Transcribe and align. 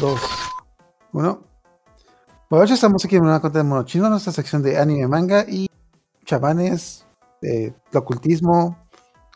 2, 0.00 0.20
1. 1.12 1.44
Bueno, 2.48 2.64
hoy 2.64 2.72
estamos 2.72 3.04
aquí 3.04 3.16
en 3.16 3.22
una 3.22 3.40
cuenta 3.40 3.58
de 3.58 3.64
Monochino, 3.64 4.08
nuestra 4.08 4.32
sección 4.32 4.62
de 4.62 4.78
anime, 4.78 5.08
manga 5.08 5.44
y 5.48 5.68
chamanes, 6.24 7.04
eh, 7.42 7.72
ocultismo, 7.92 8.78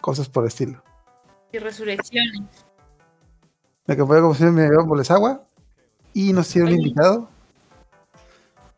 cosas 0.00 0.28
por 0.28 0.44
el 0.44 0.48
estilo. 0.48 0.80
Y 1.50 1.58
resurrecciones. 1.58 2.42
Me 3.86 3.94
acompaña 3.94 4.20
como 4.20 4.34
siempre 4.34 4.62
mi 4.62 4.68
amigo 4.68 4.86
Bolesagua 4.86 5.42
y 6.14 6.32
nos 6.32 6.48
tiene 6.48 6.68
un 6.68 6.74
invitado. 6.76 7.28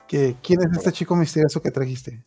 Que, 0.09 0.37
¿Quién 0.43 0.61
es 0.63 0.79
este 0.79 0.91
chico 0.91 1.15
misterioso 1.17 1.61
que 1.61 1.71
trajiste? 1.71 2.25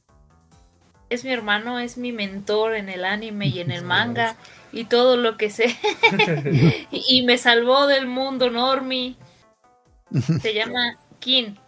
Es 1.09 1.23
mi 1.23 1.31
hermano, 1.31 1.79
es 1.79 1.97
mi 1.97 2.11
mentor 2.11 2.75
en 2.75 2.89
el 2.89 3.03
anime 3.05 3.47
y 3.47 3.59
en 3.59 3.71
el 3.71 3.83
manga 3.85 4.35
y 4.71 4.85
todo 4.85 5.17
lo 5.17 5.35
que 5.35 5.49
sé. 5.49 5.75
y, 6.91 7.03
y 7.09 7.25
me 7.25 7.39
salvó 7.39 7.87
del 7.87 8.05
mundo, 8.05 8.51
Normi. 8.51 9.17
Se 10.41 10.53
llama 10.53 10.97
Kin, 11.19 11.59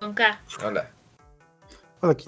con 0.00 0.14
K. 0.14 0.40
Hola. 0.64 0.90
Hola, 2.00 2.12
aquí. 2.12 2.26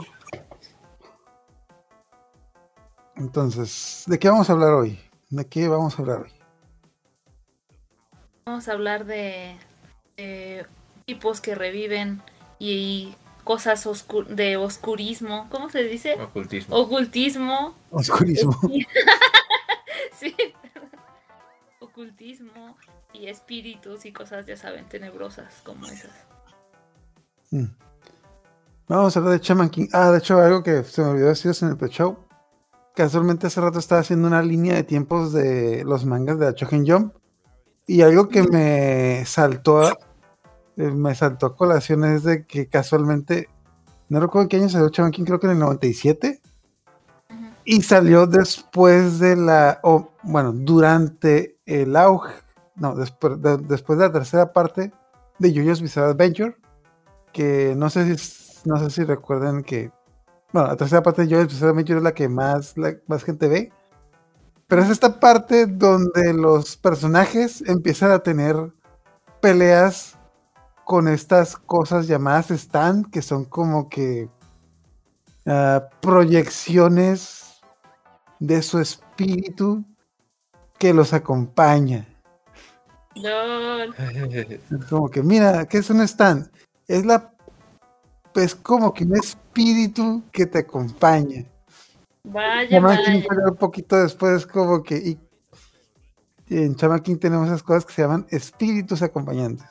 Entonces, 3.17 4.05
¿de 4.07 4.19
qué 4.19 4.29
vamos 4.29 4.49
a 4.49 4.55
hablar 4.55 4.73
hoy? 4.75 4.99
¿De 5.29 5.47
qué 5.47 5.69
vamos 5.69 5.99
a 5.99 6.03
hablar 6.03 6.23
hoy? 6.23 6.33
Vamos 8.47 8.69
a 8.69 8.73
hablar 8.73 9.05
de, 9.05 9.57
de 10.17 10.67
tipos 11.07 11.41
que 11.41 11.55
reviven 11.55 12.23
y 12.59 13.15
cosas 13.45 13.87
oscu- 13.87 14.27
de 14.27 14.57
oscurismo. 14.57 15.49
¿Cómo 15.51 15.69
se 15.71 15.83
dice? 15.85 16.15
Ocultismo. 16.21 16.77
Ocultismo. 16.77 17.75
Oscurismo. 17.91 18.59
sí. 20.15 20.35
Ocultismo 21.81 22.77
y 23.13 23.27
espíritus 23.27 24.05
y 24.07 24.13
cosas, 24.13 24.47
ya 24.47 24.57
saben, 24.57 24.89
tenebrosas 24.89 25.61
como 25.65 25.87
esas. 25.87 26.13
Mm. 27.51 27.67
Vamos 28.89 29.17
a 29.17 29.21
hablar 29.21 29.39
de 29.39 29.45
Shaman 29.45 29.71
King. 29.71 29.87
Ah, 29.93 30.11
de 30.11 30.19
hecho, 30.19 30.39
algo 30.39 30.63
que 30.63 30.83
se 30.83 31.01
me 31.03 31.11
olvidó 31.11 31.29
decir 31.29 31.53
en 31.63 31.69
el 31.69 31.77
pre-show. 31.77 32.19
Casualmente 32.95 33.47
hace 33.47 33.61
rato 33.61 33.79
estaba 33.79 34.01
haciendo 34.01 34.27
una 34.27 34.43
línea 34.43 34.75
de 34.75 34.83
tiempos 34.83 35.33
de 35.33 35.85
los 35.85 36.05
mangas 36.05 36.39
de 36.41 36.53
Shonen 36.53 36.87
Jump. 36.87 37.15
Y 37.87 38.03
algo 38.03 38.29
que 38.29 38.43
me 38.43 39.25
saltó 39.27 39.83
a, 39.83 39.91
eh, 40.77 40.91
me 40.91 41.15
saltó 41.15 41.47
a 41.47 41.57
colación 41.57 42.05
es 42.05 42.25
de 42.25 42.47
que 42.47 42.69
casualmente, 42.69 43.49
no 44.09 44.19
recuerdo 44.19 44.43
en 44.43 44.49
qué 44.49 44.57
año 44.57 44.69
salió 44.69 44.89
Shaman 44.89 45.13
King, 45.13 45.25
creo 45.25 45.39
que 45.41 45.47
en 45.47 45.53
el 45.53 45.59
97. 45.61 46.41
Ujú. 47.31 47.39
Y 47.65 47.83
salió 47.83 48.27
después 48.27 49.21
de 49.21 49.37
la, 49.37 49.79
o 49.85 50.11
bueno, 50.25 50.53
durante 50.53 51.59
el 51.65 51.95
auge, 51.95 52.35
no, 52.81 52.97
después 52.97 53.41
de, 53.41 53.59
después 53.59 53.99
de 53.99 54.07
la 54.07 54.13
tercera 54.13 54.53
parte 54.53 54.93
de 55.39 55.55
JoJo's 55.55 55.83
Bizarre 55.83 56.11
Adventure, 56.11 56.57
que 57.33 57.75
no 57.77 57.89
sé 57.91 58.17
si, 58.19 58.69
no 58.69 58.79
sé 58.79 58.91
si 58.91 59.05
recuerdan 59.05 59.63
que, 59.63 59.93
bueno, 60.53 60.69
la 60.69 60.77
tercera 60.77 61.03
parte 61.03 61.23
de 61.23 61.29
JoJo's 61.29 61.53
Bizarre 61.53 61.71
Adventure 61.71 61.99
es 61.99 62.05
la 62.05 62.15
que 62.15 62.29
más, 62.29 62.77
la, 62.77 62.97
más 63.07 63.23
gente 63.23 63.47
ve, 63.49 63.73
pero 64.67 64.83
es 64.83 64.91
esta 64.91 65.21
parte 65.21 65.67
donde 65.67 66.33
los 66.33 66.77
personajes 66.77 67.63
empiezan 67.69 68.13
a 68.13 68.21
tener 68.21 68.73
peleas 69.41 70.19
con 70.85 71.07
estas 71.07 71.57
cosas 71.57 72.07
llamadas 72.07 72.51
stand, 72.51 73.11
que 73.11 73.23
son 73.23 73.45
como 73.45 73.89
que 73.89 74.29
ah, 75.47 75.89
proyecciones 76.01 77.61
de 78.39 78.63
su 78.63 78.79
espíritu 78.81 79.85
que 80.79 80.95
los 80.95 81.13
acompaña. 81.13 82.10
LOL. 83.23 83.95
Es 84.71 84.85
como 84.89 85.09
que, 85.09 85.23
mira, 85.23 85.67
¿qué 85.67 85.79
es 85.79 85.91
un 85.91 86.01
stand? 86.03 86.51
Es 86.89 87.05
la 87.05 87.33
es 88.35 88.55
como 88.55 88.95
que 88.95 89.05
un 89.05 89.17
espíritu 89.17 90.23
que 90.33 90.47
te 90.47 90.59
acompaña. 90.59 91.45
Vaya, 92.23 92.81
vaya. 92.81 93.03
un 93.49 93.57
poquito 93.57 93.97
después, 93.97 94.47
como 94.47 94.83
que 94.83 94.97
y, 94.97 95.19
y 96.49 96.59
en 96.59 96.75
Shaman 96.75 97.01
King 97.01 97.17
tenemos 97.17 97.49
esas 97.49 97.63
cosas 97.63 97.85
que 97.85 97.93
se 97.93 98.03
llaman 98.03 98.27
espíritus 98.31 99.03
acompañantes. 99.03 99.67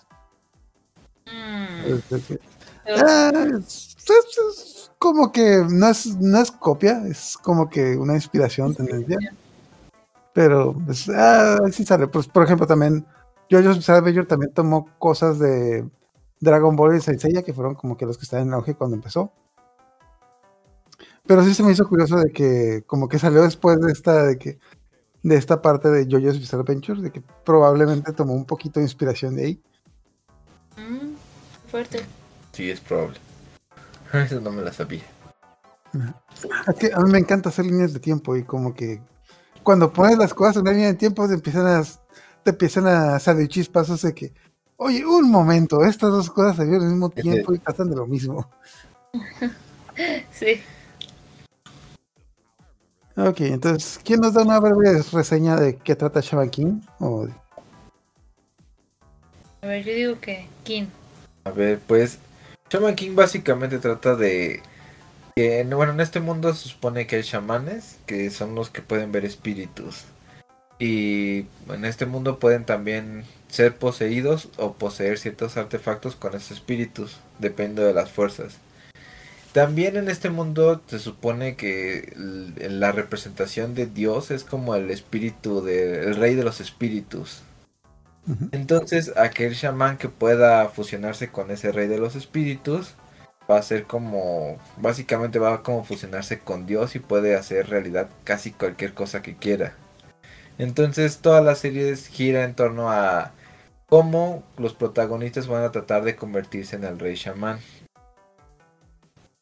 Mm. 1.25 1.85
Es 1.85 2.39
ah, 3.01 3.31
es- 3.59 3.95
es- 4.09 4.37
es 4.49 4.91
como 4.97 5.31
que 5.31 5.63
no 5.69 5.87
es, 5.89 6.07
no 6.17 6.41
es 6.41 6.51
copia, 6.51 7.03
es 7.07 7.37
como 7.37 7.69
que 7.69 7.95
una 7.95 8.15
inspiración 8.15 8.75
tendencia. 8.75 9.17
Pero 10.33 10.73
pues, 10.85 11.07
ah, 11.09 11.59
sí 11.71 11.85
sale. 11.85 12.07
Pues, 12.07 12.27
por 12.27 12.43
ejemplo, 12.43 12.65
también 12.67 13.05
Jojo's 13.49 13.77
Bizarre 13.77 13.99
Adventure 13.99 14.27
también 14.27 14.53
tomó 14.53 14.87
cosas 14.99 15.39
de 15.39 15.87
Dragon 16.39 16.75
Ball 16.75 16.95
y 16.95 17.01
Saint 17.01 17.19
Seiya, 17.19 17.43
que 17.43 17.53
fueron 17.53 17.75
como 17.75 17.97
que 17.97 18.05
los 18.05 18.17
que 18.17 18.23
estaban 18.23 18.47
en 18.47 18.53
auge 18.53 18.75
cuando 18.75 18.95
empezó. 18.95 19.33
Pero 21.25 21.43
sí 21.43 21.53
se 21.53 21.63
me 21.63 21.71
hizo 21.71 21.87
curioso 21.87 22.17
de 22.17 22.31
que 22.31 22.83
como 22.87 23.07
que 23.07 23.19
salió 23.19 23.43
después 23.43 23.79
de 23.79 23.91
esta 23.91 24.23
de 24.25 24.37
que 24.37 24.59
de 25.21 25.35
esta 25.35 25.61
parte 25.61 25.89
de 25.89 26.05
JoJo's 26.05 26.39
Bizarre 26.39 26.63
Adventure, 26.63 27.01
de 27.01 27.11
que 27.11 27.21
probablemente 27.43 28.13
tomó 28.13 28.33
un 28.33 28.45
poquito 28.45 28.79
de 28.79 28.85
inspiración 28.85 29.35
de 29.35 29.45
ahí. 29.45 29.63
Mm, 30.77 31.15
fuerte. 31.69 32.05
Sí, 32.53 32.71
es 32.71 32.79
probable. 32.79 33.17
Eso 34.13 34.41
no 34.41 34.51
me 34.51 34.61
la 34.61 34.71
sabía. 34.71 35.03
Es 36.67 36.75
que 36.75 36.91
a 36.93 36.99
mí 36.99 37.11
me 37.11 37.19
encanta 37.19 37.49
hacer 37.49 37.65
líneas 37.65 37.93
de 37.93 37.99
tiempo 37.99 38.35
y 38.35 38.43
como 38.43 38.73
que 38.73 39.01
cuando 39.63 39.91
pones 39.91 40.17
las 40.17 40.33
cosas 40.33 40.57
en 40.57 40.61
una 40.61 40.71
línea 40.71 40.87
de 40.87 40.93
tiempo 40.95 41.27
te 41.27 41.33
empiezan 41.33 41.67
a, 41.67 41.83
te 42.43 42.51
empiezan 42.51 42.87
a 42.87 43.19
salir 43.19 43.47
chispazos 43.47 44.01
de 44.01 44.13
que, 44.13 44.33
oye, 44.77 45.05
un 45.05 45.29
momento, 45.29 45.83
estas 45.83 46.11
dos 46.11 46.29
cosas 46.29 46.57
salieron 46.57 46.83
al 46.83 46.89
mismo 46.91 47.09
tiempo 47.09 47.53
y 47.53 47.59
tratan 47.59 47.89
de 47.89 47.95
lo 47.95 48.05
mismo. 48.07 48.49
Sí. 50.31 50.61
Ok, 53.17 53.41
entonces, 53.41 53.99
¿quién 54.01 54.21
nos 54.21 54.33
da 54.33 54.43
una 54.43 54.59
breve 54.61 55.01
reseña 55.11 55.57
de 55.57 55.75
qué 55.75 55.93
trata 55.95 56.21
Shaman 56.21 56.49
King? 56.49 56.79
O 56.99 57.27
A 59.61 59.67
ver, 59.67 59.83
yo 59.83 59.93
digo 59.93 60.19
que 60.21 60.47
Kin. 60.63 60.89
A 61.43 61.51
ver, 61.51 61.79
pues 61.85 62.17
Shaman 62.69 62.95
King 62.95 63.13
básicamente 63.15 63.79
trata 63.79 64.15
de 64.15 64.61
que, 65.35 65.59
en- 65.59 65.69
bueno, 65.71 65.91
en 65.91 65.99
este 65.99 66.21
mundo 66.21 66.53
se 66.53 66.69
supone 66.69 67.07
que 67.07 67.17
hay 67.17 67.23
chamanes, 67.23 67.97
que 68.05 68.29
son 68.29 68.55
los 68.55 68.69
que 68.69 68.81
pueden 68.81 69.11
ver 69.11 69.25
espíritus. 69.25 70.05
Y 70.79 71.45
en 71.69 71.83
este 71.83 72.05
mundo 72.05 72.39
pueden 72.39 72.63
también 72.63 73.25
ser 73.49 73.75
poseídos 73.75 74.49
o 74.57 74.73
poseer 74.73 75.19
ciertos 75.19 75.57
artefactos 75.57 76.15
con 76.15 76.35
esos 76.35 76.51
espíritus, 76.51 77.17
dependiendo 77.39 77.83
de 77.83 77.93
las 77.93 78.09
fuerzas. 78.09 78.57
También 79.51 79.97
en 79.97 80.09
este 80.09 80.29
mundo 80.29 80.81
se 80.87 80.99
supone 80.99 81.55
que 81.55 82.13
la 82.15 82.91
representación 82.91 83.75
de 83.75 83.87
Dios 83.87 84.31
es 84.31 84.43
como 84.43 84.75
el 84.75 84.89
espíritu 84.89 85.61
del 85.61 86.15
rey 86.15 86.35
de 86.35 86.43
los 86.43 86.61
espíritus. 86.61 87.41
Entonces, 88.51 89.11
aquel 89.17 89.55
chamán 89.55 89.97
que 89.97 90.07
pueda 90.07 90.69
fusionarse 90.69 91.29
con 91.29 91.49
ese 91.49 91.71
rey 91.71 91.87
de 91.87 91.97
los 91.97 92.15
espíritus 92.15 92.93
va 93.49 93.57
a 93.57 93.63
ser 93.63 93.85
como, 93.85 94.59
básicamente 94.77 95.39
va 95.39 95.55
a 95.55 95.63
como 95.63 95.83
fusionarse 95.83 96.39
con 96.39 96.67
Dios 96.67 96.95
y 96.95 96.99
puede 96.99 97.35
hacer 97.35 97.69
realidad 97.69 98.07
casi 98.23 98.51
cualquier 98.51 98.93
cosa 98.93 99.23
que 99.23 99.35
quiera. 99.35 99.73
Entonces, 100.59 101.19
toda 101.19 101.41
la 101.41 101.55
serie 101.55 101.95
gira 101.95 102.43
en 102.43 102.53
torno 102.53 102.91
a 102.91 103.31
cómo 103.87 104.43
los 104.57 104.73
protagonistas 104.73 105.47
van 105.47 105.63
a 105.63 105.71
tratar 105.71 106.03
de 106.03 106.17
convertirse 106.17 106.75
en 106.75 106.83
el 106.83 106.99
rey 106.99 107.15
chamán. 107.15 107.59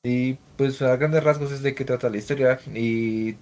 Y 0.04 0.36
pues 0.56 0.82
a 0.82 0.96
grandes 0.96 1.24
rasgos 1.24 1.52
es 1.52 1.64
de 1.64 1.76
qué 1.76 1.84
trata 1.84 2.10
la 2.10 2.18
historia 2.18 2.60
y 2.74 3.36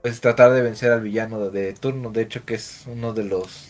pues 0.00 0.20
tratar 0.20 0.52
de 0.52 0.62
vencer 0.62 0.92
al 0.92 1.02
villano 1.02 1.50
de 1.50 1.74
turno, 1.74 2.10
de 2.10 2.22
hecho 2.22 2.46
que 2.46 2.54
es 2.54 2.84
uno 2.86 3.12
de 3.12 3.24
los 3.24 3.68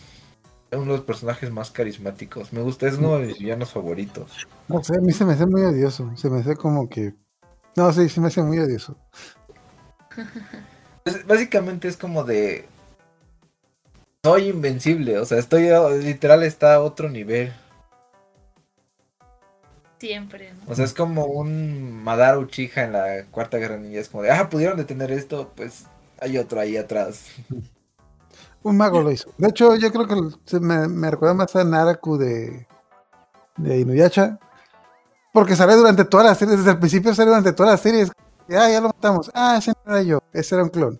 uno 0.71 0.83
de 0.83 0.97
los 0.97 1.01
personajes 1.01 1.51
más 1.51 1.71
carismáticos. 1.71 2.53
Me 2.53 2.61
gusta, 2.61 2.87
es 2.87 2.97
uno 2.97 3.17
de 3.17 3.27
mis 3.27 3.39
villanos 3.39 3.71
favoritos. 3.71 4.47
No 4.69 4.81
sé, 4.81 4.95
a 4.95 5.01
mí 5.01 5.11
se 5.11 5.25
me 5.25 5.33
hace 5.33 5.45
muy 5.45 5.63
odioso. 5.63 6.09
Se 6.15 6.29
me 6.29 6.39
hace 6.39 6.55
como 6.55 6.87
que. 6.87 7.13
No, 7.75 7.91
sí, 7.91 8.07
se 8.07 8.21
me 8.21 8.27
hace 8.27 8.41
muy 8.41 8.59
odioso. 8.59 8.95
Pues, 11.03 11.25
básicamente 11.25 11.87
es 11.87 11.97
como 11.97 12.23
de 12.23 12.69
soy 14.23 14.49
invencible, 14.49 15.17
o 15.17 15.25
sea, 15.25 15.39
estoy 15.39 15.69
a- 15.69 15.89
literal 15.89 16.43
está 16.43 16.75
a 16.75 16.81
otro 16.81 17.09
nivel. 17.09 17.51
Siempre. 19.99 20.53
¿no? 20.53 20.71
O 20.71 20.75
sea, 20.75 20.85
es 20.85 20.93
como 20.93 21.25
un 21.25 22.03
Madara 22.03 22.37
Uchiha 22.39 22.83
en 22.83 22.93
la 22.93 23.25
Cuarta 23.31 23.57
Guerra 23.57 23.77
Ninja, 23.77 23.99
es 23.99 24.09
como 24.09 24.23
de, 24.23 24.31
ah, 24.31 24.49
pudieron 24.49 24.77
detener 24.77 25.11
esto, 25.11 25.51
pues 25.55 25.85
hay 26.19 26.37
otro 26.37 26.59
ahí 26.59 26.77
atrás. 26.77 27.25
Un 28.63 28.77
mago 28.77 29.01
lo 29.01 29.11
hizo. 29.11 29.33
De 29.39 29.47
hecho, 29.49 29.75
yo 29.75 29.91
creo 29.91 30.07
que 30.07 30.15
se 30.45 30.59
me, 30.59 30.87
me 30.87 31.09
recuerda 31.09 31.33
más 31.33 31.55
a 31.55 31.63
Naraku 31.63 32.15
de, 32.19 32.67
de 33.57 33.79
Inuyasha. 33.79 34.37
Porque 35.33 35.55
sale 35.55 35.73
durante 35.75 36.05
toda 36.05 36.25
la 36.25 36.35
serie, 36.35 36.55
desde 36.57 36.69
el 36.69 36.77
principio 36.77 37.15
sale 37.15 37.29
durante 37.29 37.53
toda 37.53 37.71
la 37.71 37.77
serie. 37.77 38.01
es 38.01 38.11
que, 38.47 38.55
Ah, 38.55 38.69
ya 38.69 38.79
lo 38.81 38.89
matamos. 38.89 39.31
Ah, 39.33 39.55
ese 39.57 39.73
no 39.83 39.91
era 39.95 40.03
yo, 40.03 40.19
ese 40.31 40.53
era 40.53 40.63
un 40.63 40.69
clon. 40.69 40.99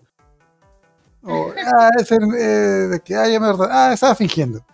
Ah, 1.24 1.90
ese, 2.00 2.16
eh, 2.16 2.88
de 2.88 3.00
que, 3.00 3.14
ah, 3.14 3.28
ya 3.28 3.38
me 3.40 3.46
verdad. 3.46 3.68
Ah, 3.70 3.92
estaba 3.92 4.14
fingiendo. 4.14 4.64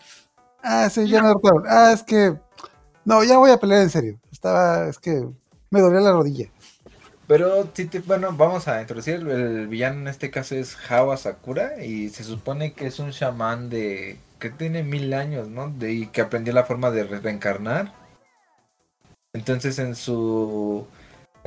Ah, 0.62 0.88
sí, 0.90 1.06
ya 1.08 1.20
me 1.22 1.28
derrotaron. 1.28 1.64
Ah, 1.68 1.92
es 1.92 2.02
que. 2.02 2.36
No, 3.04 3.22
ya 3.24 3.38
voy 3.38 3.50
a 3.50 3.58
pelear 3.58 3.82
en 3.82 3.90
serio. 3.90 4.18
Estaba. 4.32 4.88
Es 4.88 4.98
que 4.98 5.26
me 5.70 5.80
dolía 5.80 6.00
la 6.00 6.12
rodilla. 6.12 6.50
Pero, 7.26 7.68
bueno, 8.06 8.32
vamos 8.32 8.68
a 8.68 8.80
introducir. 8.80 9.16
El, 9.16 9.28
el 9.30 9.68
villano 9.68 10.00
en 10.00 10.08
este 10.08 10.30
caso 10.30 10.54
es 10.54 10.76
Hawa 10.90 11.16
Sakura. 11.16 11.84
Y 11.84 12.08
se 12.08 12.24
supone 12.24 12.72
que 12.72 12.86
es 12.86 12.98
un 12.98 13.10
chamán 13.10 13.68
de. 13.70 14.18
que 14.38 14.50
tiene 14.50 14.82
mil 14.82 15.12
años, 15.14 15.48
¿no? 15.48 15.68
De, 15.70 15.92
y 15.92 16.06
que 16.06 16.22
aprendió 16.22 16.54
la 16.54 16.64
forma 16.64 16.90
de 16.90 17.04
re- 17.04 17.20
reencarnar. 17.20 17.92
Entonces, 19.32 19.78
en 19.78 19.94
su. 19.94 20.86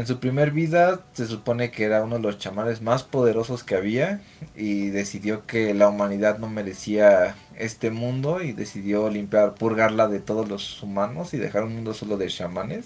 En 0.02 0.08
su 0.08 0.20
primer 0.20 0.50
vida 0.50 1.02
se 1.14 1.28
supone 1.28 1.70
que 1.70 1.84
era 1.84 2.04
uno 2.04 2.16
de 2.16 2.24
los 2.24 2.40
chamanes 2.40 2.82
más 2.82 3.04
poderosos 3.04 3.64
que 3.64 3.76
había 3.76 4.20
y 4.56 4.90
decidió 4.90 5.46
que 5.46 5.76
la 5.76 5.90
humanidad 5.90 6.40
no 6.40 6.50
merecía 6.50 7.36
este 7.56 7.92
mundo 7.92 8.42
y 8.42 8.52
decidió 8.52 9.12
limpiar, 9.12 9.54
purgarla 9.54 10.08
de 10.08 10.20
todos 10.20 10.50
los 10.50 10.82
humanos 10.82 11.36
y 11.36 11.38
dejar 11.38 11.66
un 11.66 11.76
mundo 11.76 11.94
solo 11.94 12.18
de 12.18 12.30
chamanes. 12.30 12.86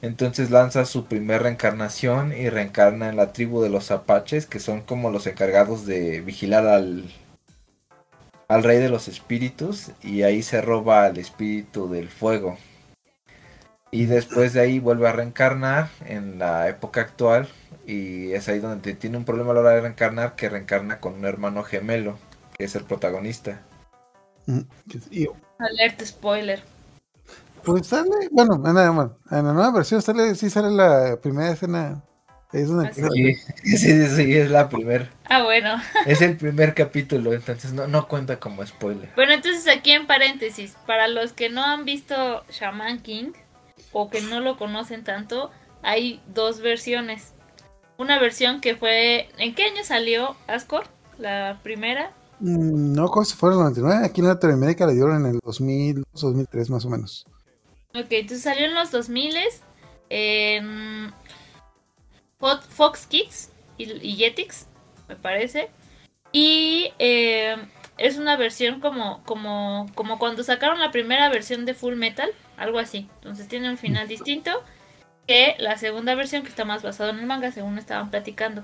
Entonces 0.00 0.52
lanza 0.52 0.84
su 0.84 1.06
primer 1.06 1.42
reencarnación 1.42 2.32
y 2.32 2.48
reencarna 2.48 3.08
en 3.08 3.16
la 3.16 3.32
tribu 3.32 3.60
de 3.60 3.68
los 3.68 3.90
apaches, 3.90 4.46
que 4.46 4.60
son 4.60 4.82
como 4.82 5.10
los 5.10 5.26
encargados 5.26 5.84
de 5.84 6.20
vigilar 6.20 6.68
al, 6.68 7.12
al 8.46 8.62
rey 8.62 8.78
de 8.78 8.88
los 8.88 9.08
espíritus, 9.08 9.90
y 10.04 10.22
ahí 10.22 10.44
se 10.44 10.60
roba 10.60 11.08
el 11.08 11.18
espíritu 11.18 11.90
del 11.90 12.08
fuego. 12.08 12.56
Y 13.90 14.04
después 14.06 14.52
de 14.52 14.60
ahí 14.60 14.78
vuelve 14.80 15.08
a 15.08 15.12
reencarnar 15.12 15.88
en 16.04 16.38
la 16.38 16.68
época 16.68 17.00
actual, 17.00 17.48
y 17.86 18.32
es 18.32 18.48
ahí 18.48 18.58
donde 18.58 18.94
tiene 18.94 19.16
un 19.16 19.24
problema 19.24 19.52
a 19.52 19.54
la 19.54 19.60
hora 19.60 19.70
de 19.70 19.80
reencarnar, 19.80 20.34
que 20.36 20.48
reencarna 20.50 21.00
con 21.00 21.14
un 21.14 21.24
hermano 21.24 21.62
gemelo, 21.64 22.18
que 22.56 22.64
es 22.64 22.74
el 22.74 22.84
protagonista. 22.84 23.62
Mm, 24.46 24.60
Alerta 25.58 26.04
spoiler. 26.06 26.62
pues 27.64 27.86
sale. 27.86 28.10
Bueno 28.30 28.62
en, 28.66 28.74
la, 28.74 28.90
bueno, 28.90 29.18
en 29.30 29.46
la 29.46 29.52
nueva 29.52 29.70
versión 29.72 30.00
sale, 30.02 30.34
sí 30.34 30.50
sale 30.50 30.70
la 30.70 31.18
primera 31.20 31.50
escena. 31.50 32.02
Ahí 32.50 32.62
es 32.62 32.68
donde 32.68 32.88
Ah, 32.88 32.92
sí. 33.12 33.34
Sí, 33.76 34.06
sí, 34.06 34.36
es 34.36 34.50
la 34.50 34.68
primer, 34.68 35.10
Ah, 35.28 35.42
bueno. 35.42 35.76
es 36.06 36.22
el 36.22 36.36
primer 36.36 36.74
capítulo, 36.74 37.32
entonces 37.34 37.72
no, 37.72 37.86
no 37.88 38.08
cuenta 38.08 38.38
como 38.38 38.64
spoiler. 38.66 39.10
Bueno, 39.16 39.32
entonces 39.32 39.66
aquí 39.68 39.92
en 39.92 40.06
paréntesis, 40.06 40.76
para 40.86 41.08
los 41.08 41.32
que 41.32 41.50
no 41.50 41.62
han 41.64 41.84
visto 41.84 42.44
Shaman 42.50 43.00
King 43.00 43.32
o 44.00 44.08
que 44.10 44.20
no 44.20 44.38
lo 44.40 44.56
conocen 44.56 45.02
tanto, 45.02 45.50
hay 45.82 46.20
dos 46.28 46.60
versiones. 46.60 47.32
Una 47.96 48.18
versión 48.20 48.60
que 48.60 48.76
fue... 48.76 49.28
¿En 49.38 49.54
qué 49.56 49.64
año 49.64 49.82
salió 49.82 50.36
Ascor? 50.46 50.86
La 51.18 51.58
primera. 51.64 52.12
Mm, 52.38 52.92
No, 52.94 53.08
como 53.08 53.24
si 53.24 53.34
fuera 53.34 53.54
el 53.56 53.60
99. 53.62 54.04
Aquí 54.06 54.20
en 54.20 54.28
Latinoamérica 54.28 54.86
le 54.86 54.92
dieron 54.94 55.16
en 55.26 55.32
el 55.34 55.40
2000, 55.42 56.04
2003 56.12 56.70
más 56.70 56.84
o 56.84 56.90
menos. 56.90 57.26
Ok, 57.94 58.06
entonces 58.10 58.42
salió 58.42 58.66
en 58.66 58.74
los 58.74 58.92
2000 58.92 59.34
en 60.10 61.12
Fo- 62.38 62.60
Fox 62.62 63.06
Kids 63.06 63.50
y, 63.78 63.90
y 63.90 64.16
Jetix, 64.16 64.66
me 65.08 65.16
parece. 65.16 65.70
Y 66.30 66.92
eh, 67.00 67.56
es 67.98 68.16
una 68.16 68.36
versión 68.36 68.80
como, 68.80 69.22
como, 69.24 69.86
como 69.94 70.18
cuando 70.18 70.44
sacaron 70.44 70.80
la 70.80 70.90
primera 70.90 71.28
versión 71.28 71.64
de 71.64 71.74
Full 71.74 71.96
Metal, 71.96 72.30
algo 72.56 72.78
así. 72.78 73.08
Entonces 73.16 73.48
tiene 73.48 73.68
un 73.68 73.76
final 73.76 74.08
distinto 74.08 74.50
que 75.26 75.56
la 75.58 75.76
segunda 75.76 76.14
versión 76.14 76.42
que 76.42 76.48
está 76.48 76.64
más 76.64 76.82
basado 76.82 77.10
en 77.10 77.18
el 77.18 77.26
manga, 77.26 77.52
según 77.52 77.78
estaban 77.78 78.10
platicando. 78.10 78.62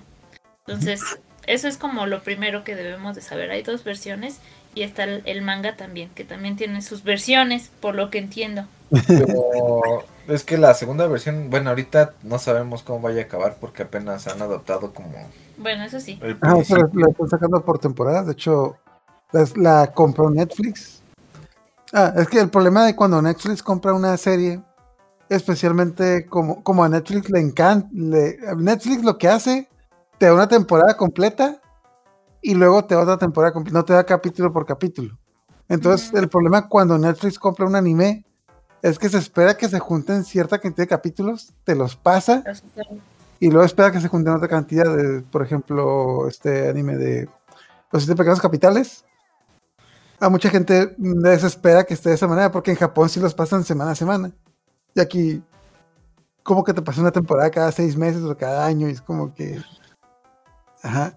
Entonces, 0.66 1.02
eso 1.46 1.68
es 1.68 1.76
como 1.76 2.06
lo 2.06 2.22
primero 2.22 2.64
que 2.64 2.74
debemos 2.74 3.14
de 3.14 3.20
saber. 3.20 3.50
Hay 3.50 3.62
dos 3.62 3.84
versiones 3.84 4.38
y 4.74 4.82
está 4.82 5.04
el, 5.04 5.22
el 5.26 5.42
manga 5.42 5.76
también, 5.76 6.08
que 6.10 6.24
también 6.24 6.56
tiene 6.56 6.80
sus 6.80 7.02
versiones, 7.02 7.70
por 7.80 7.94
lo 7.94 8.10
que 8.10 8.18
entiendo. 8.18 8.64
Pero 9.06 10.04
es 10.28 10.44
que 10.44 10.56
la 10.56 10.74
segunda 10.74 11.06
versión, 11.06 11.50
bueno, 11.50 11.70
ahorita 11.70 12.14
no 12.22 12.38
sabemos 12.38 12.82
cómo 12.82 13.00
vaya 13.00 13.22
a 13.22 13.24
acabar 13.24 13.56
porque 13.60 13.82
apenas 13.82 14.26
han 14.26 14.40
adoptado 14.40 14.92
como 14.92 15.10
Bueno, 15.58 15.84
eso 15.84 16.00
sí. 16.00 16.18
Ah, 16.40 16.54
la 16.94 17.08
están 17.10 17.28
sacando 17.28 17.62
por 17.64 17.78
temporadas. 17.78 18.26
De 18.26 18.32
hecho, 18.32 18.78
la, 19.34 19.46
la 19.56 19.92
compró 19.92 20.30
Netflix. 20.30 21.02
Ah, 21.92 22.12
es 22.16 22.28
que 22.28 22.40
el 22.40 22.50
problema 22.50 22.84
de 22.84 22.96
cuando 22.96 23.20
Netflix 23.20 23.62
compra 23.62 23.92
una 23.92 24.16
serie, 24.16 24.62
especialmente 25.28 26.26
como, 26.26 26.62
como 26.62 26.84
a 26.84 26.88
Netflix 26.88 27.30
le 27.30 27.40
encanta, 27.40 27.88
Netflix 27.92 29.04
lo 29.04 29.18
que 29.18 29.28
hace, 29.28 29.68
te 30.18 30.26
da 30.26 30.34
una 30.34 30.48
temporada 30.48 30.96
completa 30.96 31.60
y 32.42 32.54
luego 32.54 32.84
te 32.84 32.94
da 32.94 33.02
otra 33.02 33.18
temporada 33.18 33.52
completa, 33.52 33.78
no 33.78 33.84
te 33.84 33.92
da 33.92 34.04
capítulo 34.04 34.52
por 34.52 34.66
capítulo. 34.66 35.16
Entonces, 35.68 36.12
el 36.14 36.28
problema 36.28 36.68
cuando 36.68 36.98
Netflix 36.98 37.38
compra 37.38 37.66
un 37.66 37.74
anime 37.74 38.24
es 38.82 38.98
que 38.98 39.08
se 39.08 39.18
espera 39.18 39.56
que 39.56 39.68
se 39.68 39.78
junten 39.78 40.24
cierta 40.24 40.58
cantidad 40.58 40.84
de 40.84 40.88
capítulos, 40.88 41.54
te 41.64 41.74
los 41.74 41.96
pasa 41.96 42.44
y 43.40 43.50
luego 43.50 43.64
espera 43.64 43.90
que 43.90 44.00
se 44.00 44.08
junten 44.08 44.34
otra 44.34 44.48
cantidad 44.48 44.94
de, 44.94 45.22
por 45.22 45.42
ejemplo, 45.42 46.28
este 46.28 46.68
anime 46.68 46.96
de 46.96 47.28
Los 47.90 48.02
Siete 48.04 48.16
Pecados 48.16 48.40
Capitales. 48.40 49.04
A 50.20 50.28
mucha 50.28 50.48
gente 50.48 50.94
les 50.98 51.42
espera 51.44 51.84
que 51.84 51.94
esté 51.94 52.08
de 52.10 52.14
esa 52.14 52.28
manera, 52.28 52.50
porque 52.52 52.70
en 52.70 52.76
Japón 52.76 53.08
sí 53.08 53.20
los 53.20 53.34
pasan 53.34 53.64
semana 53.64 53.90
a 53.92 53.94
semana. 53.96 54.30
Y 54.94 55.00
aquí, 55.00 55.42
como 56.42 56.64
que 56.64 56.72
te 56.72 56.82
pasa 56.82 57.00
una 57.00 57.10
temporada 57.12 57.50
cada 57.50 57.72
seis 57.72 57.96
meses 57.96 58.22
o 58.22 58.36
cada 58.36 58.64
año, 58.64 58.88
y 58.88 58.92
es 58.92 59.00
como 59.00 59.34
que. 59.34 59.60
Ajá. 60.82 61.16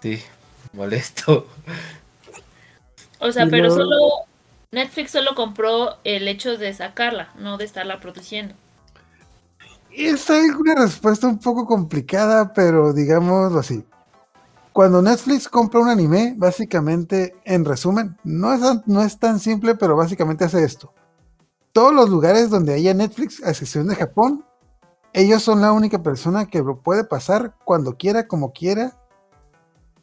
Sí, 0.00 0.22
molesto. 0.72 1.46
O 3.20 3.32
sea, 3.32 3.46
Y 3.46 3.50
pero 3.50 3.68
luego- 3.68 3.76
solo 3.82 3.98
Netflix 4.72 5.12
solo 5.12 5.34
compró 5.34 5.96
el 6.04 6.28
hecho 6.28 6.56
de 6.56 6.72
sacarla, 6.74 7.30
no 7.38 7.56
de 7.56 7.64
estarla 7.64 8.00
produciendo. 8.00 8.54
Es 9.90 10.28
una 10.30 10.74
respuesta 10.76 11.26
un 11.26 11.38
poco 11.38 11.66
complicada, 11.66 12.52
pero 12.52 12.92
digámoslo 12.92 13.58
así. 13.58 13.84
Cuando 14.78 15.02
Netflix 15.02 15.48
compra 15.48 15.80
un 15.80 15.88
anime, 15.88 16.34
básicamente, 16.36 17.34
en 17.44 17.64
resumen, 17.64 18.16
no 18.22 18.52
es, 18.52 18.60
tan- 18.60 18.84
no 18.86 19.02
es 19.02 19.18
tan 19.18 19.40
simple, 19.40 19.74
pero 19.74 19.96
básicamente 19.96 20.44
hace 20.44 20.62
esto. 20.62 20.94
Todos 21.72 21.92
los 21.92 22.08
lugares 22.08 22.48
donde 22.48 22.74
haya 22.74 22.94
Netflix, 22.94 23.42
a 23.42 23.50
excepción 23.50 23.88
de 23.88 23.96
Japón, 23.96 24.44
ellos 25.12 25.42
son 25.42 25.62
la 25.62 25.72
única 25.72 26.00
persona 26.00 26.46
que 26.46 26.62
lo 26.62 26.78
puede 26.78 27.02
pasar 27.02 27.56
cuando 27.64 27.96
quiera, 27.96 28.28
como 28.28 28.52
quiera, 28.52 28.96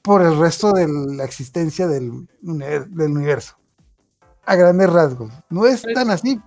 por 0.01 0.21
el 0.21 0.37
resto 0.37 0.73
de 0.73 0.89
la 0.89 1.23
existencia 1.23 1.87
del, 1.87 2.27
del 2.41 3.11
universo. 3.11 3.55
A 4.45 4.55
grandes 4.57 4.91
rasgos. 4.91 5.31
No 5.49 5.65
es 5.67 5.83
tan 5.93 6.11
así, 6.11 6.41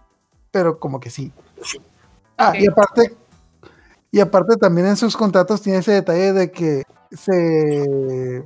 pero 0.51 0.79
como 0.79 1.01
que 1.01 1.09
sí. 1.09 1.33
Ah, 2.37 2.53
y 2.55 2.67
aparte, 2.69 3.17
y 4.11 4.21
aparte 4.21 4.57
también 4.59 4.89
en 4.89 4.99
sus 4.99 5.17
contratos 5.17 5.63
tiene 5.63 5.79
ese 5.79 5.93
detalle 5.93 6.35
de 6.35 6.51
que 6.51 6.83
se, 7.11 8.45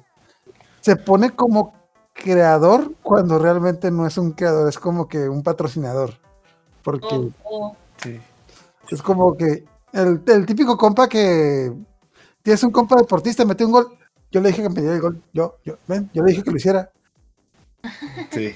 se 0.81 0.97
pone 0.97 1.31
como 1.31 1.75
creador 2.13 2.93
cuando 3.03 3.39
realmente 3.39 3.91
no 3.91 4.07
es 4.07 4.19
un 4.19 4.33
creador, 4.33 4.69
es 4.69 4.79
como 4.79 5.09
que 5.09 5.29
un 5.29 5.43
patrocinador. 5.43 6.19
Porque 6.83 7.07
O- 7.07 7.31
o- 7.45 7.77
Sí. 8.03 8.21
es 8.91 9.03
como 9.03 9.37
que 9.37 9.65
el, 9.93 10.21
el 10.27 10.47
típico 10.47 10.77
compa 10.77 11.09
que 11.09 11.73
tienes 12.43 12.63
un 12.65 12.73
compa 12.73 12.97
deportista, 12.97 13.45
metió 13.45 13.67
un 13.67 13.73
gol. 13.73 13.99
Yo 14.31 14.41
le 14.41 14.49
dije 14.49 14.63
que 14.63 14.69
me 14.69 14.81
diera 14.81 14.97
el 14.97 15.01
gol. 15.03 15.23
Yo, 15.33 15.59
yo, 15.65 15.79
ven, 15.87 16.11
yo 16.13 16.23
le 16.23 16.31
dije 16.33 16.43
que 16.43 16.51
lo 16.51 16.57
hiciera. 16.57 16.91
Sí. 18.31 18.55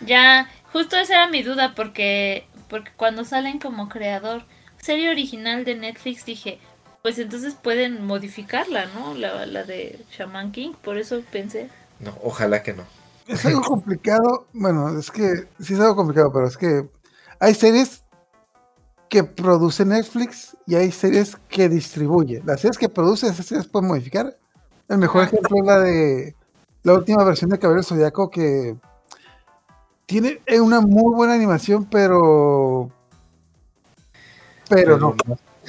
ya, 0.00 0.48
justo 0.72 0.96
esa 0.96 1.14
era 1.14 1.28
mi 1.28 1.42
duda, 1.42 1.74
porque, 1.74 2.46
porque 2.68 2.92
cuando 2.96 3.24
salen 3.24 3.58
como 3.58 3.88
creador, 3.88 4.44
serie 4.78 5.10
original 5.10 5.64
de 5.64 5.74
Netflix, 5.74 6.24
dije, 6.24 6.58
pues 7.02 7.18
entonces 7.18 7.54
pueden 7.54 8.04
modificarla, 8.04 8.86
¿no? 8.86 9.14
La, 9.14 9.44
la 9.46 9.64
de 9.64 10.04
Shaman 10.10 10.52
King, 10.52 10.72
por 10.82 10.98
eso 10.98 11.20
pensé. 11.30 11.68
No, 11.98 12.16
ojalá 12.22 12.62
que 12.62 12.72
no. 12.72 12.84
Es 13.26 13.44
algo 13.44 13.60
complicado. 13.62 14.46
Bueno, 14.52 14.98
es 14.98 15.10
que 15.10 15.48
sí 15.60 15.74
es 15.74 15.80
algo 15.80 15.96
complicado, 15.96 16.32
pero 16.32 16.46
es 16.46 16.56
que 16.56 16.88
hay 17.40 17.54
series 17.54 18.02
que 19.08 19.24
produce 19.24 19.84
Netflix 19.84 20.56
y 20.66 20.74
hay 20.74 20.90
series 20.90 21.36
que 21.48 21.68
distribuye. 21.68 22.40
Las 22.44 22.60
series 22.60 22.78
que 22.78 22.88
produce, 22.88 23.26
esas 23.26 23.46
series 23.46 23.66
pueden 23.66 23.88
modificar. 23.88 24.36
El 24.88 24.98
mejor 24.98 25.24
ejemplo 25.24 25.56
es 25.58 25.66
la 25.66 25.80
de 25.80 26.36
la 26.82 26.94
última 26.94 27.24
versión 27.24 27.50
de 27.50 27.58
Caballero 27.58 27.82
Zodiaco 27.82 28.30
que 28.30 28.76
tiene 30.06 30.40
una 30.60 30.80
muy 30.80 31.14
buena 31.14 31.34
animación, 31.34 31.84
pero. 31.84 32.90
Pero 34.68 34.98
no. 34.98 35.16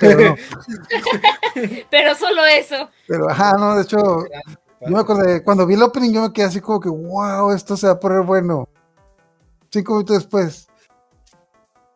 Pero 0.08 0.30
no. 0.30 0.36
Pero 1.90 2.16
solo 2.16 2.46
eso. 2.46 2.90
Pero 3.08 3.30
ajá, 3.30 3.54
no, 3.58 3.76
de 3.76 3.84
hecho, 3.84 3.98
yo 4.82 4.90
me 4.90 5.00
acordé, 5.00 5.44
cuando 5.44 5.66
vi 5.66 5.76
el 5.76 5.84
opening 5.84 6.12
yo 6.12 6.22
me 6.24 6.34
quedé 6.34 6.46
así 6.48 6.60
como 6.62 6.80
que, 6.80 6.90
wow, 6.90 7.52
esto 7.52 7.78
se 7.78 7.88
va 7.88 7.94
a 7.94 8.00
poner 8.00 8.22
bueno. 8.22 8.68
Cinco 9.72 9.94
minutos 9.94 10.18
después, 10.18 10.68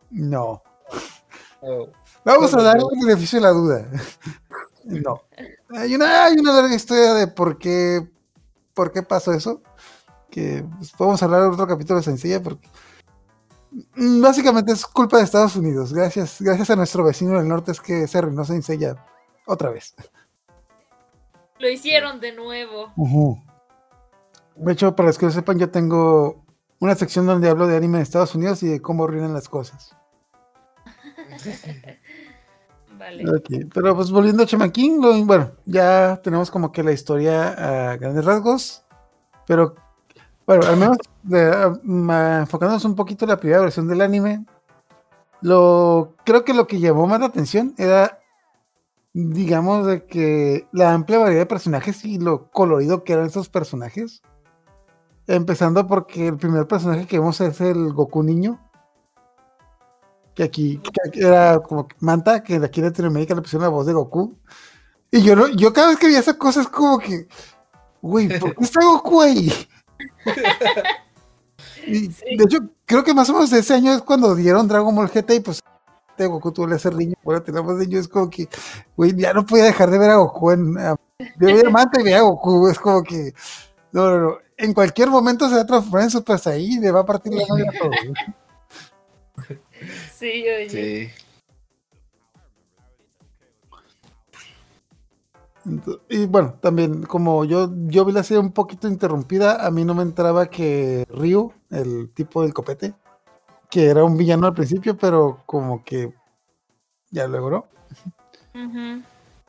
no. 0.10 0.64
Oh, 1.62 1.90
Vamos 2.24 2.54
a 2.54 2.58
Bueno, 2.58 2.64
dar 2.64 2.80
yo- 2.80 2.90
el 2.92 3.06
beneficio 3.08 3.38
de 3.40 3.44
la 3.44 3.52
duda. 3.52 3.86
No. 4.86 5.22
Hay 5.76 5.94
una, 5.96 6.24
hay 6.24 6.38
una 6.40 6.54
larga 6.54 6.74
historia 6.74 7.14
de 7.14 7.28
por 7.28 7.58
qué, 7.58 8.08
por 8.74 8.94
qué 8.94 9.04
pasó 9.04 9.34
eso. 9.34 9.62
que 10.32 10.64
pues, 10.78 10.92
podemos 10.94 11.22
hablar 11.22 11.42
de 11.42 11.48
otro 11.50 11.68
capítulo 11.68 12.02
sencilla 12.02 12.42
porque 12.42 12.70
básicamente 13.96 14.72
es 14.72 14.86
culpa 14.86 15.18
de 15.18 15.24
Estados 15.24 15.56
Unidos. 15.56 15.94
Gracias, 15.94 16.38
gracias 16.42 16.70
a 16.70 16.76
nuestro 16.76 17.04
vecino 17.04 17.38
del 17.38 17.48
norte 17.48 17.72
es 17.72 17.82
que 17.82 18.08
se 18.08 18.18
arruinó 18.18 18.46
Sencilla 18.46 19.06
otra 19.46 19.70
vez. 19.70 19.96
Lo 21.60 21.70
hicieron 21.70 22.20
de 22.20 22.34
nuevo. 22.34 22.94
De 24.56 24.74
hecho, 24.74 24.96
para 24.96 25.08
los 25.08 25.18
que 25.18 25.26
lo 25.26 25.32
sepan, 25.32 25.58
yo 25.60 25.70
tengo 25.70 26.46
una 26.80 26.96
sección 26.96 27.26
donde 27.26 27.50
hablo 27.50 27.68
de 27.68 27.78
anime 27.78 27.98
en 27.98 28.04
Estados 28.04 28.36
Unidos 28.36 28.62
y 28.64 28.68
de 28.68 28.82
cómo 28.82 29.06
arruinan 29.06 29.34
las 29.34 29.50
cosas. 29.50 29.96
vale. 32.98 33.24
Pero 33.74 33.96
pues 33.96 34.12
volviendo 34.12 34.44
a 34.44 34.46
Chaman 34.46 34.72
King, 34.72 35.26
bueno, 35.26 35.52
ya 35.66 36.20
tenemos 36.24 36.52
como 36.52 36.72
que 36.72 36.84
la 36.84 36.92
historia 36.92 37.92
a 37.92 37.98
grandes 37.98 38.26
rasgos. 38.26 38.84
Pero 39.48 39.76
bueno, 40.48 40.66
al 40.66 40.78
menos 40.78 40.98
enfocándonos 42.42 42.86
un 42.86 42.96
poquito 42.96 43.26
en 43.26 43.30
la 43.30 43.38
primera 43.38 43.62
versión 43.62 43.88
del 43.88 44.02
anime, 44.02 44.46
lo 45.42 46.16
creo 46.26 46.44
que 46.44 46.56
lo 46.56 46.66
que 46.66 46.80
llamó 46.80 47.06
más 47.06 47.20
la 47.20 47.28
atención 47.28 47.76
era 47.78 48.18
digamos 49.14 49.88
de 49.88 50.06
que 50.06 50.68
la 50.72 50.94
amplia 50.94 51.18
variedad 51.18 51.42
de 51.42 51.48
personajes 51.48 52.06
y 52.06 52.20
lo 52.20 52.52
colorido 52.52 53.04
que 53.04 53.14
eran 53.14 53.26
esos 53.26 53.50
personajes. 53.50 54.22
Empezando 55.26 55.88
porque 55.88 56.28
el 56.28 56.38
primer 56.38 56.68
personaje 56.68 57.08
que 57.08 57.18
vemos 57.18 57.42
es 57.42 57.60
el 57.60 57.94
Goku 57.94 58.22
niño. 58.22 58.64
Que 60.36 60.44
aquí, 60.44 60.80
era 61.14 61.60
como 61.60 61.88
Manta, 62.00 62.44
que 62.44 62.58
aquí 62.58 62.80
en 62.80 62.86
Latinoamérica 62.86 63.34
le 63.34 63.42
pusieron 63.42 63.64
la 63.64 63.70
voz 63.70 63.88
de 63.88 63.94
Goku. 63.94 64.38
Y 65.10 65.24
yo, 65.24 65.36
no, 65.36 65.48
yo 65.48 65.74
cada 65.74 65.88
vez 65.88 65.98
que 65.98 66.08
vi 66.08 66.16
esa 66.16 66.38
cosa 66.38 66.62
es 66.62 66.68
como 66.68 67.00
que, 67.00 67.28
güey, 68.02 68.40
¿por 68.40 68.56
qué 68.56 68.64
está 68.64 68.86
Goku 68.86 69.22
ahí? 69.22 69.52
y, 71.88 72.08
De 72.08 72.44
hecho, 72.44 72.60
creo 72.86 73.04
que 73.04 73.14
más 73.14 73.30
o 73.30 73.34
menos 73.34 73.52
ese 73.54 73.74
año 73.74 73.94
es 73.94 74.02
cuando 74.02 74.36
dieron 74.36 74.68
Dragon 74.68 74.96
Ball 74.96 75.10
GT 75.10 75.36
y 75.36 75.40
pues 75.40 75.62
de 76.18 76.26
Goku 76.26 76.52
tuvo 76.52 76.68
que 76.68 76.80
ser 76.80 76.96
niño, 76.96 77.16
bueno, 77.24 77.44
tenemos 77.44 77.76
niño, 77.76 78.00
es 78.00 78.08
como 78.08 78.30
que, 78.30 78.50
güey, 78.96 79.16
ya 79.16 79.34
no 79.34 79.46
podía 79.46 79.66
dejar 79.66 79.92
de 79.92 80.00
ver 80.00 80.10
a 80.10 80.16
Goku 80.16 80.52
en, 80.52 80.76
yo 80.76 81.48
veía 81.48 81.70
Manta 81.70 82.02
y 82.02 82.04
veía 82.04 82.20
a 82.20 82.22
Goku, 82.22 82.68
es 82.70 82.80
como 82.80 83.04
que, 83.04 83.34
no, 83.92 84.10
no, 84.10 84.18
no, 84.18 84.38
en 84.58 84.74
cualquier 84.74 85.10
momento 85.10 85.48
se 85.48 85.56
va 85.56 85.62
a 85.62 85.66
transformar 85.68 86.04
en 86.04 86.10
Super 86.10 86.40
Saiyan 86.40 86.80
y 86.80 86.80
le 86.80 86.92
va 86.92 87.02
a 87.02 87.06
partir 87.06 87.34
la 87.34 87.46
novia 87.48 87.66
a 87.70 87.78
todo. 87.78 87.92
Sí, 90.16 90.44
oye. 90.50 90.70
Sí. 90.70 91.27
Y 96.10 96.26
bueno, 96.26 96.58
también 96.62 97.04
como 97.04 97.44
yo, 97.46 97.70
yo 97.88 98.06
vi 98.06 98.14
la 98.14 98.24
serie 98.24 98.40
un 98.40 98.54
poquito 98.54 98.88
interrumpida, 98.88 99.66
a 99.66 99.72
mí 99.72 99.84
no 99.84 99.94
me 99.94 100.04
entraba 100.04 100.50
que 100.50 101.06
Ryu, 101.10 101.54
el 101.70 102.10
tipo 102.14 102.42
del 102.42 102.54
copete, 102.54 102.94
que 103.70 103.88
era 103.88 104.04
un 104.04 104.18
villano 104.18 104.48
al 104.48 104.54
principio, 104.54 104.98
pero 104.98 105.44
como 105.46 105.84
que 105.84 106.14
ya 107.10 107.28
logró. 107.28 107.68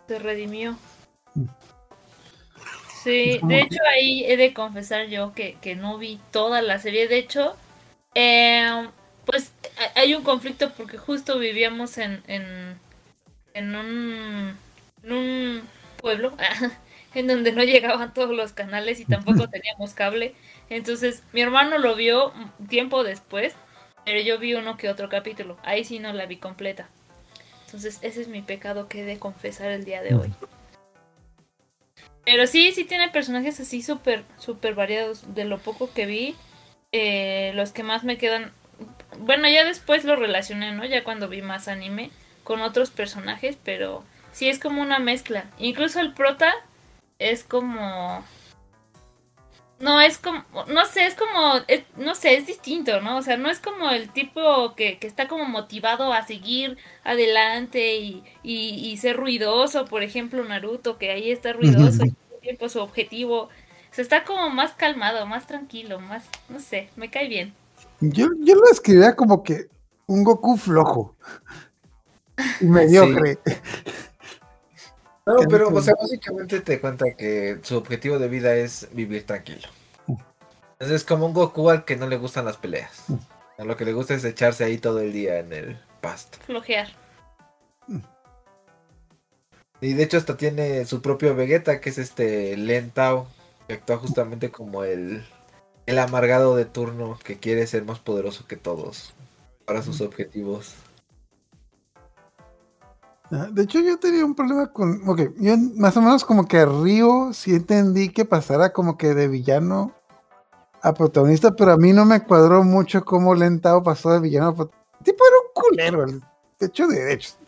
Se 0.06 0.18
redimió. 0.18 0.76
Mm. 1.34 1.44
Sí, 3.02 3.38
de 3.42 3.60
hecho 3.60 3.78
ahí 3.90 4.24
he 4.24 4.36
de 4.36 4.52
confesar 4.52 5.06
yo 5.06 5.32
que, 5.32 5.76
no 5.76 5.98
vi 5.98 6.20
toda 6.32 6.62
la 6.62 6.78
serie. 6.78 7.06
De 7.06 7.18
hecho, 7.18 7.54
em, 8.14 8.90
pues 9.24 9.52
hay 9.94 10.14
un 10.14 10.24
conflicto 10.24 10.72
porque 10.76 10.98
justo 10.98 11.38
vivíamos 11.38 11.96
en, 11.98 12.22
en, 12.26 12.78
en, 13.54 13.74
un, 13.76 14.56
en 15.04 15.12
un 15.12 15.62
pueblo 15.98 16.34
en 17.14 17.26
donde 17.26 17.52
no 17.52 17.62
llegaban 17.62 18.14
todos 18.14 18.34
los 18.34 18.52
canales 18.52 19.00
y 19.00 19.04
tampoco 19.04 19.48
teníamos 19.50 19.92
cable. 19.92 20.34
Entonces 20.70 21.22
mi 21.32 21.42
hermano 21.42 21.78
lo 21.78 21.94
vio 21.94 22.32
tiempo 22.68 23.04
después 23.04 23.54
pero 24.08 24.22
yo 24.22 24.38
vi 24.38 24.54
uno 24.54 24.78
que 24.78 24.88
otro 24.88 25.10
capítulo. 25.10 25.58
Ahí 25.62 25.84
sí 25.84 25.98
no 25.98 26.14
la 26.14 26.24
vi 26.24 26.38
completa. 26.38 26.88
Entonces, 27.66 27.98
ese 28.00 28.22
es 28.22 28.28
mi 28.28 28.40
pecado 28.40 28.88
que 28.88 29.02
he 29.02 29.04
de 29.04 29.18
confesar 29.18 29.70
el 29.70 29.84
día 29.84 30.02
de 30.02 30.14
hoy. 30.14 30.32
Pero 32.24 32.46
sí, 32.46 32.72
sí 32.72 32.84
tiene 32.84 33.10
personajes 33.10 33.60
así 33.60 33.82
súper, 33.82 34.24
súper 34.38 34.74
variados. 34.74 35.34
De 35.34 35.44
lo 35.44 35.58
poco 35.58 35.92
que 35.92 36.06
vi, 36.06 36.36
eh, 36.90 37.52
los 37.54 37.72
que 37.72 37.82
más 37.82 38.02
me 38.02 38.16
quedan. 38.16 38.50
Bueno, 39.18 39.46
ya 39.46 39.62
después 39.66 40.04
lo 40.04 40.16
relacioné, 40.16 40.72
¿no? 40.72 40.86
Ya 40.86 41.04
cuando 41.04 41.28
vi 41.28 41.42
más 41.42 41.68
anime 41.68 42.10
con 42.44 42.62
otros 42.62 42.90
personajes, 42.90 43.58
pero 43.62 44.04
sí 44.38 44.48
es 44.48 44.60
como 44.60 44.80
una 44.80 45.00
mezcla. 45.00 45.50
Incluso 45.58 45.98
el 45.98 46.14
prota 46.14 46.54
es 47.18 47.42
como 47.42 48.22
no, 49.80 50.00
es 50.00 50.18
como, 50.18 50.44
no 50.68 50.86
sé, 50.86 51.06
es 51.06 51.14
como, 51.14 51.54
no 51.96 52.14
sé, 52.14 52.36
es 52.36 52.46
distinto, 52.46 53.00
¿no? 53.00 53.18
O 53.18 53.22
sea, 53.22 53.36
no 53.36 53.50
es 53.50 53.60
como 53.60 53.90
el 53.90 54.10
tipo 54.10 54.74
que, 54.74 54.98
que 54.98 55.06
está 55.06 55.28
como 55.28 55.44
motivado 55.44 56.12
a 56.12 56.26
seguir 56.26 56.78
adelante 57.04 57.96
y, 57.96 58.24
y, 58.42 58.96
ser 58.96 59.16
ruidoso, 59.16 59.84
por 59.84 60.02
ejemplo, 60.02 60.44
Naruto, 60.44 60.98
que 60.98 61.10
ahí 61.10 61.30
está 61.30 61.52
ruidoso 61.52 62.04
y 62.04 62.10
todo 62.10 62.34
el 62.34 62.40
tiempo 62.40 62.68
su 62.68 62.80
objetivo. 62.80 63.42
O 63.42 63.50
sea, 63.92 64.02
está 64.02 64.24
como 64.24 64.50
más 64.50 64.72
calmado, 64.72 65.26
más 65.26 65.46
tranquilo, 65.46 66.00
más, 66.00 66.24
no 66.48 66.58
sé, 66.58 66.90
me 66.96 67.10
cae 67.10 67.28
bien. 67.28 67.54
Yo, 68.00 68.28
yo 68.40 68.54
lo 68.56 68.68
escribía 68.70 69.14
como 69.14 69.42
que 69.42 69.66
un 70.06 70.22
Goku 70.22 70.56
flojo. 70.56 71.16
Y 72.60 72.66
mediocre. 72.66 73.36
No, 75.28 75.46
pero, 75.48 75.68
o 75.68 75.82
sea, 75.82 75.94
básicamente 76.00 76.60
te 76.60 76.80
cuenta 76.80 77.14
que 77.14 77.58
su 77.62 77.76
objetivo 77.76 78.18
de 78.18 78.28
vida 78.28 78.54
es 78.54 78.88
vivir 78.92 79.26
tranquilo. 79.26 79.68
Entonces 80.06 81.02
es 81.02 81.04
como 81.04 81.26
un 81.26 81.34
Goku 81.34 81.68
al 81.68 81.84
que 81.84 81.96
no 81.96 82.06
le 82.08 82.16
gustan 82.16 82.46
las 82.46 82.56
peleas. 82.56 83.04
A 83.58 83.64
lo 83.64 83.76
que 83.76 83.84
le 83.84 83.92
gusta 83.92 84.14
es 84.14 84.24
echarse 84.24 84.64
ahí 84.64 84.78
todo 84.78 85.00
el 85.00 85.12
día 85.12 85.38
en 85.40 85.52
el 85.52 85.78
pasto. 86.00 86.38
Flojear. 86.46 86.88
Y 89.80 89.92
de 89.92 90.02
hecho 90.02 90.16
hasta 90.16 90.36
tiene 90.36 90.86
su 90.86 91.02
propio 91.02 91.34
Vegeta, 91.34 91.80
que 91.80 91.90
es 91.90 91.98
este 91.98 92.56
Lentao, 92.56 93.28
que 93.66 93.74
actúa 93.74 93.98
justamente 93.98 94.50
como 94.50 94.82
el, 94.84 95.26
el 95.86 95.98
amargado 95.98 96.56
de 96.56 96.64
turno 96.64 97.18
que 97.22 97.38
quiere 97.38 97.66
ser 97.66 97.84
más 97.84 97.98
poderoso 97.98 98.46
que 98.46 98.56
todos 98.56 99.12
para 99.66 99.82
sus 99.82 100.00
objetivos. 100.00 100.74
De 103.30 103.62
hecho, 103.62 103.80
yo 103.80 103.98
tenía 103.98 104.24
un 104.24 104.34
problema 104.34 104.72
con. 104.72 105.06
Ok, 105.06 105.20
yo 105.38 105.54
más 105.76 105.96
o 105.96 106.00
menos 106.00 106.24
como 106.24 106.48
que 106.48 106.58
a 106.58 106.66
Río 106.66 107.32
sí 107.34 107.54
entendí 107.54 108.08
que 108.08 108.24
pasara 108.24 108.72
como 108.72 108.96
que 108.96 109.14
de 109.14 109.28
villano 109.28 109.92
a 110.80 110.94
protagonista, 110.94 111.54
pero 111.54 111.72
a 111.72 111.76
mí 111.76 111.92
no 111.92 112.06
me 112.06 112.24
cuadró 112.24 112.64
mucho 112.64 113.04
cómo 113.04 113.34
Lentao 113.34 113.82
pasó 113.82 114.12
de 114.12 114.20
villano 114.20 114.48
a 114.48 114.54
protagonista. 114.54 114.88
El 115.00 115.04
tipo 115.04 115.24
era 115.26 115.36
un 115.36 115.52
culero, 115.54 116.04
el 116.04 116.22
hecho 116.60 116.86
de 116.88 116.98
derechos. 117.00 117.38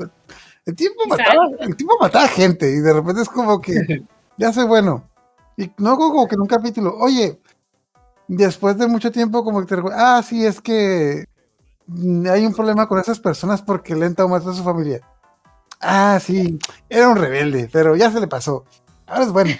El 0.66 0.76
tipo, 0.76 1.06
mataba, 1.08 1.48
el 1.60 1.74
tipo 1.74 1.96
mataba 1.98 2.28
gente 2.28 2.70
y 2.70 2.80
de 2.80 2.92
repente 2.92 3.22
es 3.22 3.28
como 3.28 3.60
que 3.60 3.72
ya 4.36 4.52
sé 4.52 4.64
bueno. 4.64 5.08
Y 5.56 5.70
no 5.78 5.96
como 5.96 6.28
que 6.28 6.34
en 6.34 6.42
un 6.42 6.46
capítulo, 6.46 6.94
oye, 6.98 7.40
después 8.28 8.76
de 8.76 8.86
mucho 8.86 9.10
tiempo 9.10 9.42
como 9.42 9.64
que 9.64 9.74
te 9.74 9.82
ah, 9.94 10.22
sí, 10.22 10.44
es 10.44 10.60
que 10.60 11.24
hay 12.30 12.46
un 12.46 12.54
problema 12.54 12.86
con 12.86 12.98
esas 12.98 13.18
personas 13.18 13.62
porque 13.62 13.96
Lentao 13.96 14.28
mató 14.28 14.50
a 14.50 14.54
su 14.54 14.62
familia. 14.62 15.00
Ah, 15.80 16.18
sí, 16.22 16.58
era 16.88 17.08
un 17.08 17.16
rebelde, 17.16 17.68
pero 17.72 17.96
ya 17.96 18.10
se 18.10 18.20
le 18.20 18.26
pasó. 18.26 18.64
Ahora 19.06 19.24
es 19.24 19.32
bueno. 19.32 19.50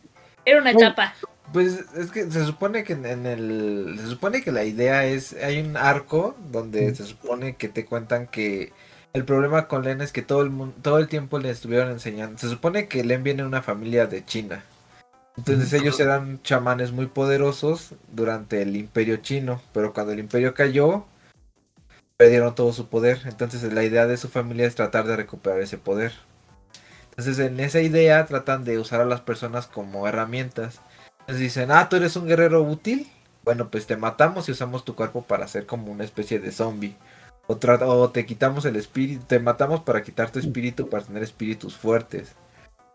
Era 0.44 0.60
una 0.60 0.70
etapa. 0.70 1.14
Pues 1.52 1.84
es 1.96 2.10
que 2.10 2.30
se 2.30 2.44
supone 2.44 2.84
que 2.84 2.92
en 2.92 3.26
el. 3.26 3.98
Se 4.00 4.06
supone 4.06 4.42
que 4.42 4.52
la 4.52 4.64
idea 4.64 5.04
es. 5.04 5.34
Hay 5.34 5.60
un 5.60 5.76
arco 5.76 6.36
donde 6.50 6.94
se 6.94 7.04
supone 7.04 7.56
que 7.56 7.68
te 7.68 7.84
cuentan 7.84 8.26
que. 8.26 8.72
El 9.12 9.24
problema 9.24 9.66
con 9.66 9.82
Len 9.82 10.00
es 10.00 10.12
que 10.12 10.22
todo 10.22 10.42
el 10.42 10.50
mundo, 10.50 10.76
todo 10.82 10.98
el 10.98 11.08
tiempo 11.08 11.38
le 11.40 11.50
estuvieron 11.50 11.90
enseñando. 11.90 12.38
Se 12.38 12.48
supone 12.48 12.86
que 12.86 13.02
Len 13.02 13.24
viene 13.24 13.42
de 13.42 13.48
una 13.48 13.62
familia 13.62 14.06
de 14.06 14.24
China. 14.24 14.62
Entonces 15.36 15.72
ellos 15.72 15.98
eran 15.98 16.40
chamanes 16.42 16.92
muy 16.92 17.06
poderosos 17.06 17.94
durante 18.12 18.62
el 18.62 18.76
imperio 18.76 19.16
chino. 19.16 19.60
Pero 19.72 19.92
cuando 19.92 20.12
el 20.12 20.20
imperio 20.20 20.54
cayó, 20.54 21.06
perdieron 22.20 22.54
todo 22.54 22.74
su 22.74 22.88
poder. 22.88 23.22
Entonces 23.24 23.62
la 23.72 23.82
idea 23.82 24.06
de 24.06 24.18
su 24.18 24.28
familia 24.28 24.66
es 24.66 24.74
tratar 24.74 25.06
de 25.06 25.16
recuperar 25.16 25.58
ese 25.60 25.78
poder. 25.78 26.12
Entonces 27.08 27.38
en 27.38 27.58
esa 27.60 27.80
idea 27.80 28.26
tratan 28.26 28.62
de 28.62 28.78
usar 28.78 29.00
a 29.00 29.06
las 29.06 29.22
personas 29.22 29.66
como 29.66 30.06
herramientas. 30.06 30.80
Entonces 31.20 31.38
dicen, 31.38 31.70
ah, 31.70 31.88
tú 31.88 31.96
eres 31.96 32.16
un 32.16 32.26
guerrero 32.26 32.62
útil. 32.62 33.10
Bueno, 33.42 33.70
pues 33.70 33.86
te 33.86 33.96
matamos 33.96 34.46
y 34.46 34.52
usamos 34.52 34.84
tu 34.84 34.94
cuerpo 34.94 35.22
para 35.22 35.46
hacer 35.46 35.64
como 35.64 35.90
una 35.90 36.04
especie 36.04 36.38
de 36.40 36.52
zombie. 36.52 36.94
O, 37.46 37.58
o 37.58 38.10
te 38.10 38.26
quitamos 38.26 38.66
el 38.66 38.76
espíritu, 38.76 39.24
te 39.24 39.38
matamos 39.38 39.80
para 39.80 40.02
quitar 40.02 40.30
tu 40.30 40.40
espíritu, 40.40 40.90
para 40.90 41.02
tener 41.02 41.22
espíritus 41.22 41.74
fuertes. 41.74 42.34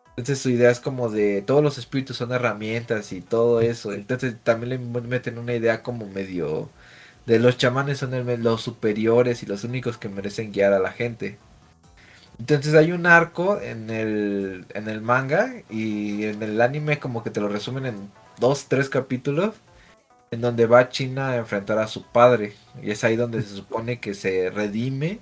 Entonces 0.09 0.37
su 0.37 0.51
idea 0.51 0.69
es 0.69 0.79
como 0.79 1.09
de 1.09 1.41
todos 1.41 1.63
los 1.63 1.79
espíritus 1.79 2.17
son 2.17 2.31
herramientas 2.31 3.11
y 3.11 3.21
todo 3.21 3.59
eso. 3.61 3.91
Entonces 3.91 4.35
también 4.43 4.69
le 4.69 5.01
meten 5.01 5.39
una 5.39 5.55
idea 5.55 5.81
como 5.81 6.05
medio 6.05 6.69
de 7.25 7.39
los 7.39 7.57
chamanes 7.57 7.99
son 7.99 8.11
los 8.43 8.61
superiores 8.61 9.41
y 9.43 9.45
los 9.45 9.63
únicos 9.63 9.97
que 9.97 10.09
merecen 10.09 10.51
guiar 10.51 10.73
a 10.73 10.79
la 10.79 10.91
gente. 10.91 11.37
Entonces 12.39 12.75
hay 12.75 12.91
un 12.91 13.05
arco 13.05 13.59
en 13.61 13.89
el, 13.89 14.65
en 14.73 14.89
el 14.89 15.01
manga 15.01 15.53
y 15.69 16.25
en 16.25 16.43
el 16.43 16.61
anime 16.61 16.99
como 16.99 17.23
que 17.23 17.29
te 17.29 17.39
lo 17.39 17.47
resumen 17.47 17.85
en 17.85 18.11
dos, 18.39 18.67
tres 18.67 18.89
capítulos. 18.89 19.55
en 20.31 20.41
donde 20.41 20.65
va 20.67 20.89
China 20.89 21.29
a 21.31 21.37
enfrentar 21.37 21.79
a 21.79 21.87
su 21.87 22.03
padre. 22.03 22.55
Y 22.81 22.91
es 22.91 23.03
ahí 23.03 23.15
donde 23.15 23.41
se 23.41 23.55
supone 23.55 23.99
que 23.99 24.13
se 24.13 24.49
redime. 24.49 25.19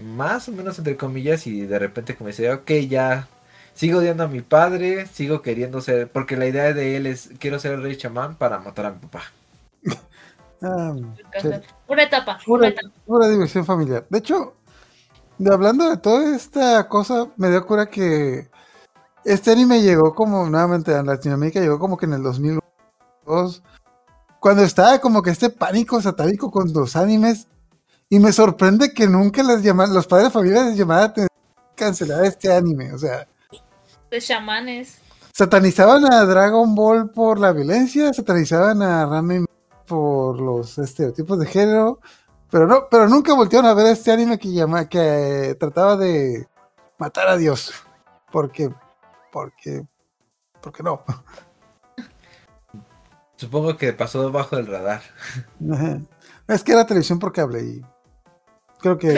Más 0.00 0.48
o 0.48 0.52
menos 0.52 0.78
entre 0.78 0.96
comillas. 0.96 1.46
Y 1.46 1.62
de 1.62 1.78
repente 1.78 2.16
como 2.16 2.28
dice, 2.28 2.52
ok, 2.52 2.70
ya. 2.88 3.28
Sigo 3.74 4.00
odiando 4.00 4.24
a 4.24 4.28
mi 4.28 4.40
padre. 4.42 5.06
Sigo 5.06 5.42
queriendo 5.42 5.80
ser. 5.80 6.08
Porque 6.08 6.36
la 6.36 6.46
idea 6.46 6.72
de 6.74 6.96
él 6.96 7.06
es, 7.06 7.30
quiero 7.38 7.58
ser 7.58 7.72
el 7.72 7.82
rey 7.82 7.96
chamán 7.96 8.36
para 8.36 8.60
matar 8.60 8.86
a 8.86 8.92
mi 8.92 9.00
papá. 9.00 9.24
Ah, 10.62 10.94
sí. 11.40 11.48
Una 11.88 12.02
etapa. 12.02 12.38
Pura, 12.44 12.60
Una 12.60 12.68
etapa. 12.68 12.88
pura 13.06 13.28
diversión 13.28 13.64
familiar. 13.64 14.06
De 14.10 14.18
hecho, 14.18 14.54
hablando 15.50 15.88
de 15.88 15.96
toda 15.96 16.34
esta 16.36 16.86
cosa, 16.88 17.28
me 17.36 17.48
dio 17.50 17.66
cura 17.66 17.86
que 17.86 18.48
este 19.24 19.50
anime 19.52 19.80
llegó 19.82 20.14
como 20.14 20.48
nuevamente 20.48 20.94
a 20.94 21.02
Latinoamérica, 21.02 21.60
llegó 21.60 21.78
como 21.78 21.96
que 21.96 22.06
en 22.06 22.14
el 22.14 22.22
2002, 22.22 23.62
cuando 24.38 24.62
estaba 24.62 24.98
como 24.98 25.22
que 25.22 25.30
este 25.30 25.50
pánico 25.50 26.00
satánico 26.00 26.50
con 26.50 26.72
los 26.72 26.96
animes, 26.96 27.46
y 28.08 28.18
me 28.18 28.32
sorprende 28.32 28.92
que 28.92 29.06
nunca 29.06 29.42
las 29.42 29.62
llama, 29.62 29.86
los 29.86 30.06
padres 30.06 30.28
de 30.28 30.32
familia 30.32 30.64
les 30.64 30.78
la 30.78 31.04
atención 31.04 31.28
cancelar 31.76 32.24
este 32.24 32.52
anime, 32.52 32.92
o 32.92 32.98
sea, 32.98 33.26
De 34.10 34.20
chamanes. 34.20 34.98
satanizaban 35.32 36.12
a 36.12 36.24
Dragon 36.24 36.74
Ball 36.74 37.10
por 37.10 37.38
la 37.38 37.52
violencia, 37.52 38.12
satanizaban 38.12 38.82
a 38.82 39.06
Ramen 39.06 39.46
por 39.90 40.40
los 40.40 40.78
estereotipos 40.78 41.36
de 41.40 41.46
género, 41.46 41.98
pero 42.48 42.68
no, 42.68 42.86
pero 42.88 43.08
nunca 43.08 43.34
voltearon 43.34 43.68
a 43.68 43.74
ver 43.74 43.86
este 43.86 44.12
anime 44.12 44.38
que 44.38 44.52
llama, 44.52 44.88
que 44.88 45.56
trataba 45.58 45.96
de 45.96 46.46
matar 46.96 47.26
a 47.26 47.36
Dios. 47.36 47.72
Porque, 48.30 48.72
porque, 49.32 49.82
porque 50.62 50.84
no. 50.84 51.02
Supongo 53.34 53.76
que 53.76 53.92
pasó 53.92 54.22
debajo 54.22 54.54
del 54.54 54.68
radar. 54.68 55.02
Es 56.46 56.62
que 56.62 56.72
era 56.72 56.86
televisión 56.86 57.18
por 57.18 57.32
cable 57.32 57.62
y 57.62 57.84
creo 58.78 58.96
que 58.96 59.12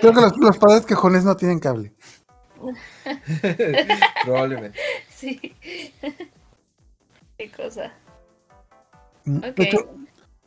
creo 0.00 0.12
que 0.12 0.20
los, 0.20 0.36
los 0.36 0.58
padres 0.58 0.84
quejones 0.84 1.22
no 1.22 1.36
tienen 1.36 1.60
cable. 1.60 1.94
Probablemente. 4.24 4.80
Sí. 5.16 5.56
Qué 7.38 7.50
cosa. 7.50 7.90
Mm, 9.26 9.36
Ok. 9.38 9.56
De 9.56 9.62
hecho, 9.64 9.78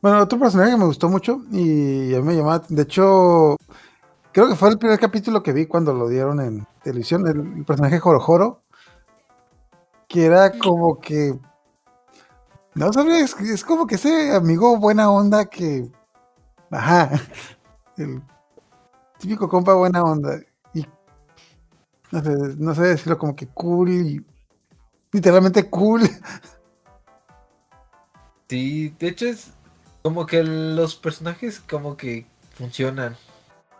bueno, 0.02 0.22
otro 0.22 0.40
personaje 0.40 0.72
que 0.72 0.78
me 0.78 0.86
gustó 0.86 1.10
mucho 1.10 1.42
y 1.52 2.14
a 2.16 2.20
mí 2.20 2.24
me 2.28 2.36
llamaba, 2.36 2.64
de 2.68 2.82
hecho, 2.82 3.58
creo 4.32 4.48
que 4.48 4.56
fue 4.56 4.70
el 4.70 4.80
primer 4.80 4.98
capítulo 4.98 5.44
que 5.44 5.52
vi 5.54 5.66
cuando 5.66 5.94
lo 5.94 6.08
dieron 6.08 6.40
en 6.40 6.66
televisión, 6.84 7.28
el, 7.28 7.58
el 7.58 7.66
personaje 7.66 8.00
Jorojoro, 8.00 8.62
que 10.08 10.26
era 10.26 10.58
como 10.58 11.00
que, 11.00 11.38
no 12.76 12.94
sabría, 12.94 13.20
es, 13.20 13.36
es 13.42 13.64
como 13.66 13.86
que 13.86 13.96
ese 13.96 14.34
amigo 14.34 14.78
buena 14.78 15.12
onda 15.12 15.46
que, 15.46 15.92
ajá, 16.72 17.12
el 17.98 18.22
típico 19.20 19.50
compa 19.50 19.74
buena 19.74 20.02
onda 20.02 20.40
y 20.74 20.86
no 22.12 22.24
sé, 22.24 22.38
no 22.58 22.74
sé 22.74 22.82
decirlo 22.84 23.18
como 23.18 23.36
que 23.36 23.48
cool 23.48 23.90
y 23.90 24.26
literalmente 25.12 25.70
cool. 25.70 26.02
Sí, 28.50 28.94
de 29.00 29.08
hecho 29.10 29.28
es 29.28 29.52
como 30.02 30.26
que 30.26 30.44
los 30.44 30.96
personajes 30.96 31.60
como 31.60 31.98
que 31.98 32.26
funcionan. 32.54 33.16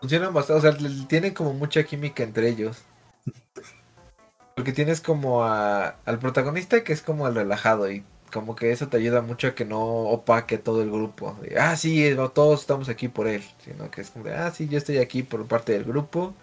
Funcionan 0.00 0.32
bastante, 0.34 0.68
o 0.68 0.72
sea, 0.72 1.06
tienen 1.08 1.34
como 1.34 1.52
mucha 1.54 1.84
química 1.84 2.22
entre 2.22 2.48
ellos. 2.48 2.78
Porque 4.56 4.72
tienes 4.72 5.00
como 5.00 5.44
a- 5.44 5.96
al 6.04 6.18
protagonista 6.18 6.84
que 6.84 6.92
es 6.92 7.02
como 7.02 7.26
el 7.28 7.34
relajado 7.34 7.90
y 7.90 8.04
como 8.32 8.54
que 8.54 8.70
eso 8.72 8.88
te 8.88 8.96
ayuda 8.96 9.22
mucho 9.22 9.48
a 9.48 9.54
que 9.54 9.64
no 9.64 9.80
opaque 9.80 10.58
todo 10.58 10.82
el 10.82 10.90
grupo. 10.90 11.36
De, 11.42 11.58
ah, 11.58 11.76
sí, 11.76 12.10
no 12.14 12.30
todos 12.30 12.60
estamos 12.60 12.88
aquí 12.88 13.08
por 13.08 13.26
él. 13.26 13.42
Sino 13.64 13.90
que 13.90 14.02
es 14.02 14.10
como 14.10 14.24
de, 14.26 14.34
ah, 14.34 14.50
sí, 14.52 14.68
yo 14.68 14.78
estoy 14.78 14.98
aquí 14.98 15.22
por 15.22 15.46
parte 15.46 15.72
del 15.72 15.84
grupo. 15.84 16.34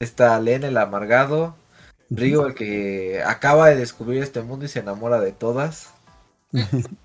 Está 0.00 0.40
Len, 0.40 0.64
el 0.64 0.78
amargado. 0.78 1.56
Río, 2.10 2.46
el 2.46 2.54
que 2.54 3.22
acaba 3.26 3.68
de 3.70 3.76
descubrir 3.76 4.22
este 4.22 4.42
mundo 4.42 4.66
y 4.66 4.68
se 4.68 4.80
enamora 4.80 5.20
de 5.20 5.32
todas. 5.32 5.94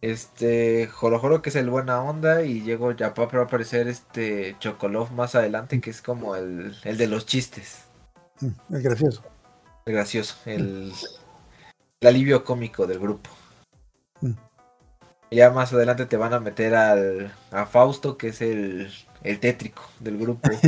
Este, 0.00 0.86
Jorojoro 0.86 1.42
que 1.42 1.50
es 1.50 1.56
el 1.56 1.70
buena 1.70 2.00
onda 2.00 2.42
y 2.44 2.62
llegó 2.62 2.92
ya 2.92 3.10
va 3.10 3.24
a 3.24 3.42
aparecer 3.42 3.88
este 3.88 4.56
Chocolov 4.60 5.10
más 5.12 5.34
adelante 5.34 5.80
que 5.80 5.90
es 5.90 6.02
como 6.02 6.36
el, 6.36 6.76
el 6.84 6.96
de 6.96 7.06
los 7.08 7.26
chistes, 7.26 7.78
El 8.70 8.80
gracioso. 8.82 9.22
el 9.86 9.94
gracioso, 9.94 10.36
el, 10.46 10.92
el 12.00 12.08
alivio 12.08 12.44
cómico 12.44 12.86
del 12.86 13.00
grupo. 13.00 13.28
Mm. 14.20 14.34
Ya 15.32 15.50
más 15.50 15.72
adelante 15.72 16.06
te 16.06 16.16
van 16.16 16.32
a 16.32 16.38
meter 16.40 16.76
al, 16.76 17.32
a 17.50 17.66
Fausto 17.66 18.16
que 18.16 18.28
es 18.28 18.40
el, 18.40 18.92
el 19.24 19.40
tétrico 19.40 19.82
del 20.00 20.18
grupo. 20.18 20.48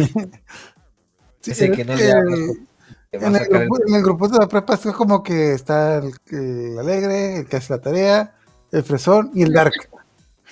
Sí, 1.43 1.53
Ese 1.53 1.67
es 1.67 1.77
que 1.77 1.85
no 1.87 1.97
que 1.97 2.03
le 2.05 2.13
a 2.13 2.19
en, 2.21 3.35
el- 3.35 3.49
grupo, 3.49 3.79
en 3.89 3.95
el 3.95 4.03
grupo 4.03 4.29
de 4.29 4.39
la 4.39 4.47
prepa 4.47 4.75
es 4.75 4.83
como 4.95 5.23
que 5.23 5.55
está 5.55 5.97
el, 5.97 6.13
el 6.31 6.79
alegre, 6.79 7.39
el 7.39 7.47
que 7.47 7.57
hace 7.57 7.73
la 7.73 7.81
tarea, 7.81 8.37
el 8.73 8.83
fresón 8.85 9.31
y 9.35 9.43
el 9.43 9.53
dark. 9.53 9.73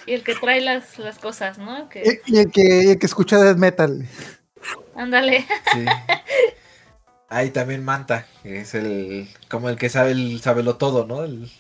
Y 0.07 0.13
el 0.13 0.23
que 0.25 0.35
trae 0.35 0.61
las, 0.61 0.99
las 0.99 1.19
cosas, 1.19 1.59
¿no? 1.59 1.89
Que, 1.89 2.21
Y, 2.27 2.37
y 2.37 2.39
el, 2.39 2.51
que, 2.51 2.63
y 2.85 2.91
el 2.91 2.99
que 2.99 3.07
escucha 3.07 3.39
death 3.39 3.59
metal. 3.59 4.07
ándale. 4.95 5.47
Sí. 5.73 5.85
Hay 7.29 7.51
también 7.51 7.85
Manta, 7.85 8.27
que 8.43 8.61
es 8.61 8.75
el 8.75 9.29
como 9.51 9.69
el 9.69 9.77
que 9.77 9.89
sabe 9.91 10.13
el 10.13 10.41
lo 10.65 10.77
todo, 10.77 11.07
¿no? 11.07 11.25
El, 11.25 11.51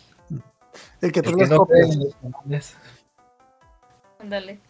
El 1.00 1.12
que 1.12 1.22
el 1.22 1.24
trae 1.24 1.36
que 1.36 1.42
las 1.42 1.50
no 1.50 1.66
cree 1.66 1.82
copias. 1.82 1.90
en 1.90 2.00
los 2.00 2.14
comunes. 2.16 2.74
Ándale. 4.18 4.60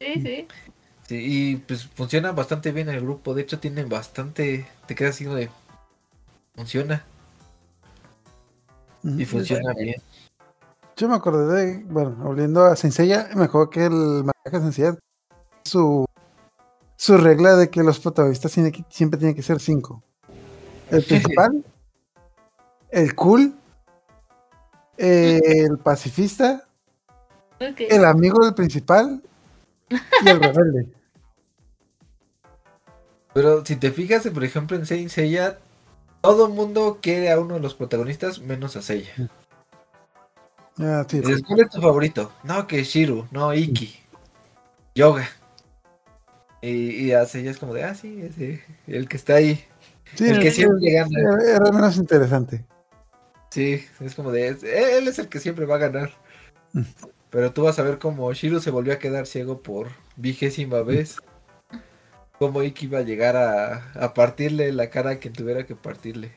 Sí, 0.00 0.20
sí. 0.22 0.48
Sí, 1.08 1.16
y 1.52 1.56
pues 1.56 1.86
funciona 1.86 2.32
bastante 2.32 2.72
bien 2.72 2.88
el 2.88 3.00
grupo. 3.00 3.32
De 3.34 3.42
hecho, 3.42 3.58
tienen 3.60 3.88
bastante. 3.88 4.66
Te 4.86 4.94
quedas 4.94 5.14
así 5.14 5.24
de. 5.24 5.48
Funciona. 6.54 7.04
Y 9.18 9.24
funciona 9.24 9.72
bien. 9.74 10.02
Yo 10.96 11.08
me 11.08 11.14
acordé 11.14 11.54
de, 11.54 11.84
bueno, 11.84 12.16
volviendo 12.22 12.64
a 12.64 12.74
Senseiya, 12.74 13.28
me 13.34 13.44
acuerdo 13.44 13.70
que 13.70 13.84
el 13.84 13.92
mangaka 14.24 14.60
Senseiya, 14.60 14.98
su, 15.64 16.06
su 16.96 17.16
regla 17.18 17.54
de 17.56 17.70
que 17.70 17.82
los 17.82 18.00
protagonistas 18.00 18.52
tiene 18.52 18.72
que- 18.72 18.84
siempre 18.88 19.18
tienen 19.18 19.36
que 19.36 19.42
ser 19.42 19.60
cinco. 19.60 20.02
El 20.90 21.04
principal, 21.04 21.64
el 22.90 23.14
cool, 23.14 23.54
el 24.96 25.78
pacifista, 25.78 26.66
el 27.58 28.04
amigo 28.04 28.44
del 28.44 28.54
principal 28.54 29.22
y 29.90 30.28
el 30.28 30.40
rebelde. 30.40 30.88
Pero 33.34 33.64
si 33.66 33.76
te 33.76 33.90
fijas, 33.90 34.26
por 34.28 34.44
ejemplo, 34.44 34.76
en 34.78 34.86
Saint 34.86 35.10
Seiya, 35.10 35.58
todo 36.26 36.46
el 36.46 36.52
mundo 36.52 36.98
quiere 37.00 37.30
a 37.30 37.38
uno 37.38 37.54
de 37.54 37.60
los 37.60 37.74
protagonistas 37.74 38.40
menos 38.40 38.74
a 38.74 38.82
Seiya. 38.82 39.12
Ah, 40.78 41.06
sí, 41.08 41.20
¿Cuál 41.20 41.60
es 41.60 41.70
tu 41.70 41.80
favorito? 41.80 42.32
No, 42.42 42.66
que 42.66 42.82
Shiru, 42.82 43.28
no, 43.30 43.54
Iki, 43.54 43.96
Yoga. 44.96 45.28
Y, 46.60 47.06
y 47.06 47.12
a 47.12 47.24
Seiya 47.26 47.52
es 47.52 47.58
como 47.58 47.74
de, 47.74 47.84
ah, 47.84 47.94
sí, 47.94 48.20
ese, 48.22 48.60
el 48.88 49.08
que 49.08 49.16
está 49.16 49.36
ahí. 49.36 49.64
sí, 50.16 50.28
el 50.28 50.40
que 50.40 50.50
siempre 50.50 50.90
gana. 50.90 51.38
era, 51.48 51.70
menos 51.70 51.96
interesante. 51.96 52.64
Sí, 53.50 53.84
es 54.00 54.14
como 54.16 54.32
de, 54.32 54.48
él 54.48 55.06
es 55.06 55.20
el 55.20 55.28
que 55.28 55.38
siempre 55.38 55.64
va 55.64 55.76
a 55.76 55.78
ganar. 55.78 56.12
Mm. 56.72 56.82
Pero 57.30 57.52
tú 57.52 57.62
vas 57.62 57.78
a 57.78 57.84
ver 57.84 58.00
cómo 58.00 58.32
Shiru 58.32 58.58
se 58.58 58.72
volvió 58.72 58.92
a 58.92 58.98
quedar 58.98 59.28
ciego 59.28 59.62
por 59.62 59.90
vigésima 60.16 60.82
vez. 60.82 61.18
Cómo 62.38 62.62
Iki 62.62 62.86
iba 62.86 62.98
a 62.98 63.02
llegar 63.02 63.36
a, 63.36 63.92
a 63.94 64.14
partirle 64.14 64.72
la 64.72 64.90
cara 64.90 65.12
a 65.12 65.16
quien 65.16 65.32
tuviera 65.32 65.64
que 65.64 65.74
partirle. 65.74 66.32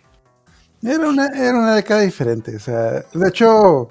Era 0.82 1.10
una, 1.10 1.28
era 1.28 1.58
una 1.58 1.76
década 1.76 2.02
diferente. 2.02 2.56
O 2.56 2.60
sea, 2.60 3.04
de 3.14 3.28
hecho, 3.28 3.90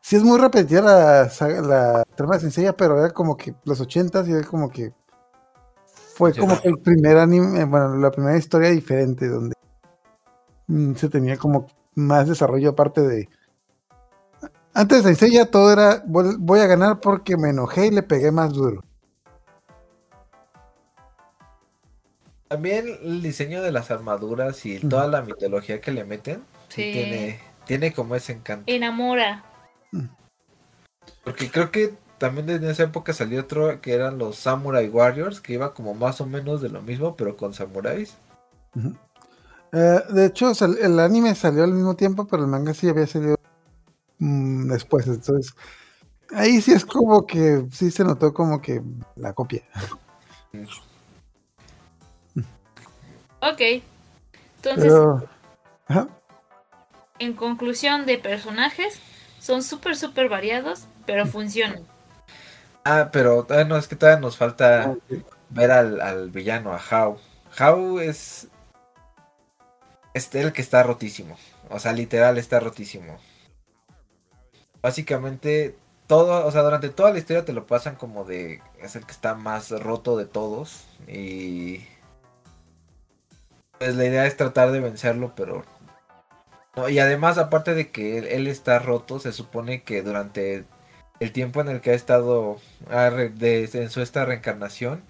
sí 0.00 0.16
es 0.16 0.22
muy 0.22 0.38
repetida 0.38 0.80
la, 0.80 1.30
la 1.62 2.04
trama 2.16 2.34
de 2.34 2.40
Senseiya, 2.40 2.76
pero 2.76 2.98
era 2.98 3.10
como 3.12 3.36
que 3.36 3.54
los 3.64 3.80
ochentas 3.80 4.26
y 4.28 4.32
era 4.32 4.44
como 4.44 4.70
que 4.70 4.92
fue 6.14 6.34
como 6.34 6.60
que 6.60 6.68
el 6.68 6.78
primer 6.78 7.16
anime, 7.16 7.64
bueno, 7.64 7.96
la 7.96 8.10
primera 8.10 8.36
historia 8.36 8.70
diferente 8.70 9.28
donde 9.28 9.54
mm, 10.66 10.94
se 10.94 11.08
tenía 11.08 11.36
como 11.36 11.66
más 11.94 12.28
desarrollo 12.28 12.70
aparte 12.70 13.00
de... 13.00 13.28
Antes 14.74 14.98
de 15.04 15.14
Senseiya 15.14 15.50
todo 15.50 15.72
era 15.72 16.02
voy 16.06 16.60
a 16.60 16.66
ganar 16.66 17.00
porque 17.00 17.36
me 17.36 17.50
enojé 17.50 17.86
y 17.86 17.90
le 17.90 18.02
pegué 18.02 18.30
más 18.30 18.52
duro. 18.52 18.82
También 22.52 22.98
el 23.02 23.22
diseño 23.22 23.62
de 23.62 23.72
las 23.72 23.90
armaduras 23.90 24.66
y 24.66 24.78
toda 24.78 25.06
la 25.06 25.22
mitología 25.22 25.80
que 25.80 25.90
le 25.90 26.04
meten, 26.04 26.42
sí, 26.68 26.82
Sí. 26.82 26.92
tiene, 26.92 27.40
tiene 27.64 27.94
como 27.94 28.14
ese 28.14 28.34
encanto. 28.34 28.70
Enamora. 28.70 29.42
Porque 31.24 31.50
creo 31.50 31.70
que 31.70 31.94
también 32.18 32.44
desde 32.46 32.70
esa 32.70 32.82
época 32.82 33.14
salió 33.14 33.40
otro 33.40 33.80
que 33.80 33.94
eran 33.94 34.18
los 34.18 34.36
Samurai 34.36 34.86
Warriors, 34.86 35.40
que 35.40 35.54
iba 35.54 35.72
como 35.72 35.94
más 35.94 36.20
o 36.20 36.26
menos 36.26 36.60
de 36.60 36.68
lo 36.68 36.82
mismo, 36.82 37.16
pero 37.16 37.38
con 37.38 37.54
samuráis. 37.54 38.18
Eh, 39.72 40.00
de 40.10 40.26
hecho, 40.26 40.52
el 40.78 41.00
anime 41.00 41.34
salió 41.34 41.64
al 41.64 41.72
mismo 41.72 41.96
tiempo, 41.96 42.26
pero 42.26 42.42
el 42.42 42.50
manga 42.50 42.74
sí 42.74 42.86
había 42.86 43.06
salido 43.06 43.36
mm, 44.18 44.68
después. 44.68 45.06
Entonces, 45.06 45.54
ahí 46.34 46.60
sí 46.60 46.74
es 46.74 46.84
como 46.84 47.26
que 47.26 47.64
sí 47.72 47.90
se 47.90 48.04
notó 48.04 48.34
como 48.34 48.60
que 48.60 48.82
la 49.16 49.32
copia. 49.32 49.62
Ok. 53.42 53.82
Entonces, 54.56 54.92
Pero, 54.92 55.28
en 57.18 57.34
conclusión 57.34 58.06
de 58.06 58.18
personajes, 58.18 59.00
son 59.40 59.62
súper, 59.64 59.96
súper 59.96 60.28
variados, 60.28 60.86
pero 61.06 61.26
funcionan. 61.26 61.84
Ah, 62.84 63.10
pero 63.12 63.44
todavía 63.44 63.68
no, 63.68 63.76
es 63.76 63.88
que 63.88 63.96
todavía 63.96 64.20
nos 64.20 64.36
falta 64.36 64.94
ver 65.50 65.70
al, 65.72 66.00
al 66.00 66.30
villano, 66.30 66.72
a 66.72 66.80
How. 66.80 67.18
How 67.58 67.98
es. 67.98 68.48
Es 70.14 70.34
el 70.34 70.52
que 70.52 70.62
está 70.62 70.82
rotísimo. 70.82 71.36
O 71.70 71.78
sea, 71.80 71.92
literal 71.92 72.38
está 72.38 72.60
rotísimo. 72.60 73.18
Básicamente, 74.80 75.76
todo, 76.06 76.46
o 76.46 76.50
sea, 76.52 76.62
durante 76.62 76.90
toda 76.90 77.12
la 77.12 77.18
historia 77.18 77.44
te 77.44 77.52
lo 77.52 77.66
pasan 77.66 77.96
como 77.96 78.24
de. 78.24 78.62
Es 78.80 78.94
el 78.94 79.04
que 79.04 79.12
está 79.12 79.34
más 79.34 79.70
roto 79.70 80.16
de 80.16 80.26
todos. 80.26 80.84
Y. 81.08 81.86
Pues 83.82 83.96
la 83.96 84.04
idea 84.04 84.26
es 84.26 84.36
tratar 84.36 84.70
de 84.70 84.78
vencerlo, 84.78 85.32
pero. 85.34 85.64
No, 86.76 86.88
y 86.88 87.00
además, 87.00 87.36
aparte 87.36 87.74
de 87.74 87.90
que 87.90 88.16
él, 88.16 88.26
él 88.26 88.46
está 88.46 88.78
roto, 88.78 89.18
se 89.18 89.32
supone 89.32 89.82
que 89.82 90.02
durante 90.02 90.64
el 91.18 91.32
tiempo 91.32 91.60
en 91.60 91.68
el 91.68 91.80
que 91.80 91.90
ha 91.90 91.94
estado 91.94 92.58
ha 92.90 93.10
re- 93.10 93.30
de- 93.30 93.68
en 93.74 93.90
su 93.90 94.00
esta 94.00 94.24
reencarnación 94.24 95.02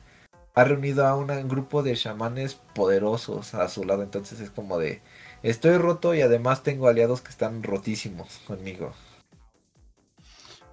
ha 0.54 0.64
reunido 0.64 1.06
a 1.06 1.16
un 1.16 1.28
grupo 1.48 1.82
de 1.82 1.96
chamanes 1.96 2.56
poderosos 2.74 3.54
a 3.54 3.68
su 3.68 3.84
lado 3.84 4.02
entonces 4.02 4.40
es 4.40 4.50
como 4.50 4.78
de 4.78 5.02
estoy 5.42 5.78
roto 5.78 6.14
y 6.14 6.22
además 6.22 6.62
tengo 6.62 6.88
aliados 6.88 7.22
que 7.22 7.30
están 7.30 7.62
rotísimos 7.62 8.40
conmigo 8.46 8.92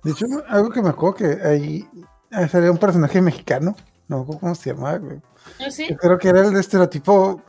De 0.03 0.12
hecho, 0.12 0.25
algo 0.47 0.69
que 0.71 0.81
me 0.81 0.89
acuerdo 0.89 1.15
que 1.15 1.25
ahí 1.47 1.88
ah, 2.31 2.47
salía 2.47 2.71
un 2.71 2.77
personaje 2.77 3.21
mexicano, 3.21 3.75
no 4.07 4.17
me 4.17 4.23
acuerdo 4.23 4.39
cómo 4.41 4.55
se 4.55 4.73
llamaba, 4.73 4.97
güey. 4.97 5.21
Yo 5.89 5.97
creo 5.97 6.17
que 6.17 6.29
era 6.29 6.41
el 6.41 6.53
de 6.53 6.59
estereotipo, 6.62 7.41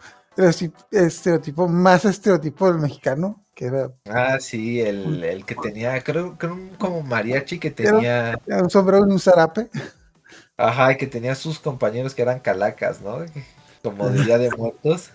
estereotipo, 0.48 0.86
estereotipo 0.90 1.68
más 1.68 2.04
estereotipo 2.04 2.66
del 2.70 2.80
mexicano, 2.80 3.44
que 3.54 3.66
era 3.66 3.92
ah 4.06 4.38
sí 4.40 4.80
el, 4.80 5.22
el 5.22 5.44
que 5.44 5.54
tenía 5.54 6.02
creo 6.02 6.38
que 6.38 6.46
era 6.46 6.54
un 6.54 6.70
como 6.76 7.02
mariachi 7.02 7.58
que 7.58 7.70
tenía 7.70 8.38
era 8.46 8.62
un 8.62 8.70
sombrero 8.70 9.06
y 9.06 9.12
un 9.12 9.20
zarape. 9.20 9.68
ajá 10.56 10.92
y 10.92 10.96
que 10.96 11.06
tenía 11.06 11.34
sus 11.34 11.58
compañeros 11.58 12.14
que 12.14 12.22
eran 12.22 12.40
calacas 12.40 13.00
no 13.02 13.18
como 13.82 14.08
de 14.08 14.24
día 14.24 14.38
de 14.38 14.50
muertos 14.56 15.10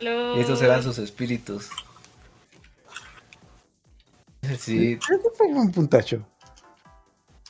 y 0.00 0.40
esos 0.40 0.60
eran 0.62 0.82
sus 0.82 0.98
espíritus 0.98 1.70
sí 4.58 4.98
Creo 5.06 5.22
que 5.22 5.28
fue 5.34 5.46
un 5.46 5.70
puntacho. 5.70 6.26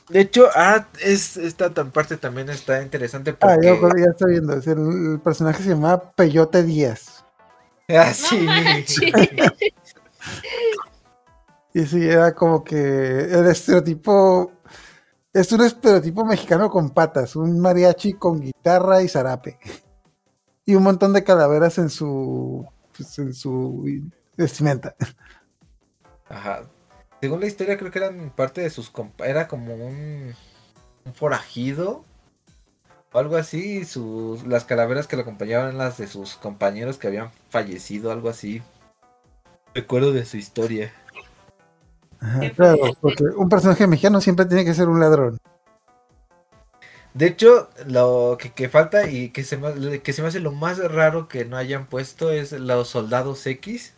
De 0.09 0.19
hecho, 0.21 0.47
ah, 0.55 0.87
es, 1.01 1.37
esta 1.37 1.73
parte 1.73 2.17
también 2.17 2.49
está 2.49 2.81
interesante 2.81 3.31
Ah, 3.41 3.55
porque... 3.79 4.01
ya, 4.01 4.11
estoy 4.11 4.31
viendo. 4.31 4.53
es 4.53 4.67
el, 4.67 5.13
el 5.13 5.19
personaje 5.21 5.63
se 5.63 5.69
llamaba 5.69 6.11
Peyote 6.11 6.63
Díaz. 6.63 7.19
Ah, 7.89 8.13
sí. 8.13 8.47
Y 11.73 11.85
sí, 11.85 12.07
era 12.07 12.33
como 12.33 12.63
que 12.63 12.75
el 12.77 13.47
estereotipo. 13.47 14.51
Es 15.33 15.51
un 15.51 15.61
estereotipo 15.61 16.23
mexicano 16.23 16.69
con 16.69 16.91
patas, 16.91 17.35
un 17.35 17.59
mariachi 17.59 18.13
con 18.13 18.39
guitarra 18.39 19.01
y 19.01 19.07
zarape. 19.07 19.57
Y 20.65 20.75
un 20.75 20.83
montón 20.83 21.13
de 21.13 21.23
calaveras 21.23 21.79
en 21.79 21.89
su. 21.89 22.65
pues, 22.95 23.17
en 23.17 23.33
su 23.33 23.83
vestimenta. 24.37 24.95
Ajá. 26.29 26.63
Según 27.23 27.39
la 27.39 27.47
historia, 27.47 27.77
creo 27.77 27.89
que 27.89 27.99
eran 27.99 28.31
parte 28.31 28.59
de 28.59 28.69
sus... 28.69 28.91
compa- 28.91 29.25
Era 29.25 29.47
como 29.47 29.73
un, 29.75 30.35
un 31.05 31.13
forajido 31.13 32.03
o 33.13 33.17
algo 33.17 33.37
así. 33.37 33.77
y 33.77 33.85
Sus, 33.85 34.45
las 34.45 34.65
calaveras 34.65 35.07
que 35.07 35.15
lo 35.15 35.21
acompañaban 35.21 35.67
eran 35.67 35.77
las 35.77 35.97
de 35.97 36.07
sus 36.07 36.35
compañeros 36.35 36.97
que 36.97 37.07
habían 37.07 37.31
fallecido, 37.47 38.11
algo 38.11 38.27
así. 38.27 38.61
Recuerdo 39.73 40.11
de 40.11 40.25
su 40.25 40.35
historia. 40.35 40.91
Ajá, 42.19 42.49
claro, 42.51 42.77
fuerte. 42.77 42.97
porque 42.99 43.23
un 43.37 43.47
personaje 43.47 43.87
mexicano 43.87 44.19
siempre 44.19 44.45
tiene 44.45 44.65
que 44.65 44.73
ser 44.73 44.89
un 44.89 44.99
ladrón. 44.99 45.37
De 47.13 47.27
hecho, 47.27 47.69
lo 47.87 48.35
que, 48.37 48.51
que 48.51 48.67
falta 48.67 49.09
y 49.09 49.29
que 49.29 49.45
se, 49.45 49.55
me, 49.55 50.01
que 50.01 50.11
se 50.11 50.21
me 50.21 50.27
hace 50.27 50.41
lo 50.41 50.51
más 50.51 50.77
raro 50.91 51.29
que 51.29 51.45
no 51.45 51.55
hayan 51.55 51.85
puesto 51.85 52.31
es 52.31 52.51
los 52.51 52.89
soldados 52.89 53.47
X. 53.47 53.93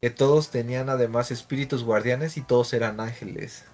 Que 0.00 0.10
todos 0.10 0.50
tenían 0.50 0.88
además 0.88 1.30
espíritus 1.30 1.84
guardianes 1.84 2.36
y 2.36 2.40
todos 2.40 2.72
eran 2.72 3.00
ángeles. 3.00 3.64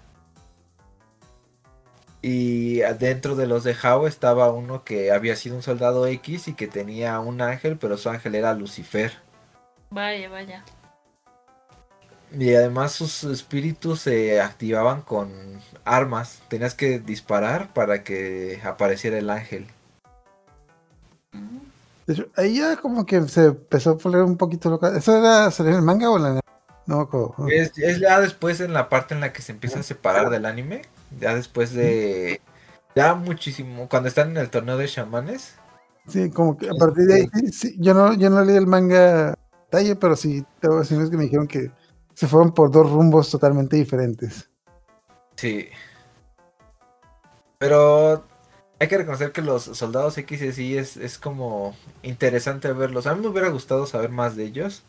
Y 2.20 2.78
dentro 2.98 3.36
de 3.36 3.46
los 3.46 3.62
de 3.62 3.76
How 3.80 4.08
estaba 4.08 4.50
uno 4.50 4.82
que 4.82 5.12
había 5.12 5.36
sido 5.36 5.54
un 5.54 5.62
soldado 5.62 6.06
X 6.08 6.48
y 6.48 6.54
que 6.54 6.66
tenía 6.66 7.20
un 7.20 7.40
ángel, 7.40 7.76
pero 7.78 7.96
su 7.96 8.08
ángel 8.08 8.34
era 8.34 8.54
Lucifer. 8.54 9.12
Vaya, 9.90 10.28
vaya. 10.28 10.64
Y 12.32 12.52
además 12.54 12.90
sus 12.90 13.22
espíritus 13.22 14.00
se 14.00 14.40
activaban 14.40 15.02
con 15.02 15.60
armas. 15.84 16.40
Tenías 16.48 16.74
que 16.74 16.98
disparar 16.98 17.72
para 17.72 18.02
que 18.02 18.60
apareciera 18.64 19.18
el 19.18 19.30
ángel. 19.30 19.68
De 21.32 21.40
hecho, 22.12 22.28
ahí 22.36 22.58
ya 22.58 22.76
como 22.76 23.04
que 23.04 23.22
se 23.28 23.46
empezó 23.46 23.90
a 23.90 23.98
poner 23.98 24.22
un 24.22 24.36
poquito 24.36 24.70
loca. 24.70 24.96
¿Eso 24.96 25.16
era 25.16 25.50
salir 25.50 25.72
en 25.72 25.78
el 25.78 25.84
manga 25.84 26.10
o 26.10 26.16
en 26.16 26.22
la.? 26.22 26.40
No 26.86 27.00
acuerdo. 27.00 27.34
Es, 27.48 27.76
es 27.78 27.98
ya 27.98 28.20
después 28.20 28.60
en 28.60 28.72
la 28.72 28.88
parte 28.88 29.14
en 29.14 29.20
la 29.20 29.32
que 29.32 29.42
se 29.42 29.52
empieza 29.52 29.80
a 29.80 29.82
separar 29.82 30.30
del 30.30 30.46
anime. 30.46 30.82
Ya 31.18 31.34
después 31.34 31.72
de. 31.72 32.40
Ya 32.94 33.14
muchísimo. 33.14 33.88
Cuando 33.88 34.08
están 34.08 34.30
en 34.30 34.36
el 34.36 34.50
torneo 34.50 34.76
de 34.76 34.86
chamanes. 34.86 35.54
Sí, 36.06 36.30
como 36.30 36.56
que 36.56 36.68
a 36.68 36.74
partir 36.78 37.06
de 37.06 37.14
ahí, 37.14 37.28
sí, 37.34 37.52
sí, 37.52 37.76
yo 37.80 37.92
no, 37.92 38.14
yo 38.14 38.30
no 38.30 38.44
leí 38.44 38.56
el 38.56 38.68
manga 38.68 39.34
talle, 39.70 39.96
pero 39.96 40.14
sí 40.14 40.44
tengo 40.60 40.78
vecinos 40.78 41.10
que 41.10 41.16
me 41.16 41.24
dijeron 41.24 41.48
que 41.48 41.72
se 42.14 42.28
fueron 42.28 42.52
por 42.52 42.70
dos 42.70 42.90
rumbos 42.90 43.30
totalmente 43.30 43.76
diferentes. 43.76 44.48
Sí. 45.34 45.68
Pero 47.58 48.24
hay 48.78 48.88
que 48.88 48.98
reconocer 48.98 49.32
que 49.32 49.42
los 49.42 49.64
soldados 49.64 50.18
X 50.18 50.42
y 50.42 50.52
sí 50.52 50.76
es, 50.76 50.96
es 50.96 51.18
como 51.18 51.74
interesante 52.02 52.72
verlos. 52.72 53.06
A 53.06 53.14
mí 53.14 53.22
me 53.22 53.28
hubiera 53.28 53.48
gustado 53.48 53.86
saber 53.86 54.10
más 54.10 54.36
de 54.36 54.44
ellos. 54.44 54.82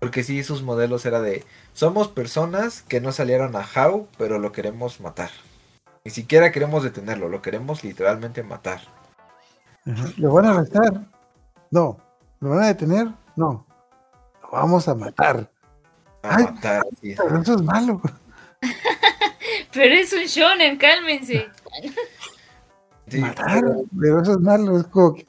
Porque 0.00 0.24
sí, 0.24 0.42
sus 0.42 0.62
modelos 0.62 1.06
era 1.06 1.20
de... 1.20 1.44
Somos 1.74 2.08
personas 2.08 2.82
que 2.82 3.00
no 3.00 3.12
salieron 3.12 3.54
a 3.54 3.64
How, 3.64 4.08
pero 4.18 4.40
lo 4.40 4.50
queremos 4.50 5.00
matar. 5.00 5.30
Ni 6.04 6.10
siquiera 6.10 6.50
queremos 6.50 6.82
detenerlo, 6.82 7.28
lo 7.28 7.40
queremos 7.40 7.84
literalmente 7.84 8.42
matar. 8.42 8.80
¿Lo 10.16 10.32
van 10.32 10.46
a 10.46 10.50
arrestar? 10.50 11.06
No. 11.70 12.00
¿Lo 12.40 12.50
van 12.50 12.64
a 12.64 12.66
detener? 12.66 13.08
No. 13.36 13.64
Lo 14.42 14.50
vamos 14.50 14.88
a 14.88 14.96
matar. 14.96 15.48
A 16.24 16.36
Ay. 16.36 16.44
matar. 16.44 16.82
sí. 17.00 17.14
Pero 17.16 17.40
eso 17.40 17.54
es 17.54 17.62
malo. 17.62 18.02
Pero 19.72 19.94
es 19.94 20.12
un 20.12 20.24
shonen, 20.24 20.78
cálmense. 20.78 21.48
Sí, 23.12 23.20
matar. 23.20 23.62
pero- 24.00 24.20
eso 24.22 24.32
es 24.32 24.38
malo. 24.40 24.78
Es 24.80 24.86
como 24.86 25.14
que. 25.14 25.26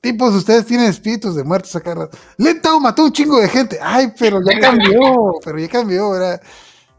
Tipos, 0.00 0.34
ustedes 0.34 0.66
tienen 0.66 0.86
espíritus 0.88 1.36
de 1.36 1.44
muertos 1.44 1.76
acá. 1.76 2.08
Lentao 2.36 2.80
mató 2.80 3.04
un 3.04 3.12
chingo 3.12 3.38
de 3.40 3.48
gente. 3.48 3.78
Ay, 3.80 4.12
pero 4.18 4.40
ya 4.42 4.58
cambió. 4.58 5.34
pero 5.44 5.58
ya 5.58 5.68
cambió. 5.68 6.16
Era, 6.16 6.40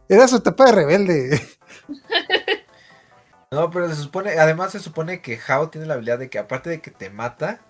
era 0.08 0.26
su 0.28 0.36
etapa 0.36 0.66
de 0.66 0.72
rebelde. 0.72 1.42
No, 3.50 3.70
pero 3.70 3.88
se 3.88 3.94
supone, 3.94 4.30
además 4.32 4.72
se 4.72 4.80
supone 4.80 5.20
que 5.22 5.38
How 5.48 5.68
tiene 5.68 5.86
la 5.86 5.94
habilidad 5.94 6.18
de 6.18 6.28
que 6.28 6.40
aparte 6.40 6.70
de 6.70 6.80
que 6.80 6.90
te 6.90 7.08
mata, 7.08 7.60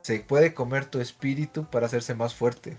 se 0.00 0.18
puede 0.18 0.52
comer 0.52 0.86
tu 0.86 0.98
espíritu 1.00 1.64
para 1.64 1.86
hacerse 1.86 2.16
más 2.16 2.34
fuerte. 2.34 2.76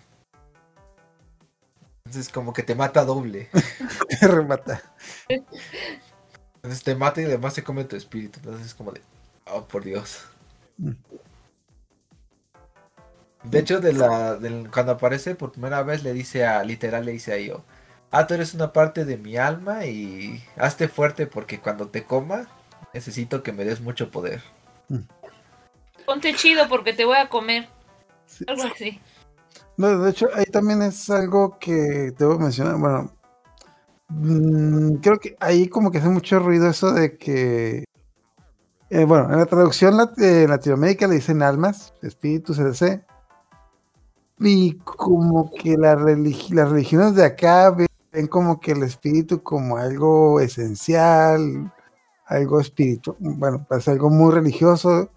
Entonces 2.06 2.28
como 2.34 2.52
que 2.52 2.64
te 2.64 2.76
mata 2.76 3.06
doble. 3.06 3.50
Te 4.20 4.28
remata. 4.28 4.82
Entonces 6.64 6.84
te 6.84 6.96
mata 6.96 7.22
y 7.22 7.26
además 7.26 7.54
se 7.54 7.64
come 7.64 7.84
tu 7.84 7.96
espíritu. 7.98 8.40
Entonces 8.40 8.68
es 8.68 8.74
como 8.74 8.92
de, 8.92 9.02
oh 9.52 9.66
por 9.66 9.84
Dios. 9.84 10.24
Mm. 10.78 10.92
De 13.44 13.60
hecho, 13.60 13.82
de 13.82 13.92
la, 13.94 14.36
del- 14.36 14.72
cuando 14.72 14.94
aparece 14.94 15.36
por 15.36 15.52
primera 15.52 15.84
vez 15.84 16.04
le 16.04 16.14
dice 16.14 16.46
a, 16.46 16.64
literal 16.64 17.06
le 17.06 17.12
dice 17.12 17.34
a 17.34 17.38
Io, 17.38 17.64
ah, 18.12 18.26
tú 18.26 18.34
eres 18.36 18.54
una 18.54 18.72
parte 18.72 19.04
de 19.04 19.18
mi 19.18 19.36
alma 19.36 19.86
y 19.86 20.42
hazte 20.56 20.88
fuerte 20.88 21.28
porque 21.28 21.60
cuando 21.60 21.90
te 21.90 22.06
coma 22.06 22.48
necesito 22.94 23.44
que 23.44 23.52
me 23.52 23.66
des 23.66 23.82
mucho 23.82 24.12
poder. 24.12 24.42
Ponte 26.06 26.34
chido 26.36 26.70
porque 26.70 26.94
te 26.94 27.04
voy 27.04 27.18
a 27.18 27.28
comer. 27.28 27.68
Sí. 28.26 28.46
Algo 28.48 28.64
así. 28.64 29.02
No, 29.76 30.00
de 30.00 30.12
hecho, 30.12 30.30
ahí 30.34 30.46
también 30.46 30.82
es 30.82 31.10
algo 31.10 31.58
que 31.60 32.14
debo 32.18 32.40
mencionar. 32.40 32.78
Bueno, 32.78 33.13
mm, 34.14 34.96
creo 35.02 35.20
que 35.20 35.36
ahí 35.40 35.68
como 35.68 35.92
que 35.92 35.98
hace 36.00 36.10
mucho 36.10 36.40
ruido 36.40 36.70
eso 36.70 36.94
de 36.94 37.18
que. 37.18 37.84
eh, 38.90 39.06
bueno, 39.06 39.32
en 39.32 39.40
la 39.40 39.46
traducción 39.46 39.96
lat- 39.96 40.18
eh, 40.20 40.48
Latinoamérica 40.48 41.08
le 41.08 41.16
dicen 41.16 41.42
almas, 41.42 41.94
espíritus, 42.02 42.60
etc. 42.60 43.02
Y 44.40 44.74
como 44.80 45.52
que 45.52 45.78
la 45.78 45.96
religi- 45.96 46.54
las 46.54 46.70
religiones 46.70 47.16
de 47.16 47.26
acá 47.26 47.72
ven, 47.72 48.28
como 48.28 48.60
que 48.60 48.72
el 48.74 48.84
espíritu 48.84 49.42
como 49.42 49.78
algo 49.78 50.40
esencial, 50.40 51.72
algo 52.26 52.60
espiritual, 52.60 53.16
bueno, 53.20 53.66
es 53.72 53.88
algo 53.88 54.10
muy 54.10 54.32
religioso. 54.34 55.10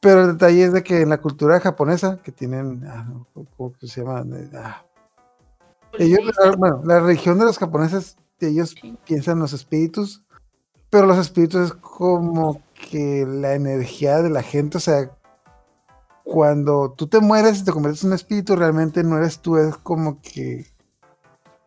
Pero 0.00 0.22
el 0.22 0.32
detalle 0.32 0.64
es 0.64 0.72
de 0.72 0.82
que 0.82 1.02
en 1.02 1.10
la 1.10 1.20
cultura 1.20 1.60
japonesa, 1.60 2.18
que 2.22 2.32
tienen, 2.32 2.82
ah, 2.86 3.06
¿cómo 3.56 3.74
se 3.80 4.00
llama? 4.00 4.24
Ah, 4.54 4.82
ellos, 5.98 6.20
la- 6.38 6.52
bueno, 6.56 6.82
la 6.84 7.00
religión 7.00 7.38
de 7.38 7.44
los 7.44 7.58
japoneses, 7.58 8.16
ellos 8.40 8.74
piensan 9.04 9.34
en 9.34 9.40
los 9.40 9.52
espíritus, 9.52 10.22
pero 10.88 11.06
los 11.06 11.18
espíritus 11.18 11.66
es 11.66 11.72
como 11.74 12.62
que 12.90 13.26
la 13.26 13.54
energía 13.54 14.22
de 14.22 14.30
la 14.30 14.42
gente, 14.42 14.78
o 14.78 14.80
sea, 14.80 15.10
cuando 16.24 16.92
tú 16.92 17.06
te 17.06 17.20
mueres 17.20 17.60
y 17.60 17.64
te 17.64 17.72
conviertes 17.72 18.02
en 18.04 18.10
un 18.10 18.14
espíritu, 18.14 18.56
realmente 18.56 19.02
no 19.02 19.16
eres 19.18 19.40
tú, 19.40 19.56
es 19.56 19.76
como 19.76 20.20
que 20.22 20.66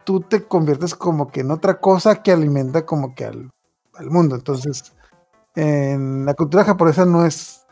tú 0.03 0.21
te 0.21 0.43
conviertes 0.43 0.95
como 0.95 1.29
que 1.31 1.41
en 1.41 1.51
otra 1.51 1.79
cosa 1.79 2.21
que 2.23 2.31
alimenta 2.31 2.86
como 2.86 3.13
que 3.15 3.25
al, 3.25 3.51
al 3.95 4.09
mundo. 4.09 4.36
Entonces, 4.36 4.93
en 5.55 6.25
la 6.25 6.33
cultura 6.33 6.63
japonesa 6.63 7.05
no 7.05 7.25
es, 7.25 7.65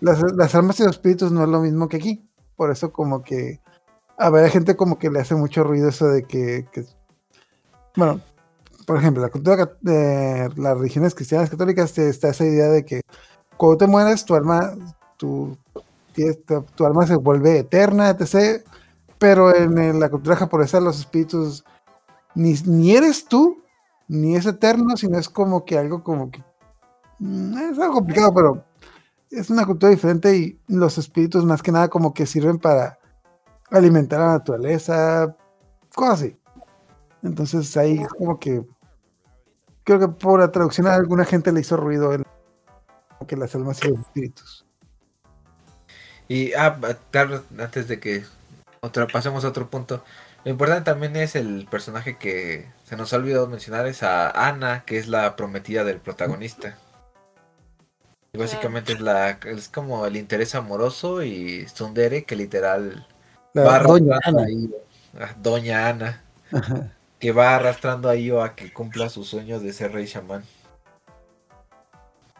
las, 0.00 0.20
las 0.34 0.54
almas 0.54 0.80
y 0.80 0.84
los 0.84 0.92
espíritus 0.92 1.30
no 1.32 1.42
es 1.42 1.48
lo 1.48 1.60
mismo 1.60 1.88
que 1.88 1.98
aquí. 1.98 2.28
Por 2.56 2.70
eso 2.70 2.92
como 2.92 3.22
que 3.22 3.60
a 4.18 4.30
ver, 4.30 4.44
hay 4.44 4.50
gente 4.50 4.76
como 4.76 4.98
que 4.98 5.10
le 5.10 5.20
hace 5.20 5.34
mucho 5.34 5.64
ruido 5.64 5.88
eso 5.88 6.06
de 6.06 6.24
que, 6.24 6.66
bueno, 7.96 8.20
por 8.86 8.96
ejemplo, 8.96 9.22
la 9.22 9.30
cultura 9.30 9.76
de 9.80 10.50
las 10.56 10.78
religiones 10.78 11.14
cristianas 11.14 11.50
católicas 11.50 11.96
está 11.98 12.28
esa 12.28 12.44
idea 12.44 12.68
de 12.68 12.84
que 12.84 13.02
cuando 13.56 13.78
te 13.78 13.86
mueres, 13.86 14.24
tu 14.24 14.34
alma, 14.34 14.74
tu, 15.16 15.56
tu, 16.76 16.86
alma 16.86 17.06
se 17.06 17.16
vuelve 17.16 17.58
eterna, 17.58 18.10
etc. 18.10 18.64
Pero 19.18 19.54
en, 19.54 19.78
en 19.78 20.00
la 20.00 20.10
cultura 20.10 20.36
japonesa 20.36 20.80
los 20.80 20.98
espíritus 20.98 21.64
ni, 22.34 22.54
ni 22.66 22.96
eres 22.96 23.26
tú, 23.26 23.62
ni 24.08 24.36
es 24.36 24.46
eterno, 24.46 24.96
sino 24.96 25.18
es 25.18 25.28
como 25.28 25.64
que 25.64 25.78
algo 25.78 26.02
como 26.02 26.30
que 26.30 26.42
mm, 27.18 27.58
es 27.72 27.78
algo 27.78 27.94
complicado, 27.94 28.34
pero 28.34 28.64
es 29.30 29.48
una 29.50 29.64
cultura 29.64 29.90
diferente 29.90 30.36
y 30.36 30.58
los 30.68 30.98
espíritus 30.98 31.44
más 31.44 31.62
que 31.62 31.72
nada 31.72 31.88
como 31.88 32.12
que 32.12 32.26
sirven 32.26 32.58
para 32.58 32.98
alimentar 33.72 34.20
a 34.20 34.26
la 34.26 34.32
naturaleza, 34.34 35.36
cosas 35.94 36.20
así. 36.22 36.36
Entonces 37.22 37.76
ahí 37.76 38.04
como 38.18 38.38
que 38.38 38.62
creo 39.84 39.98
que 39.98 40.08
por 40.08 40.40
la 40.40 40.50
traducción 40.52 40.86
a 40.86 40.94
alguna 40.94 41.24
gente 41.24 41.52
le 41.52 41.60
hizo 41.60 41.76
ruido 41.76 42.12
el 42.12 42.24
que 43.26 43.36
las 43.36 43.54
almas 43.54 43.82
y 43.84 43.88
los 43.88 44.00
espíritus. 44.00 44.66
Y, 46.28 46.52
ah, 46.54 46.70
ba- 46.70 46.96
claro, 47.10 47.44
antes 47.58 47.88
de 47.88 48.00
que 48.00 48.24
otra, 48.80 49.06
pasemos 49.06 49.44
a 49.44 49.48
otro 49.48 49.70
punto. 49.70 50.02
Lo 50.44 50.50
importante 50.50 50.90
también 50.90 51.14
es 51.14 51.36
el 51.36 51.68
personaje 51.70 52.16
que 52.16 52.68
se 52.84 52.96
nos 52.96 53.12
ha 53.12 53.16
olvidado 53.16 53.46
mencionar, 53.46 53.86
es 53.86 54.02
a 54.02 54.30
Ana, 54.48 54.84
que 54.84 54.98
es 54.98 55.06
la 55.06 55.36
prometida 55.36 55.84
del 55.84 56.00
protagonista. 56.00 56.76
Y 58.32 58.38
básicamente 58.38 58.94
es 58.94 59.00
la 59.00 59.30
es 59.30 59.68
como 59.68 60.04
el 60.06 60.16
interés 60.16 60.54
amoroso 60.56 61.22
y 61.22 61.66
Tsundere 61.66 62.24
que 62.24 62.34
literal 62.34 63.06
La 63.54 63.78
doña 63.80 64.18
Ana. 64.24 64.46
Doña 65.40 65.88
Ana, 65.88 66.22
Ajá. 66.50 66.92
que 67.18 67.32
va 67.32 67.54
arrastrando 67.54 68.08
a 68.08 68.16
Io 68.16 68.42
a 68.42 68.54
que 68.54 68.72
cumpla 68.72 69.08
sus 69.08 69.28
sueños 69.28 69.62
de 69.62 69.72
ser 69.72 69.92
rey 69.92 70.06
chamán. 70.06 70.42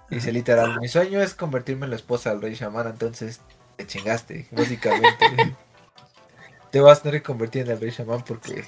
Dice 0.09 0.33
literal, 0.33 0.79
mi 0.81 0.89
sueño 0.89 1.23
es 1.23 1.35
convertirme 1.35 1.85
en 1.87 1.91
la 1.91 1.97
esposa 1.97 2.31
del 2.31 2.43
rey 2.43 2.55
chamán, 2.55 2.87
entonces 2.87 3.41
te 3.77 3.87
chingaste, 3.87 4.47
básicamente. 4.51 5.27
te 6.71 6.81
vas 6.81 7.01
a 7.01 7.03
tener 7.03 7.21
que 7.21 7.27
convertir 7.27 7.63
en 7.63 7.73
el 7.73 7.81
rey 7.81 7.93
chamán 7.93 8.23
porque 8.25 8.65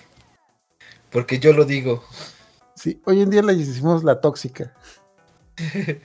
porque 1.10 1.38
yo 1.38 1.52
lo 1.52 1.64
digo. 1.64 2.02
Sí, 2.74 3.00
hoy 3.04 3.22
en 3.22 3.30
día 3.30 3.42
le 3.42 3.54
decimos 3.54 4.02
la 4.02 4.20
tóxica. 4.20 4.74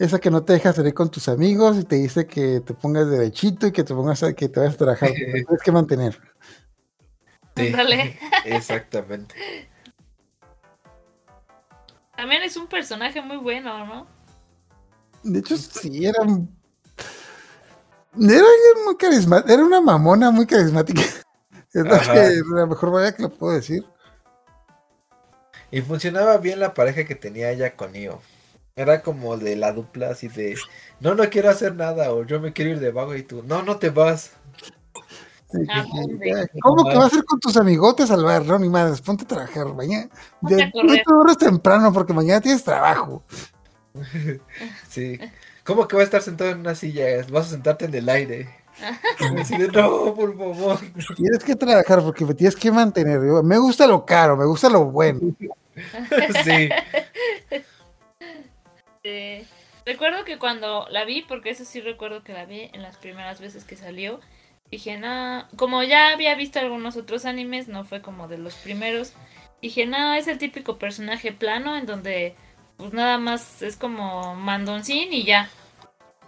Esa 0.00 0.18
que 0.18 0.30
no 0.30 0.42
te 0.42 0.54
deja 0.54 0.72
salir 0.72 0.94
con 0.94 1.10
tus 1.10 1.28
amigos 1.28 1.76
y 1.76 1.84
te 1.84 1.96
dice 1.96 2.26
que 2.26 2.60
te 2.60 2.72
pongas 2.72 3.10
derechito 3.10 3.66
y 3.66 3.72
que 3.72 3.84
te 3.84 3.92
pongas 3.92 4.22
a, 4.22 4.32
que 4.32 4.48
te 4.48 4.58
vayas 4.58 4.76
a 4.76 4.78
trabajar. 4.78 5.10
te 5.10 5.14
tienes 5.14 5.62
que 5.62 5.72
mantener. 5.72 6.18
Sí. 7.54 7.70
Exactamente. 8.46 9.34
También 12.16 12.42
es 12.42 12.56
un 12.56 12.66
personaje 12.66 13.20
muy 13.20 13.36
bueno, 13.36 13.84
¿no? 13.84 14.06
De 15.22 15.40
hecho, 15.40 15.58
sí, 15.58 16.06
era. 16.06 16.22
un- 16.22 16.48
Era 18.18 18.42
muy 18.86 18.96
carismática. 18.96 19.52
Era 19.52 19.64
una 19.66 19.82
mamona 19.82 20.30
muy 20.30 20.46
carismática. 20.46 21.02
Es 21.72 21.84
la, 21.84 22.00
que, 22.00 22.40
la 22.52 22.66
mejor 22.66 22.90
manera 22.90 23.14
que 23.14 23.22
lo 23.22 23.28
puedo 23.28 23.52
decir. 23.54 23.86
Y 25.70 25.82
funcionaba 25.82 26.36
bien 26.38 26.58
la 26.58 26.74
pareja 26.74 27.04
que 27.04 27.14
tenía 27.14 27.52
ella 27.52 27.76
con 27.76 27.94
Io. 27.94 28.20
Era 28.76 29.02
como 29.02 29.36
de 29.36 29.56
la 29.56 29.72
dupla 29.72 30.10
así 30.10 30.28
de, 30.28 30.56
no, 31.00 31.14
no 31.14 31.28
quiero 31.28 31.50
hacer 31.50 31.74
nada, 31.74 32.12
o 32.12 32.24
yo 32.24 32.40
me 32.40 32.52
quiero 32.52 32.70
ir 32.70 32.80
de 32.80 32.92
vago 32.92 33.14
y 33.14 33.22
tú, 33.22 33.42
no, 33.42 33.62
no 33.62 33.76
te 33.76 33.90
vas. 33.90 34.32
Ah. 35.68 35.84
¿Cómo 36.62 36.88
que 36.88 36.96
vas 36.96 37.12
a 37.12 37.16
ir 37.16 37.24
con 37.24 37.40
tus 37.40 37.56
amigotes 37.56 38.10
al 38.10 38.24
bar? 38.24 38.44
No, 38.44 38.58
ni 38.58 38.68
madres, 38.68 39.00
ponte 39.00 39.24
a 39.24 39.28
trabajar 39.28 39.66
mañana. 39.74 40.08
De, 40.40 40.70
duermes 40.72 41.38
temprano 41.38 41.92
porque 41.92 42.12
mañana 42.12 42.40
tienes 42.40 42.64
trabajo. 42.64 43.22
Sí. 44.88 45.18
¿Cómo 45.64 45.86
que 45.88 45.96
vas 45.96 46.02
a 46.02 46.04
estar 46.04 46.22
sentado 46.22 46.50
en 46.50 46.60
una 46.60 46.74
silla? 46.74 47.04
Vas 47.30 47.46
a 47.46 47.50
sentarte 47.50 47.84
en 47.86 47.94
el 47.94 48.08
aire. 48.08 48.48
Así 49.38 49.56
de, 49.56 49.68
no, 49.68 50.14
por 50.14 50.36
favor. 50.36 50.78
Tienes 51.16 51.44
que 51.44 51.56
trabajar 51.56 52.02
porque 52.02 52.24
me 52.24 52.34
tienes 52.34 52.56
que 52.56 52.70
mantener. 52.70 53.20
Me 53.20 53.58
gusta 53.58 53.86
lo 53.86 54.06
caro, 54.06 54.36
me 54.36 54.46
gusta 54.46 54.68
lo 54.68 54.86
bueno. 54.86 55.20
Sí. 56.44 56.68
Recuerdo 59.86 60.24
que 60.24 60.38
cuando 60.38 60.86
la 60.90 61.04
vi, 61.04 61.22
porque 61.22 61.50
eso 61.50 61.64
sí 61.64 61.80
recuerdo 61.80 62.22
que 62.22 62.32
la 62.32 62.44
vi 62.44 62.70
en 62.72 62.82
las 62.82 62.96
primeras 62.96 63.40
veces 63.40 63.64
que 63.64 63.76
salió, 63.76 64.20
dije, 64.70 64.98
no, 64.98 65.48
como 65.56 65.82
ya 65.82 66.12
había 66.12 66.34
visto 66.34 66.58
algunos 66.58 66.96
otros 66.96 67.24
animes, 67.24 67.68
no 67.68 67.84
fue 67.84 68.02
como 68.02 68.28
de 68.28 68.38
los 68.38 68.54
primeros, 68.54 69.14
dije, 69.62 69.86
no, 69.86 70.14
es 70.14 70.28
el 70.28 70.38
típico 70.38 70.78
personaje 70.78 71.32
plano 71.32 71.76
en 71.76 71.86
donde 71.86 72.34
pues 72.76 72.92
nada 72.92 73.18
más 73.18 73.62
es 73.62 73.76
como 73.76 74.34
mandoncín 74.34 75.12
y 75.12 75.24
ya. 75.24 75.50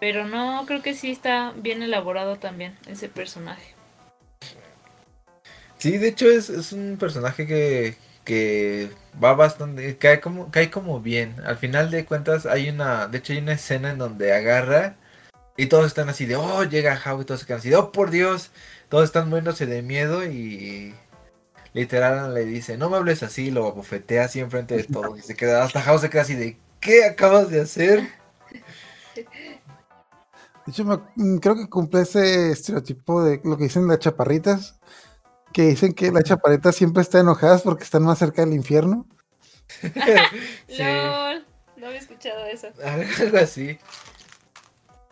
Pero 0.01 0.27
no, 0.27 0.65
creo 0.67 0.83
que 0.83 0.95
sí 0.95 1.11
está 1.11 1.53
bien 1.57 1.83
elaborado 1.83 2.37
también 2.37 2.77
ese 2.87 3.09
personaje. 3.09 3.75
Sí, 5.79 5.99
de 5.99 6.09
hecho 6.09 6.29
es 6.31 6.73
un 6.73 6.97
personaje 6.99 7.47
que, 7.47 7.97
que 8.25 8.91
va 9.23 9.35
bastante, 9.35 9.97
cae 9.99 10.21
como, 10.21 10.51
cae 10.51 10.71
como 10.71 11.01
bien. 11.01 11.37
Al 11.45 11.57
final 11.57 11.91
de 11.91 12.05
cuentas 12.05 12.47
hay 12.47 12.69
una, 12.69 13.09
de 13.09 13.19
hecho 13.19 13.33
hay 13.33 13.41
una 13.41 13.53
escena 13.55 13.91
en 13.91 13.99
donde 13.99 14.33
agarra 14.33 14.97
y 15.57 15.67
todos 15.67 15.87
están 15.87 16.09
así 16.09 16.27
de, 16.27 16.37
oh, 16.37 16.65
llega 16.65 17.01
How 17.05 17.21
y 17.23 17.25
todos 17.25 17.41
se 17.41 17.47
quedan 17.47 17.61
así 17.61 17.71
de, 17.71 17.77
oh, 17.77 17.93
por 17.93 18.11
Dios, 18.11 18.51
todos 18.89 19.05
están 19.05 19.29
muriéndose 19.29 19.67
de 19.67 19.83
miedo 19.83 20.25
y 20.25 20.95
literal 21.75 22.35
le 22.35 22.45
dice, 22.45 22.77
no 22.77 22.91
me 22.91 22.97
hables 22.97 23.23
así, 23.23 23.51
lo 23.51 23.67
abofetea 23.69 24.25
así 24.25 24.41
enfrente 24.41 24.77
de 24.77 24.85
todos 24.85 25.19
y 25.19 25.23
se 25.23 25.35
queda, 25.37 25.65
hasta 25.65 25.81
How 25.91 25.99
se 25.99 26.11
queda 26.11 26.23
así 26.23 26.35
de, 26.35 26.59
¿qué 26.81 27.05
acabas 27.05 27.51
de 27.51 27.63
hacer? 27.63 28.09
De 29.15 30.71
hecho, 30.71 30.85
creo 31.41 31.57
que 31.57 31.69
cumple 31.69 32.03
ese 32.03 32.53
estereotipo 32.53 33.25
de 33.25 33.41
lo 33.43 33.57
que 33.57 33.65
dicen 33.65 33.89
las 33.89 33.99
chaparritas. 33.99 34.79
Que 35.53 35.63
dicen 35.63 35.93
que 35.93 36.11
las 36.11 36.25
chaparritas 36.25 36.75
siempre 36.75 37.03
están 37.03 37.23
enojadas 37.23 37.63
porque 37.63 37.85
están 37.85 38.03
más 38.03 38.19
cerca 38.19 38.45
del 38.45 38.55
infierno. 38.55 39.07
Sí. 40.69 40.83
LOL, 40.83 41.47
no 41.77 41.87
había 41.87 41.99
escuchado 41.99 42.45
eso. 42.47 42.69
Algo 43.21 43.39
así. 43.39 43.79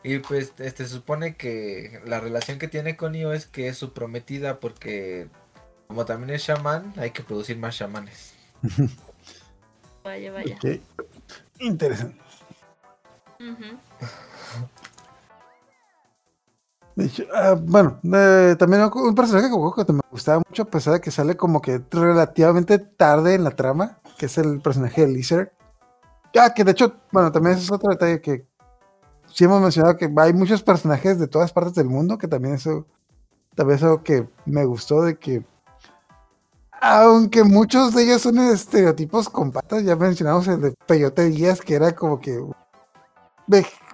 Y 0.03 0.18
pues 0.18 0.53
este 0.59 0.85
se 0.85 0.90
supone 0.90 1.37
que 1.37 2.00
la 2.07 2.20
relación 2.20 2.59
que 2.59 2.68
tiene 2.68 2.96
con 2.96 3.14
Io 3.14 3.33
es 3.33 3.46
que 3.46 3.68
es 3.68 3.76
su 3.76 3.92
prometida 3.92 4.61
porque 4.61 5.29
como 5.87 6.05
también 6.05 6.31
es 6.31 6.44
chamán, 6.44 6.94
hay 6.96 7.11
que 7.11 7.22
producir 7.22 7.59
más 7.59 7.76
chamanes. 7.76 8.35
Vaya, 10.05 10.33
vaya. 10.33 10.59
Interesante. 11.59 12.18
De 13.38 13.76
ah, 17.35 17.57
bueno, 17.61 18.00
eh, 18.12 18.57
también 18.59 18.83
un 18.92 19.14
personaje 19.14 19.48
que 19.48 19.92
me 19.92 20.00
gustaba 20.11 20.42
mucho, 20.48 20.62
a 20.62 20.66
pesar 20.66 20.94
de 20.94 21.00
que 21.00 21.11
sale 21.11 21.37
como 21.37 21.61
que 21.61 21.81
relativamente 21.90 22.79
tarde 22.79 23.35
en 23.35 23.44
la 23.44 23.50
trama, 23.53 24.00
que 24.18 24.26
es 24.26 24.38
el 24.38 24.61
personaje 24.61 25.03
de 25.03 25.12
Lizard. 25.12 25.53
Ya, 26.33 26.53
que 26.55 26.64
de 26.64 26.72
hecho, 26.72 26.94
bueno, 27.12 27.33
también 27.33 27.57
ese 27.57 27.64
es 27.64 27.72
otro 27.72 27.90
detalle 27.90 28.20
que 28.20 28.46
sí 29.26 29.44
hemos 29.44 29.61
mencionado 29.61 29.96
que 29.96 30.12
hay 30.16 30.33
muchos 30.33 30.62
personajes 30.62 31.18
de 31.18 31.29
todas 31.29 31.53
partes 31.53 31.74
del 31.74 31.87
mundo, 31.87 32.18
que 32.18 32.29
también 32.29 32.55
eso, 32.55 32.87
también 33.55 33.79
es 33.79 33.83
algo 33.83 34.03
que 34.03 34.29
me 34.46 34.64
gustó 34.64 35.03
de 35.03 35.18
que, 35.18 35.44
aunque 36.81 37.44
muchos 37.44 37.94
de 37.94 38.05
ellos 38.05 38.22
son 38.22 38.38
estereotipos 38.38 39.29
con 39.29 39.53
patas, 39.53 39.85
ya 39.85 39.96
mencionamos 39.96 40.48
el 40.48 40.61
de 40.61 40.74
Peyote 40.87 41.26
Díaz, 41.26 41.61
que 41.61 41.74
era 41.74 41.94
como 41.94 42.20
que 42.20 42.38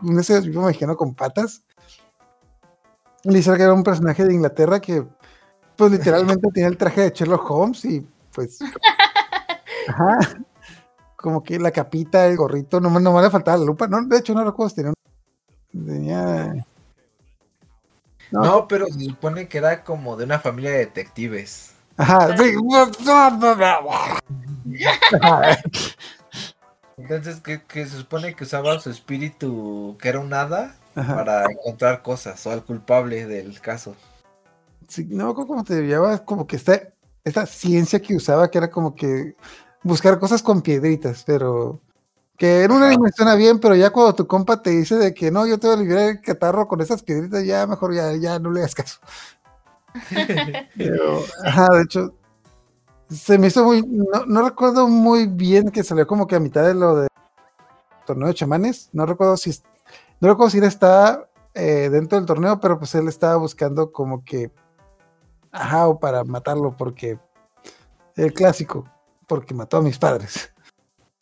un 0.02 0.18
estereotipo 0.18 0.62
mexicano 0.62 0.96
con 0.96 1.14
patas. 1.14 1.62
Lizard 3.24 3.60
era 3.60 3.72
un 3.72 3.82
personaje 3.82 4.24
de 4.24 4.34
Inglaterra 4.34 4.80
que, 4.80 5.04
pues 5.76 5.92
literalmente 5.92 6.48
tenía 6.52 6.68
el 6.68 6.76
traje 6.76 7.02
de 7.02 7.10
Sherlock 7.10 7.50
Holmes 7.50 7.84
y 7.84 8.06
pues. 8.32 8.58
Ajá. 9.88 10.18
Como 11.16 11.42
que 11.42 11.58
la 11.58 11.70
capita, 11.70 12.26
el 12.26 12.36
gorrito, 12.36 12.80
no, 12.80 12.90
no 13.00 13.12
me 13.12 13.22
le 13.22 13.30
faltaba 13.30 13.56
la 13.56 13.64
lupa. 13.64 13.88
No, 13.88 14.04
de 14.04 14.18
hecho, 14.18 14.34
no 14.34 14.44
recuerdo 14.44 14.70
si 14.70 14.76
tenía. 14.76 14.92
tenía... 15.72 16.66
No. 18.30 18.44
no. 18.44 18.68
pero 18.68 18.86
se 18.86 19.00
supone 19.04 19.48
que 19.48 19.58
era 19.58 19.82
como 19.82 20.16
de 20.16 20.24
una 20.24 20.38
familia 20.38 20.70
de 20.70 20.78
detectives. 20.78 21.74
Ajá, 21.96 22.36
sí. 22.36 22.54
Entonces, 26.98 27.40
que, 27.40 27.62
que, 27.62 27.86
se 27.86 27.96
supone 27.96 28.34
que 28.34 28.44
usaba 28.44 28.78
su 28.80 28.90
espíritu, 28.90 29.96
que 30.00 30.08
era 30.08 30.20
un 30.20 30.32
hada, 30.32 30.76
para 30.96 31.44
encontrar 31.50 32.02
cosas, 32.02 32.44
o 32.46 32.50
al 32.50 32.64
culpable 32.64 33.26
del 33.26 33.60
caso. 33.60 33.94
Sí, 34.88 35.06
no, 35.10 35.34
como 35.34 35.62
te 35.64 35.82
llamaba, 35.86 36.24
como 36.24 36.46
que 36.46 36.56
esta, 36.56 36.80
esta 37.24 37.44
ciencia 37.44 38.00
que 38.00 38.16
usaba, 38.16 38.50
que 38.50 38.58
era 38.58 38.70
como 38.70 38.94
que 38.94 39.36
buscar 39.82 40.18
cosas 40.18 40.42
con 40.42 40.62
piedritas, 40.62 41.22
pero 41.26 41.80
que 42.38 42.64
en 42.64 42.72
una 42.72 42.88
anime 42.88 43.10
suena 43.14 43.34
bien, 43.34 43.58
pero 43.58 43.74
ya 43.74 43.90
cuando 43.90 44.14
tu 44.14 44.26
compa 44.26 44.62
te 44.62 44.70
dice 44.70 44.96
de 44.96 45.14
que 45.14 45.30
no, 45.30 45.46
yo 45.46 45.58
te 45.58 45.66
voy 45.66 45.76
a 45.76 45.80
liberar 45.80 46.08
el 46.10 46.20
catarro 46.20 46.68
con 46.68 46.80
esas 46.80 47.02
piedritas, 47.02 47.44
ya 47.44 47.66
mejor 47.66 47.94
ya, 47.94 48.14
ya 48.14 48.38
no 48.38 48.50
le 48.50 48.60
hagas 48.60 48.74
caso. 48.74 49.00
pero, 50.76 51.22
ajá, 51.44 51.68
de 51.72 51.82
hecho, 51.82 52.14
se 53.08 53.38
me 53.38 53.48
hizo 53.48 53.64
muy, 53.64 53.82
no, 53.82 54.42
recuerdo 54.42 54.88
muy 54.88 55.26
bien 55.26 55.70
que 55.70 55.84
salió 55.84 56.06
como 56.06 56.26
que 56.26 56.36
a 56.36 56.40
mitad 56.40 56.64
de 56.66 56.74
lo 56.74 56.96
de 56.96 57.08
torneo 58.04 58.28
de 58.28 58.34
chamanes, 58.34 58.90
no 58.92 59.06
recuerdo 59.06 59.36
si, 59.36 59.52
no 60.20 60.28
recuerdo 60.28 60.50
si 60.50 60.58
él 60.58 60.64
estaba 60.64 61.28
eh, 61.54 61.88
dentro 61.90 62.18
del 62.18 62.26
torneo, 62.26 62.60
pero 62.60 62.78
pues 62.78 62.94
él 62.94 63.08
estaba 63.08 63.36
buscando 63.36 63.92
como 63.92 64.24
que, 64.24 64.50
ajá, 65.52 65.88
o 65.88 65.98
para 65.98 66.24
matarlo, 66.24 66.76
porque 66.76 67.18
el 68.16 68.32
clásico, 68.32 68.90
porque 69.26 69.54
mató 69.54 69.78
a 69.78 69.82
mis 69.82 69.98
padres. 69.98 70.52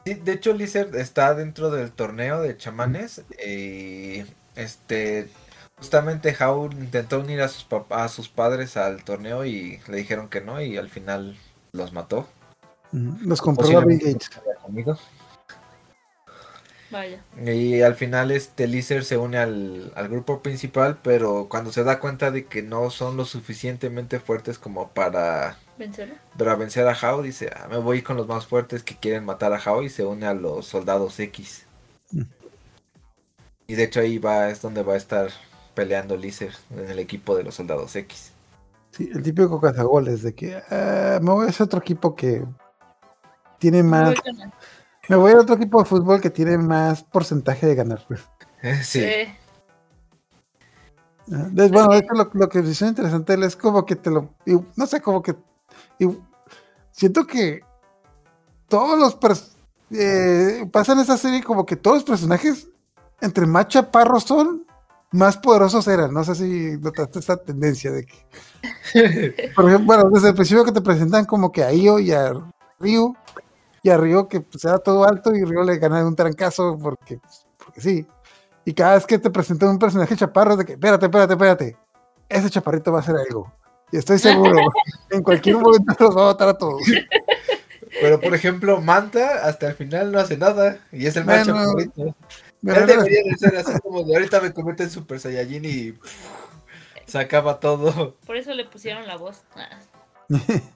Sí, 0.04 0.14
de 0.14 0.32
hecho 0.32 0.52
Lizard 0.52 0.94
está 0.96 1.34
dentro 1.34 1.70
del 1.70 1.90
torneo 1.92 2.42
de 2.42 2.56
chamanes 2.56 3.22
y 3.44 4.24
este 4.54 5.30
justamente 5.78 6.36
How 6.38 6.70
intentó 6.72 7.20
unir 7.20 7.40
a 7.42 7.48
sus 7.48 7.66
a 7.90 8.08
sus 8.08 8.28
padres 8.28 8.76
al 8.76 9.02
torneo 9.02 9.44
y 9.44 9.80
le 9.88 9.96
dijeron 9.96 10.28
que 10.28 10.40
no 10.40 10.60
y 10.60 10.76
al 10.76 10.90
final 10.90 11.36
los 11.72 11.92
mató. 11.92 12.28
Los 12.92 13.40
compró 13.40 13.84
Bill 13.84 13.98
Gates. 13.98 14.30
Vaya. 16.90 17.22
Y 17.44 17.80
al 17.80 17.94
final 17.94 18.30
este 18.30 18.66
Lizard 18.66 19.02
se 19.02 19.16
une 19.16 19.38
al, 19.38 19.92
grupo 20.08 20.42
principal, 20.42 20.98
pero 21.02 21.48
cuando 21.48 21.72
se 21.72 21.84
da 21.84 21.98
cuenta 21.98 22.30
de 22.30 22.46
que 22.46 22.62
no 22.62 22.90
son 22.90 23.16
lo 23.16 23.24
suficientemente 23.24 24.20
fuertes 24.20 24.58
como 24.58 24.88
para 24.88 25.58
vencer, 25.78 26.14
para 26.38 26.54
vencer 26.54 26.86
a 26.86 26.92
Hao, 26.92 27.22
dice, 27.22 27.50
ah, 27.54 27.66
me 27.70 27.78
voy 27.78 28.02
con 28.02 28.16
los 28.16 28.28
más 28.28 28.46
fuertes 28.46 28.82
que 28.82 28.96
quieren 28.96 29.24
matar 29.24 29.52
a 29.52 29.58
Hao 29.58 29.82
y 29.82 29.88
se 29.88 30.04
une 30.04 30.26
a 30.26 30.34
los 30.34 30.66
soldados 30.66 31.18
X. 31.18 31.64
Mm. 32.12 32.22
Y 33.66 33.74
de 33.74 33.82
hecho 33.84 34.00
ahí 34.00 34.18
va, 34.18 34.50
es 34.50 34.60
donde 34.60 34.82
va 34.82 34.94
a 34.94 34.98
estar 34.98 35.30
peleando 35.74 36.16
Lizard 36.16 36.54
en 36.70 36.90
el 36.90 36.98
equipo 36.98 37.34
de 37.36 37.44
los 37.44 37.54
soldados 37.54 37.96
X. 37.96 38.30
Sí, 38.90 39.10
el 39.12 39.22
típico 39.22 39.60
cazagoles 39.60 40.22
de 40.22 40.34
que 40.34 40.62
me 41.20 41.30
voy 41.32 41.46
a 41.46 41.50
ese 41.50 41.64
otro 41.64 41.80
equipo 41.80 42.14
que 42.14 42.44
tiene 43.58 43.82
más. 43.82 44.14
Me 45.08 45.16
voy 45.16 45.32
a 45.32 45.38
otro 45.38 45.56
equipo 45.56 45.80
de 45.80 45.88
fútbol 45.88 46.20
que 46.20 46.30
tiene 46.30 46.56
más 46.58 47.02
porcentaje 47.02 47.66
de 47.66 47.74
ganar. 47.74 48.04
Pues. 48.08 48.20
Sí. 48.82 49.04
Ah, 51.32 51.48
bueno, 51.52 51.88
lo, 52.12 52.30
lo, 52.32 52.48
que 52.48 52.58
es 52.58 52.82
interesante 52.82 53.34
es 53.44 53.56
como 53.56 53.84
que 53.86 53.96
te 53.96 54.10
lo. 54.10 54.34
No 54.76 54.86
sé, 54.86 55.00
como 55.00 55.22
que. 55.22 55.34
siento 56.90 57.26
que 57.26 57.60
todos 58.68 58.98
los. 58.98 59.54
Eh, 59.90 60.66
pasan 60.72 60.98
esa 61.00 61.16
serie 61.16 61.42
como 61.42 61.64
que 61.64 61.76
todos 61.76 61.98
los 61.98 62.04
personajes, 62.04 62.68
entre 63.20 63.46
más 63.46 63.68
chaparros 63.68 64.24
son, 64.24 64.66
más 65.12 65.36
poderosos 65.36 65.86
eran. 65.88 66.12
No 66.12 66.24
sé 66.24 66.34
si 66.34 66.78
notaste 66.78 67.20
esa 67.20 67.36
tendencia 67.36 67.90
de 67.90 68.04
que. 68.04 69.52
Por 69.54 69.68
ejemplo, 69.68 69.86
bueno, 69.86 70.10
desde 70.10 70.28
el 70.30 70.34
principio 70.34 70.64
que 70.64 70.72
te 70.72 70.80
presentan 70.80 71.24
como 71.24 71.52
que 71.52 71.62
a 71.62 71.72
Io 71.72 71.98
y 71.98 72.12
a 72.12 72.32
Ryu, 72.80 73.14
y 73.84 73.90
a 73.90 73.98
Ryu 73.98 74.26
que 74.28 74.40
pues, 74.40 74.64
era 74.64 74.78
todo 74.78 75.04
alto 75.04 75.34
y 75.34 75.44
Ryu 75.44 75.62
le 75.62 75.76
gana 75.76 75.98
de 75.98 76.06
un 76.06 76.16
trancazo 76.16 76.78
porque, 76.82 77.20
porque 77.58 77.82
sí. 77.82 78.06
Y 78.64 78.72
cada 78.72 78.94
vez 78.94 79.04
que 79.04 79.18
te 79.18 79.28
presentan 79.28 79.68
un 79.68 79.78
personaje 79.78 80.16
chaparro, 80.16 80.56
de 80.56 80.64
que, 80.64 80.72
espérate, 80.72 81.04
espérate, 81.04 81.34
espérate, 81.34 81.76
ese 82.30 82.48
chaparrito 82.48 82.90
va 82.90 83.00
a 83.00 83.02
hacer 83.02 83.14
algo. 83.14 83.52
Y 83.92 83.98
estoy 83.98 84.18
seguro, 84.18 84.56
en 85.10 85.22
cualquier 85.22 85.58
momento 85.58 85.94
los 86.00 86.16
va 86.16 86.22
a 86.22 86.32
matar 86.32 86.48
a 86.48 86.54
todos. 86.56 86.82
Pero 88.00 88.18
por 88.18 88.34
ejemplo, 88.34 88.80
Manta 88.80 89.46
hasta 89.46 89.68
el 89.68 89.74
final 89.74 90.10
no 90.10 90.18
hace 90.18 90.38
nada 90.38 90.78
y 90.90 91.04
es 91.04 91.14
el 91.16 91.26
más 91.26 91.46
chaparrito. 91.46 92.16
Él 92.62 92.86
debería 92.86 93.20
de 93.22 93.36
ser 93.38 93.54
así 93.54 93.78
como 93.80 94.02
de 94.02 94.14
ahorita 94.14 94.40
me 94.40 94.54
convierte 94.54 94.84
en 94.84 94.90
Super 94.90 95.20
Saiyajin 95.20 95.64
y 95.66 95.94
se 97.04 97.18
acaba 97.18 97.60
todo. 97.60 98.16
Por 98.24 98.38
eso 98.38 98.54
le 98.54 98.64
pusieron 98.64 99.06
la 99.06 99.18
voz. 99.18 99.42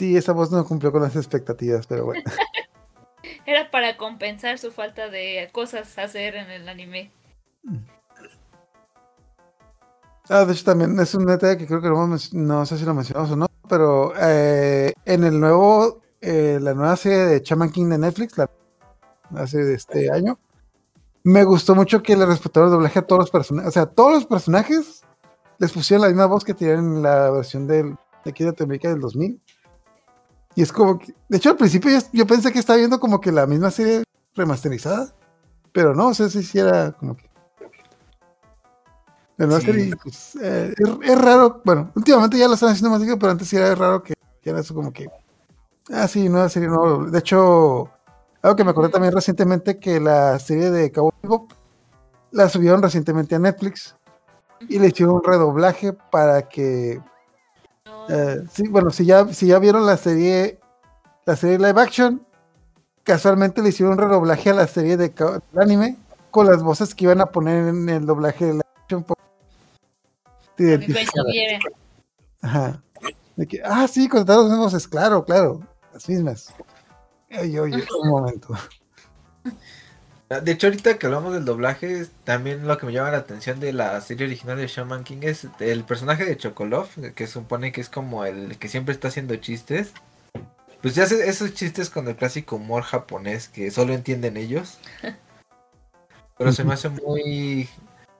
sí, 0.00 0.16
esa 0.16 0.32
voz 0.32 0.50
no 0.50 0.64
cumplió 0.64 0.90
con 0.90 1.02
las 1.02 1.14
expectativas, 1.14 1.86
pero 1.86 2.06
bueno. 2.06 2.22
Era 3.46 3.70
para 3.70 3.98
compensar 3.98 4.58
su 4.58 4.72
falta 4.72 5.10
de 5.10 5.50
cosas 5.52 5.98
a 5.98 6.04
hacer 6.04 6.36
en 6.36 6.50
el 6.50 6.68
anime. 6.70 7.12
Ah, 10.30 10.46
de 10.46 10.52
hecho 10.54 10.64
también 10.64 10.98
es 10.98 11.14
un 11.14 11.26
detalle 11.26 11.58
que 11.58 11.66
creo 11.66 11.82
que 11.82 11.88
no, 11.88 12.16
no 12.32 12.66
sé 12.66 12.78
si 12.78 12.84
lo 12.86 12.94
mencionamos 12.94 13.30
o 13.30 13.36
no, 13.36 13.46
pero 13.68 14.14
eh, 14.18 14.94
en 15.04 15.24
el 15.24 15.38
nuevo, 15.38 16.00
eh, 16.22 16.58
la 16.62 16.72
nueva 16.72 16.96
serie 16.96 17.18
de 17.18 17.42
Chaman 17.42 17.70
King 17.70 17.90
de 17.90 17.98
Netflix, 17.98 18.38
la 18.38 18.48
hace 19.36 19.74
este 19.74 20.10
año. 20.10 20.38
Me 21.24 21.44
gustó 21.44 21.74
mucho 21.74 22.02
que 22.02 22.16
le 22.16 22.24
respetaron 22.24 22.70
el 22.70 22.76
doblaje 22.76 23.00
a 23.00 23.06
todos 23.06 23.20
los 23.20 23.30
personajes. 23.30 23.68
O 23.68 23.72
sea, 23.72 23.84
todos 23.84 24.14
los 24.14 24.24
personajes 24.24 25.02
les 25.58 25.72
pusieron 25.72 26.02
la 26.02 26.08
misma 26.08 26.24
voz 26.24 26.42
que 26.42 26.54
tenían 26.54 26.78
en 26.78 27.02
la 27.02 27.30
versión 27.30 27.66
del, 27.66 27.96
de 28.24 28.30
aquí 28.30 28.44
de 28.44 28.54
América 28.58 28.88
del 28.88 29.00
2000. 29.00 29.38
Y 30.54 30.62
es 30.62 30.72
como 30.72 30.98
que, 30.98 31.14
de 31.28 31.36
hecho, 31.36 31.50
al 31.50 31.56
principio 31.56 31.90
yo, 32.12 32.26
pensé 32.26 32.52
que 32.52 32.58
estaba 32.58 32.78
viendo 32.78 32.98
como 32.98 33.20
que 33.20 33.32
la 33.32 33.46
misma 33.46 33.70
serie 33.70 34.02
remasterizada, 34.34 35.14
pero 35.72 35.94
no, 35.94 36.08
o 36.08 36.14
sea, 36.14 36.28
si 36.28 36.58
era 36.58 36.92
como 36.92 37.16
que. 37.16 37.30
Pues, 39.36 40.36
eh, 40.36 40.74
es, 41.02 41.18
raro, 41.18 41.62
bueno, 41.64 41.90
últimamente 41.94 42.36
ya 42.36 42.46
lo 42.46 42.54
están 42.54 42.70
haciendo 42.70 42.90
más, 42.90 43.16
pero 43.18 43.32
antes 43.32 43.48
sí 43.48 43.56
era 43.56 43.74
raro 43.74 44.02
que, 44.02 44.12
que 44.42 44.50
era 44.50 44.60
eso 44.60 44.74
como 44.74 44.92
que. 44.92 45.08
Ah, 45.90 46.06
sí, 46.06 46.28
nueva 46.28 46.48
serie, 46.50 46.68
no. 46.68 47.06
De 47.06 47.18
hecho, 47.18 47.90
algo 48.42 48.56
que 48.56 48.64
me 48.64 48.70
acordé 48.70 48.90
también 48.90 49.14
recientemente 49.14 49.78
que 49.78 49.98
la 49.98 50.38
serie 50.38 50.70
de 50.70 50.92
Cowboy 50.92 51.12
Bebop 51.22 51.52
la 52.32 52.48
subieron 52.48 52.82
recientemente 52.82 53.34
a 53.34 53.38
Netflix 53.38 53.96
y 54.68 54.78
le 54.78 54.88
hicieron 54.88 55.16
un 55.16 55.24
redoblaje 55.24 55.92
para 55.92 56.48
que 56.48 57.00
eh, 58.08 58.42
sí, 58.50 58.68
bueno, 58.68 58.90
si 58.90 59.04
ya, 59.04 59.26
si 59.32 59.46
ya 59.46 59.58
vieron 59.58 59.86
la 59.86 59.96
serie 59.96 60.58
la 61.26 61.36
serie 61.36 61.58
live 61.58 61.80
action, 61.80 62.26
casualmente 63.04 63.62
le 63.62 63.68
hicieron 63.68 63.92
un 63.94 63.98
redoblaje 63.98 64.50
a 64.50 64.54
la 64.54 64.66
serie 64.66 64.96
de 64.96 65.12
anime 65.56 65.96
con 66.30 66.46
las 66.46 66.62
voces 66.62 66.94
que 66.94 67.04
iban 67.04 67.20
a 67.20 67.26
poner 67.26 67.68
en 67.68 67.88
el 67.88 68.06
doblaje 68.06 68.46
de 68.46 68.54
la 68.54 68.62
action. 68.82 69.04
Ajá. 72.42 72.82
De 73.36 73.46
que, 73.46 73.60
ah, 73.64 73.86
sí, 73.88 74.08
con 74.08 74.24
todas 74.24 74.48
las 74.48 74.58
voces, 74.58 74.88
claro, 74.88 75.24
claro, 75.24 75.60
las 75.92 76.08
mismas. 76.08 76.52
Oye, 77.38 77.60
oye, 77.60 77.86
un 78.02 78.08
momento. 78.08 78.54
De 80.30 80.52
hecho, 80.52 80.68
ahorita 80.68 80.96
que 80.96 81.06
hablamos 81.06 81.32
del 81.34 81.44
doblaje, 81.44 82.06
también 82.22 82.68
lo 82.68 82.78
que 82.78 82.86
me 82.86 82.92
llama 82.92 83.10
la 83.10 83.16
atención 83.16 83.58
de 83.58 83.72
la 83.72 84.00
serie 84.00 84.26
original 84.28 84.56
de 84.58 84.68
Shaman 84.68 85.02
King 85.02 85.22
es 85.22 85.48
el 85.58 85.82
personaje 85.82 86.24
de 86.24 86.36
Chocolov, 86.36 86.86
que 87.16 87.26
supone 87.26 87.72
que 87.72 87.80
es 87.80 87.88
como 87.88 88.24
el 88.24 88.56
que 88.56 88.68
siempre 88.68 88.94
está 88.94 89.08
haciendo 89.08 89.34
chistes. 89.34 89.92
Pues 90.82 90.94
ya 90.94 91.02
hace 91.02 91.28
esos 91.28 91.52
chistes 91.54 91.90
con 91.90 92.06
el 92.06 92.14
clásico 92.14 92.56
humor 92.56 92.84
japonés 92.84 93.48
que 93.48 93.72
solo 93.72 93.92
entienden 93.92 94.36
ellos. 94.36 94.78
Pero 96.38 96.52
se 96.52 96.62
me 96.62 96.74
hace 96.74 96.90
muy 96.90 97.68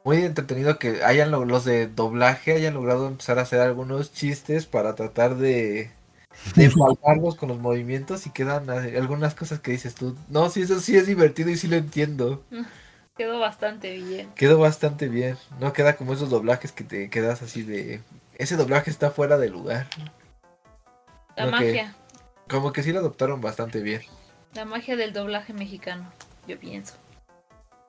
muy 0.02 0.24
entretenido 0.24 0.80
que 0.80 1.04
hayan 1.04 1.30
los 1.30 1.64
de 1.64 1.86
doblaje 1.86 2.54
hayan 2.54 2.74
logrado 2.74 3.06
empezar 3.06 3.38
a 3.38 3.42
hacer 3.42 3.61
algunos 3.61 4.12
chistes 4.12 4.66
para 4.66 4.96
tratar 4.96 5.36
de 5.36 5.92
de 6.55 6.64
empalmarlos 6.64 7.37
con 7.37 7.49
los 7.49 7.59
movimientos 7.59 8.26
y 8.26 8.31
quedan 8.31 8.70
algunas 8.70 9.35
cosas 9.35 9.61
que 9.61 9.72
dices 9.72 9.95
tú, 9.95 10.16
no, 10.28 10.49
sí, 10.51 10.62
eso 10.62 10.81
sí 10.81 10.97
es 10.97 11.07
divertido 11.07 11.51
y 11.51 11.57
sí 11.57 11.68
lo 11.68 11.76
entiendo. 11.76 12.43
Quedó 13.16 13.39
bastante 13.39 13.97
bien. 13.97 14.33
Quedó 14.35 14.59
bastante 14.59 15.09
bien. 15.09 15.37
No 15.59 15.72
queda 15.72 15.97
como 15.97 16.14
esos 16.14 16.31
doblajes 16.31 16.72
que 16.72 16.85
te 16.85 17.11
quedas 17.11 17.43
así 17.43 17.62
de... 17.62 18.01
Ese 18.39 18.57
doblaje 18.57 18.91
está 18.91 19.11
fuera 19.11 19.37
de 19.37 19.51
lugar. 19.51 19.87
La 21.37 21.47
magia. 21.47 21.95
como 22.49 22.72
que 22.72 22.83
sí 22.83 22.93
lo 22.93 23.01
adoptaron 23.01 23.41
bastante 23.41 23.81
bien. 23.83 24.03
La 24.55 24.64
magia 24.64 24.97
del 24.97 25.12
doblaje 25.12 25.53
mexicano, 25.53 26.11
yo 26.49 26.59
pienso. 26.59 26.95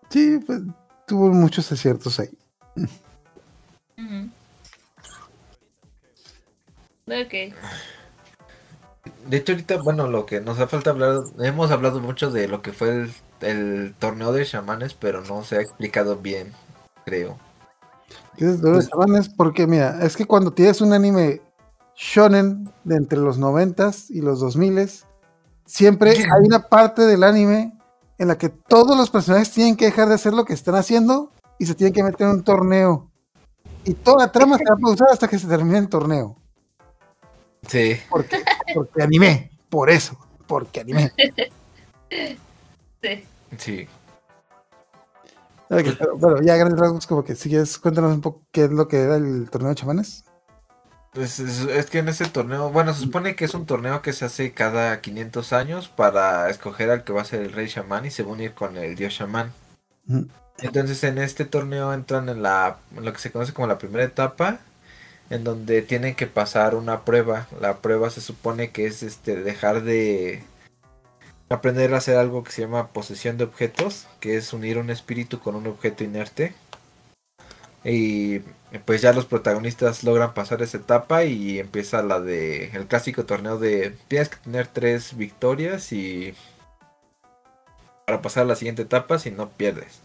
Sí, 0.09 0.39
pues 0.45 0.59
tuvo 1.07 1.29
muchos 1.29 1.71
aciertos 1.71 2.19
ahí. 2.19 2.29
Ujú. 3.97 4.29
Ok. 7.07 7.55
De 9.27 9.37
hecho, 9.37 9.53
ahorita, 9.53 9.77
bueno, 9.77 10.07
lo 10.07 10.25
que 10.25 10.41
nos 10.41 10.59
ha 10.59 10.67
falta 10.67 10.91
hablar, 10.91 11.21
hemos 11.39 11.71
hablado 11.71 11.99
mucho 11.99 12.29
de 12.29 12.47
lo 12.47 12.61
que 12.61 12.71
fue 12.71 12.89
el, 12.89 13.13
el 13.41 13.95
torneo 13.97 14.31
de 14.31 14.45
chamanes, 14.45 14.93
pero 14.93 15.21
no 15.21 15.43
se 15.43 15.57
ha 15.57 15.61
explicado 15.61 16.17
bien, 16.17 16.53
creo. 17.05 17.37
Tienes 18.35 18.61
dolores 18.61 18.89
chamanes 18.89 19.29
porque, 19.29 19.67
mira, 19.67 19.99
es 20.03 20.15
que 20.15 20.25
cuando 20.25 20.51
tienes 20.53 20.81
un 20.81 20.93
anime 20.93 21.41
shonen 21.95 22.71
de 22.83 22.95
entre 22.95 23.19
los 23.19 23.37
noventas 23.37 24.09
y 24.09 24.21
los 24.21 24.39
2000 24.39 24.89
siempre 25.65 26.11
hay 26.11 26.45
una 26.45 26.67
parte 26.67 27.03
del 27.03 27.23
anime 27.23 27.77
en 28.17 28.27
la 28.27 28.37
que 28.37 28.49
todos 28.49 28.97
los 28.97 29.09
personajes 29.09 29.51
tienen 29.51 29.75
que 29.75 29.85
dejar 29.85 30.07
de 30.07 30.15
hacer 30.15 30.33
lo 30.33 30.45
que 30.45 30.53
están 30.53 30.75
haciendo 30.75 31.31
y 31.57 31.65
se 31.65 31.75
tienen 31.75 31.93
que 31.93 32.03
meter 32.03 32.27
en 32.27 32.33
un 32.33 32.43
torneo. 32.43 33.09
Y 33.83 33.93
toda 33.95 34.25
la 34.25 34.31
trama 34.31 34.57
se 34.57 34.63
va 34.63 34.75
a 34.75 34.79
pausar 34.79 35.07
hasta 35.11 35.27
que 35.27 35.39
se 35.39 35.47
termine 35.47 35.79
el 35.79 35.89
torneo. 35.89 36.37
Sí. 37.67 37.99
Porque, 38.09 38.43
porque 38.73 39.03
animé, 39.03 39.51
por 39.69 39.89
eso, 39.89 40.17
porque 40.47 40.81
animé. 40.81 41.11
Sí. 43.01 43.25
Sí. 43.57 43.87
Ok, 45.69 45.85
pero, 45.97 46.17
bueno, 46.17 46.41
ya 46.41 46.57
grandes 46.57 46.79
rasgos, 46.79 47.07
como 47.07 47.23
que 47.23 47.35
si 47.35 47.49
quieres, 47.49 47.77
cuéntanos 47.79 48.13
un 48.13 48.21
poco 48.21 48.43
qué 48.51 48.65
es 48.65 48.71
lo 48.71 48.87
que 48.87 49.01
era 49.01 49.15
el 49.15 49.49
torneo 49.49 49.69
de 49.69 49.75
chamanes. 49.75 50.25
Pues 51.13 51.39
es, 51.39 51.61
es 51.61 51.85
que 51.87 51.99
en 51.99 52.09
ese 52.09 52.25
torneo, 52.25 52.69
bueno, 52.71 52.93
se 52.93 53.01
supone 53.01 53.35
que 53.35 53.45
es 53.45 53.53
un 53.53 53.65
torneo 53.65 54.01
que 54.01 54.13
se 54.13 54.25
hace 54.25 54.53
cada 54.53 55.01
500 55.01 55.51
años 55.53 55.87
para 55.89 56.49
escoger 56.49 56.89
al 56.89 57.03
que 57.03 57.11
va 57.13 57.21
a 57.21 57.25
ser 57.25 57.41
el 57.41 57.51
rey 57.51 57.67
chamán 57.67 58.05
y 58.05 58.11
se 58.11 58.23
va 58.23 58.29
a 58.29 58.33
unir 58.33 58.53
con 58.53 58.77
el 58.77 58.95
dios 58.95 59.15
chamán. 59.15 59.51
Entonces 60.59 61.03
en 61.03 61.17
este 61.17 61.45
torneo 61.45 61.93
entran 61.93 62.29
en 62.29 62.41
la 62.41 62.77
en 62.95 63.03
lo 63.03 63.13
que 63.13 63.19
se 63.19 63.31
conoce 63.31 63.53
como 63.53 63.67
la 63.67 63.77
primera 63.77 64.03
etapa, 64.03 64.59
en 65.31 65.45
donde 65.45 65.81
tienen 65.81 66.13
que 66.13 66.27
pasar 66.27 66.75
una 66.75 67.05
prueba. 67.05 67.47
La 67.59 67.77
prueba 67.77 68.09
se 68.09 68.21
supone 68.21 68.71
que 68.71 68.85
es 68.85 69.01
este 69.01 69.37
dejar 69.37 69.81
de 69.81 70.43
aprender 71.49 71.93
a 71.93 71.97
hacer 71.97 72.17
algo 72.17 72.43
que 72.43 72.51
se 72.51 72.63
llama 72.63 72.89
posesión 72.89 73.37
de 73.37 73.45
objetos, 73.45 74.07
que 74.19 74.35
es 74.35 74.51
unir 74.51 74.77
un 74.77 74.89
espíritu 74.89 75.39
con 75.39 75.55
un 75.55 75.67
objeto 75.67 76.03
inerte. 76.03 76.53
Y 77.85 78.39
pues 78.85 79.01
ya 79.01 79.13
los 79.13 79.25
protagonistas 79.25 80.03
logran 80.03 80.33
pasar 80.33 80.61
esa 80.61 80.77
etapa 80.77 81.23
y 81.23 81.59
empieza 81.59 82.03
la 82.03 82.19
de 82.19 82.65
el 82.73 82.85
clásico 82.87 83.25
torneo 83.25 83.57
de 83.57 83.95
tienes 84.09 84.29
que 84.29 84.37
tener 84.37 84.67
tres 84.67 85.15
victorias 85.17 85.93
y 85.93 86.35
para 88.05 88.21
pasar 88.21 88.43
a 88.43 88.47
la 88.47 88.55
siguiente 88.55 88.81
etapa 88.81 89.17
si 89.17 89.31
no 89.31 89.49
pierdes. 89.49 90.01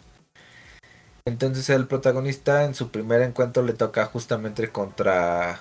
Entonces 1.27 1.69
el 1.71 1.87
protagonista 1.89 2.65
en 2.65 2.75
su 2.75 2.89
primer 2.91 3.21
encuentro 3.21 3.63
le 3.65 3.73
toca 3.73 4.07
justamente 4.07 4.69
contra 4.71 5.59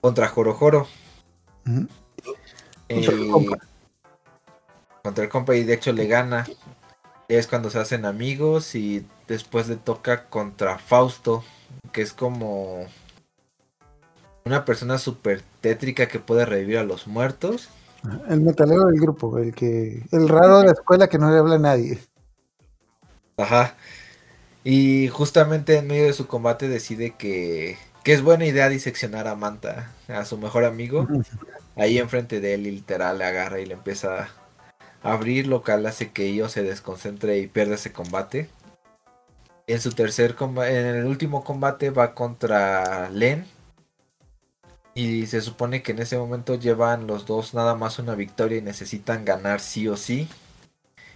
contra 0.00 0.28
Joro 0.28 0.54
Joro. 0.54 0.86
Ujú. 1.66 1.88
Contra 2.88 3.12
el 3.12 3.20
Y- 3.26 3.30
compa. 3.30 3.58
contra 5.02 5.24
el 5.24 5.30
compa 5.30 5.54
y 5.56 5.64
de 5.64 5.74
hecho 5.74 5.92
le 5.92 6.06
gana. 6.06 6.46
Es 7.26 7.46
cuando 7.48 7.68
se 7.70 7.78
hacen 7.80 8.06
amigos 8.06 8.74
y 8.74 9.04
después 9.26 9.68
le 9.68 9.76
toca 9.76 10.26
contra 10.28 10.78
Fausto, 10.78 11.44
que 11.92 12.00
es 12.00 12.12
como 12.12 12.86
una 14.46 14.64
persona 14.64 14.96
súper 14.96 15.42
tétrica 15.60 16.06
que 16.08 16.20
puede 16.20 16.46
revivir 16.46 16.78
a 16.78 16.84
los 16.84 17.06
muertos. 17.06 17.68
El 18.28 18.40
metalero 18.42 18.84
del 18.86 19.00
grupo, 19.00 19.38
el 19.38 19.52
que, 19.54 20.04
el 20.12 20.28
raro 20.28 20.60
de 20.60 20.66
la 20.66 20.72
escuela 20.72 21.08
que 21.08 21.18
no 21.18 21.30
le 21.30 21.38
habla 21.38 21.56
a 21.56 21.58
nadie. 21.58 21.98
Ajá. 23.38 23.74
Y 24.64 25.08
justamente 25.08 25.78
en 25.78 25.86
medio 25.86 26.04
de 26.04 26.12
su 26.12 26.26
combate 26.26 26.68
decide 26.68 27.14
que, 27.16 27.78
que 28.04 28.12
es 28.12 28.22
buena 28.22 28.44
idea 28.44 28.68
diseccionar 28.68 29.26
a 29.28 29.36
Manta, 29.36 29.92
a 30.08 30.24
su 30.24 30.36
mejor 30.36 30.64
amigo. 30.64 31.06
Ahí 31.76 31.98
enfrente 31.98 32.40
de 32.40 32.54
él 32.54 32.66
y 32.66 32.72
literal 32.72 33.18
le 33.18 33.24
agarra 33.24 33.60
y 33.60 33.66
le 33.66 33.74
empieza 33.74 34.28
a 35.02 35.12
abrir, 35.12 35.46
lo 35.46 35.62
cual 35.62 35.86
hace 35.86 36.10
que 36.10 36.30
Io 36.32 36.48
se 36.48 36.64
desconcentre 36.64 37.38
y 37.38 37.46
pierda 37.46 37.76
ese 37.76 37.92
combate. 37.92 38.50
En 39.68 39.80
su 39.80 39.92
tercer 39.92 40.34
comba- 40.34 40.68
en 40.68 40.86
el 40.86 41.06
último 41.06 41.44
combate 41.44 41.90
va 41.90 42.14
contra 42.14 43.08
Len. 43.10 43.46
Y 44.94 45.26
se 45.26 45.40
supone 45.40 45.82
que 45.82 45.92
en 45.92 46.00
ese 46.00 46.18
momento 46.18 46.56
llevan 46.56 47.06
los 47.06 47.24
dos 47.24 47.54
nada 47.54 47.76
más 47.76 48.00
una 48.00 48.16
victoria 48.16 48.58
y 48.58 48.62
necesitan 48.62 49.24
ganar 49.24 49.60
sí 49.60 49.86
o 49.86 49.96
sí. 49.96 50.28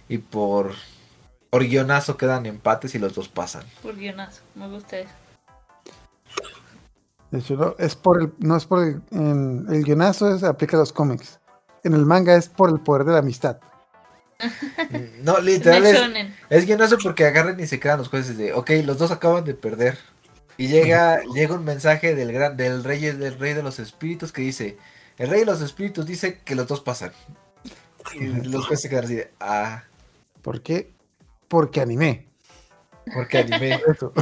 Y 0.07 0.19
por, 0.19 0.75
por 1.53 1.63
guionazo 1.63 2.17
quedan 2.17 2.47
empates 2.47 2.95
y 2.95 2.97
los 2.97 3.13
dos 3.13 3.29
pasan. 3.29 3.61
Por 3.83 3.95
guionazo. 3.95 4.41
Me 4.55 4.67
gusta 4.67 4.97
eso. 4.97 5.11
De 7.29 7.37
hecho, 7.37 7.55
no, 7.55 7.75
es 7.77 7.95
por 7.95 8.23
el, 8.23 8.33
no 8.39 8.57
es 8.57 8.65
por 8.65 8.83
el, 8.83 9.01
en 9.11 9.67
el 9.69 9.83
guionazo, 9.83 10.33
es, 10.33 10.43
aplica 10.43 10.77
a 10.77 10.79
los 10.79 10.91
cómics. 10.91 11.39
En 11.83 11.93
el 11.93 12.07
manga 12.07 12.35
es 12.35 12.49
por 12.49 12.71
el 12.71 12.79
poder 12.79 13.05
de 13.05 13.11
la 13.11 13.19
amistad. 13.19 13.59
No, 15.21 15.37
Es 15.37 15.43
literal 15.43 15.85
es. 15.85 16.65
Es 16.65 16.75
no 16.75 16.87
sé 16.87 16.97
porque 16.97 17.27
agarran 17.27 17.59
y 17.59 17.67
se 17.67 17.79
quedan 17.79 17.99
los 17.99 18.09
jueces 18.09 18.35
de, 18.35 18.51
ok, 18.53 18.71
los 18.83 18.97
dos 18.97 19.11
acaban 19.11 19.45
de 19.45 19.53
perder. 19.53 19.99
Y 20.57 20.69
llega, 20.69 21.21
llega 21.35 21.53
un 21.53 21.65
mensaje 21.65 22.15
del 22.15 22.33
gran, 22.33 22.57
del 22.57 22.83
rey, 22.83 22.99
del 22.99 23.37
rey 23.37 23.53
de 23.53 23.61
los 23.61 23.77
espíritus 23.77 24.31
que 24.31 24.41
dice, 24.41 24.79
el 25.19 25.29
rey 25.29 25.41
de 25.41 25.45
los 25.45 25.61
espíritus 25.61 26.07
dice 26.07 26.39
que 26.43 26.55
los 26.55 26.65
dos 26.65 26.81
pasan. 26.81 27.11
Y 28.15 28.25
los 28.25 28.65
jueces 28.65 28.81
se 28.81 28.89
quedan 28.89 29.05
así 29.05 29.15
de, 29.17 29.31
ah, 29.39 29.83
¿Por 30.41 30.63
qué? 30.63 30.91
Porque 31.47 31.81
animé. 31.81 32.27
porque 33.13 33.39
animé. 33.39 33.81
Eso. 33.87 34.13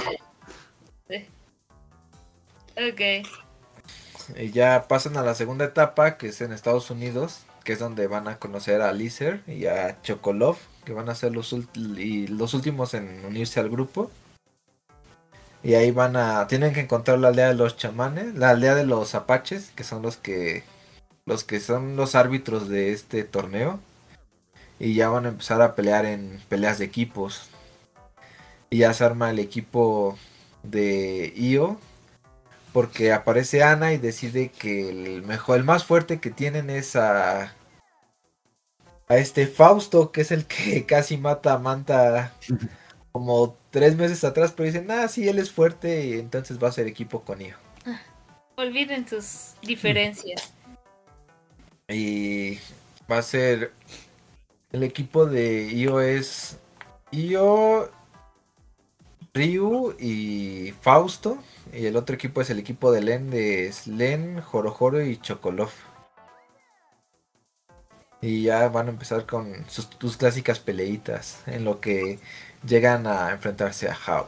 Ok. 2.78 3.02
Y 4.38 4.52
ya 4.52 4.88
pasan 4.88 5.18
a 5.18 5.24
la 5.24 5.36
segunda 5.36 5.66
etapa, 5.66 6.18
que 6.18 6.28
es 6.28 6.42
en 6.42 6.54
Estados 6.54 6.90
Unidos, 6.90 7.42
que 7.64 7.74
es 7.74 7.80
donde 7.80 8.08
van 8.08 8.28
a 8.28 8.40
conocer 8.40 8.82
a 8.82 8.94
Lizer 8.94 9.42
y 9.48 9.66
a 9.66 10.02
Chocolov, 10.02 10.58
que 10.86 10.94
van 10.94 11.10
a 11.10 11.16
ser 11.16 11.34
los, 11.34 11.54
y 11.76 12.28
los 12.28 12.54
últimos 12.54 12.94
en 12.94 13.26
unirse 13.26 13.60
al 13.60 13.70
grupo. 13.70 14.10
Y 15.64 15.76
ahí 15.76 15.92
van 15.92 16.16
a, 16.16 16.48
tienen 16.48 16.74
que 16.74 16.80
encontrar 16.80 17.20
la 17.20 17.28
aldea 17.28 17.50
de 17.50 17.56
los 17.56 17.78
chamanes, 17.78 18.34
la 18.36 18.50
aldea 18.50 18.74
de 18.74 18.86
los 18.86 19.14
apaches, 19.14 19.72
que 19.76 19.84
son 19.84 20.02
los 20.02 20.18
que, 20.18 20.64
los 21.26 21.44
que 21.44 21.60
son 21.60 21.96
los 21.96 22.16
árbitros 22.16 22.68
de 22.68 22.92
este 22.94 23.24
torneo. 23.24 23.80
Y 24.82 24.96
ya 24.96 25.10
van 25.10 25.28
a 25.28 25.30
empezar 25.30 25.62
a 25.62 25.76
pelear 25.76 26.06
en 26.06 26.42
peleas 26.50 26.80
de 26.80 26.86
equipos. 26.86 27.50
Y 28.72 28.80
ya 28.80 28.94
se 28.96 29.04
arma 29.04 29.30
el 29.30 29.38
equipo 29.38 30.18
de 30.64 31.32
Io, 31.36 31.80
porque 32.74 33.14
aparece 33.14 33.62
Ana 33.62 33.94
y 33.94 34.00
decide 34.00 34.50
que 34.50 34.90
el 34.90 35.22
mejor, 35.22 35.58
el 35.58 35.66
más 35.66 35.86
fuerte 35.86 36.20
que 36.20 36.32
tienen 36.32 36.72
es 36.72 36.96
a 36.96 37.54
a 39.08 39.18
este 39.18 39.46
Fausto, 39.46 40.12
que 40.12 40.22
es 40.22 40.32
el 40.32 40.46
que 40.46 40.86
casi 40.88 41.18
mata 41.18 41.54
a 41.54 41.60
Manta 41.60 42.34
como 43.12 43.56
tres 43.70 43.96
meses 43.96 44.24
atrás, 44.24 44.52
pero 44.52 44.66
dicen, 44.66 44.90
ah, 44.90 45.08
sí, 45.08 45.28
él 45.30 45.38
es 45.38 45.52
fuerte 45.52 46.08
y 46.08 46.14
entonces 46.14 46.64
va 46.64 46.70
a 46.70 46.72
ser 46.72 46.88
equipo 46.88 47.22
con 47.22 47.42
Io. 47.42 47.56
Olviden 48.56 49.08
sus 49.08 49.54
diferencias. 49.62 50.54
Y 51.88 52.58
va 53.12 53.18
a 53.18 53.22
ser 53.22 53.74
el 54.72 54.84
equipo 54.84 55.26
de 55.26 55.72
Io 55.74 56.02
es 56.02 56.58
Io, 57.12 57.90
Ryu 59.34 59.96
y 60.00 60.74
Fausto. 60.82 61.38
Y 61.74 61.86
el 61.86 61.96
otro 61.96 62.16
equipo 62.16 62.42
es 62.42 62.50
el 62.50 62.60
equipo 62.60 62.92
de 62.92 63.02
Len, 63.02 63.30
de 63.30 63.74
Len, 63.86 64.42
Jorojoro 64.42 65.02
y 65.02 65.18
Chocolov. 65.18 65.70
Y 68.22 68.44
ya 68.44 68.70
van 68.70 68.88
a 68.88 68.92
empezar 68.92 69.26
con 69.26 69.66
sus, 69.68 70.18
clásicas 70.18 70.60
peleitas 70.60 71.42
en 71.48 71.66
lo 71.66 71.80
que 71.80 72.20
llegan 72.66 73.08
a 73.08 73.32
enfrentarse 73.32 73.90
a 73.90 73.98
Hao. 74.06 74.28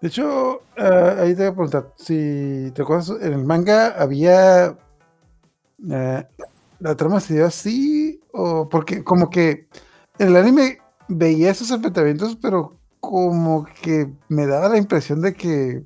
De 0.00 0.08
hecho, 0.08 0.62
ah, 0.78 1.16
ahí 1.18 1.34
te 1.34 1.42
voy 1.42 1.46
a 1.46 1.52
preguntar, 1.52 1.92
si 1.96 2.70
te 2.74 2.82
acuerdas, 2.82 3.10
en 3.10 3.32
el 3.32 3.44
manga 3.44 3.88
había... 4.00 4.76
eh, 5.90 6.26
¿La 6.78 6.96
trama 6.96 7.20
se 7.20 7.34
dio 7.34 7.46
así? 7.46 8.19
O 8.32 8.68
porque 8.68 9.02
como 9.04 9.30
que 9.30 9.68
en 10.18 10.28
el 10.28 10.36
anime 10.36 10.78
veía 11.08 11.50
esos 11.50 11.70
enfrentamientos, 11.70 12.36
pero 12.40 12.78
como 13.00 13.66
que 13.82 14.08
me 14.28 14.46
daba 14.46 14.68
la 14.68 14.78
impresión 14.78 15.20
de 15.20 15.34
que 15.34 15.82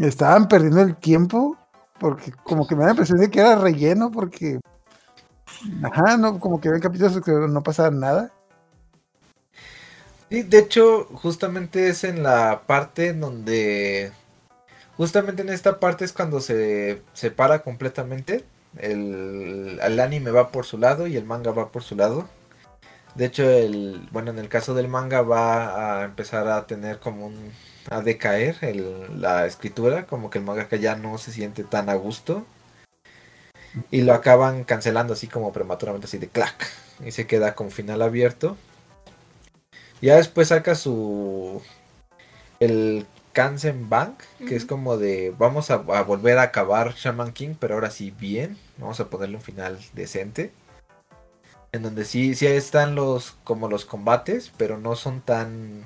estaban 0.00 0.48
perdiendo 0.48 0.80
el 0.80 0.96
tiempo, 0.96 1.56
porque 2.00 2.32
como 2.42 2.66
que 2.66 2.74
me 2.74 2.80
da 2.80 2.86
la 2.86 2.92
impresión 2.92 3.18
de 3.20 3.30
que 3.30 3.40
era 3.40 3.56
relleno, 3.56 4.10
porque... 4.10 4.58
Ajá, 5.82 6.16
no, 6.16 6.40
como 6.40 6.60
que 6.60 6.68
había 6.68 6.80
capítulos 6.80 7.20
que 7.20 7.30
no 7.30 7.62
pasaba 7.62 7.90
nada. 7.90 8.32
Sí, 10.30 10.42
de 10.42 10.58
hecho, 10.58 11.04
justamente 11.12 11.88
es 11.88 12.02
en 12.04 12.22
la 12.22 12.62
parte 12.66 13.08
en 13.08 13.20
donde. 13.20 14.12
Justamente 14.96 15.42
en 15.42 15.48
esta 15.48 15.78
parte 15.80 16.04
es 16.04 16.12
cuando 16.12 16.40
se 16.40 17.02
separa 17.12 17.62
completamente. 17.62 18.44
El, 18.78 19.80
anime 20.00 20.30
va 20.30 20.50
por 20.50 20.66
su 20.66 20.78
lado 20.78 21.06
y 21.06 21.16
el 21.16 21.24
manga 21.24 21.52
va 21.52 21.70
por 21.70 21.82
su 21.82 21.96
lado. 21.96 22.28
De 23.14 23.26
hecho, 23.26 23.48
el, 23.48 24.08
bueno, 24.10 24.30
en 24.30 24.38
el 24.38 24.48
caso 24.48 24.74
del 24.74 24.88
manga 24.88 25.22
va 25.22 26.00
a 26.00 26.04
empezar 26.04 26.48
a 26.48 26.66
tener 26.66 26.98
como 26.98 27.26
un, 27.26 27.52
a 27.90 28.00
decaer 28.00 28.56
el, 28.62 29.20
la 29.20 29.46
escritura, 29.46 30.06
como 30.06 30.30
que 30.30 30.38
el 30.38 30.44
manga 30.44 30.68
que 30.68 30.80
ya 30.80 30.96
no 30.96 31.18
se 31.18 31.32
siente 31.32 31.64
tan 31.64 31.88
a 31.88 31.94
gusto. 31.94 32.44
Y 33.90 34.02
lo 34.02 34.14
acaban 34.14 34.64
cancelando 34.64 35.14
así 35.14 35.26
como 35.26 35.52
prematuramente, 35.52 36.06
así 36.06 36.18
de 36.18 36.28
clac. 36.28 36.54
Y 37.04 37.12
se 37.12 37.26
queda 37.26 37.54
con 37.54 37.70
final 37.70 38.02
abierto. 38.02 38.56
Ya 40.00 40.16
después 40.16 40.48
saca 40.48 40.74
su, 40.74 41.62
el 42.60 43.06
Kansen 43.34 43.90
Bank, 43.90 44.20
que 44.48 44.56
es 44.56 44.64
como 44.64 44.96
de 44.96 45.34
vamos 45.36 45.70
a, 45.70 45.74
a, 45.74 46.02
volver 46.02 46.38
a 46.38 46.42
acabar 46.42 46.94
Shaman 46.94 47.32
King, 47.32 47.56
pero 47.58 47.74
ahora 47.74 47.90
sí 47.90 48.10
bien, 48.10 48.56
vamos 48.78 48.98
a 49.00 49.10
ponerle 49.10 49.36
un 49.36 49.42
final 49.42 49.78
decente. 49.92 50.52
En 51.72 51.82
donde 51.82 52.06
sí, 52.06 52.34
sí 52.34 52.46
están 52.46 52.94
los 52.94 53.32
como 53.44 53.68
los 53.68 53.84
combates, 53.84 54.50
pero 54.56 54.78
no 54.78 54.96
son 54.96 55.20
tan 55.20 55.84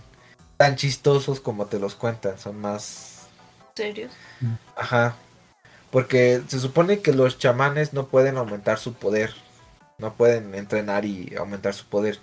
tan 0.58 0.76
chistosos 0.76 1.40
como 1.40 1.66
te 1.66 1.78
los 1.78 1.94
cuentan, 1.94 2.38
son 2.38 2.60
más 2.60 3.26
serios. 3.74 4.12
Ajá. 4.76 5.16
Porque 5.90 6.42
se 6.48 6.60
supone 6.60 7.00
que 7.00 7.12
los 7.12 7.38
chamanes 7.38 7.94
no 7.94 8.08
pueden 8.08 8.36
aumentar 8.36 8.78
su 8.78 8.92
poder. 8.92 9.34
No 9.96 10.12
pueden 10.14 10.54
entrenar 10.54 11.04
y 11.04 11.34
aumentar 11.36 11.74
su 11.74 11.86
poder. 11.86 12.18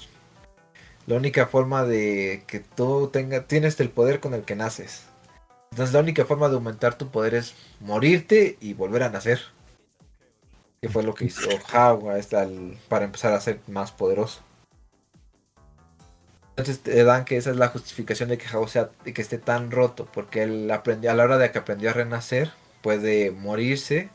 La 1.08 1.16
única 1.16 1.48
forma 1.48 1.84
de 1.84 2.44
que 2.48 2.60
tú 2.60 3.10
tengas, 3.12 3.48
tienes 3.48 3.80
el 3.80 3.90
poder 3.90 4.20
con 4.20 4.34
el 4.34 4.44
que 4.44 4.56
naces. 4.56 5.04
Entonces 5.76 5.94
la 5.94 6.00
única 6.00 6.24
forma 6.24 6.48
de 6.48 6.56
aumentar 6.56 6.98
tu 6.98 7.10
poder 7.10 7.36
es 7.36 7.54
morirte 7.82 8.58
y 8.62 8.74
volver 8.74 9.04
a 9.04 9.10
nacer. 9.10 9.42
Que 10.82 10.88
fue 10.88 11.04
lo 11.04 11.14
que 11.14 11.26
hizo 11.26 11.50
Hawa 11.74 12.16
para 12.88 13.04
empezar 13.04 13.34
a 13.34 13.42
ser 13.42 13.60
más 13.68 13.92
poderoso. 13.92 14.40
Entonces 16.52 16.80
te 16.80 17.04
dan 17.04 17.26
que 17.26 17.36
esa 17.36 17.52
es 17.52 17.58
la 17.58 17.68
justificación 17.68 18.30
de 18.30 18.38
que 18.38 18.48
Hawa 18.48 18.70
sea, 18.70 18.90
que 19.04 19.22
esté 19.22 19.38
tan 19.38 19.70
roto. 19.70 20.08
Porque 20.14 20.44
él 20.44 20.72
aprendió, 20.72 21.12
a 21.12 21.14
la 21.14 21.26
hora 21.26 21.38
de 21.38 21.52
que 21.52 21.58
aprendió 21.58 21.90
a 21.90 21.94
renacer, 21.94 22.54
puede 22.82 23.32
morirse, 23.32 24.10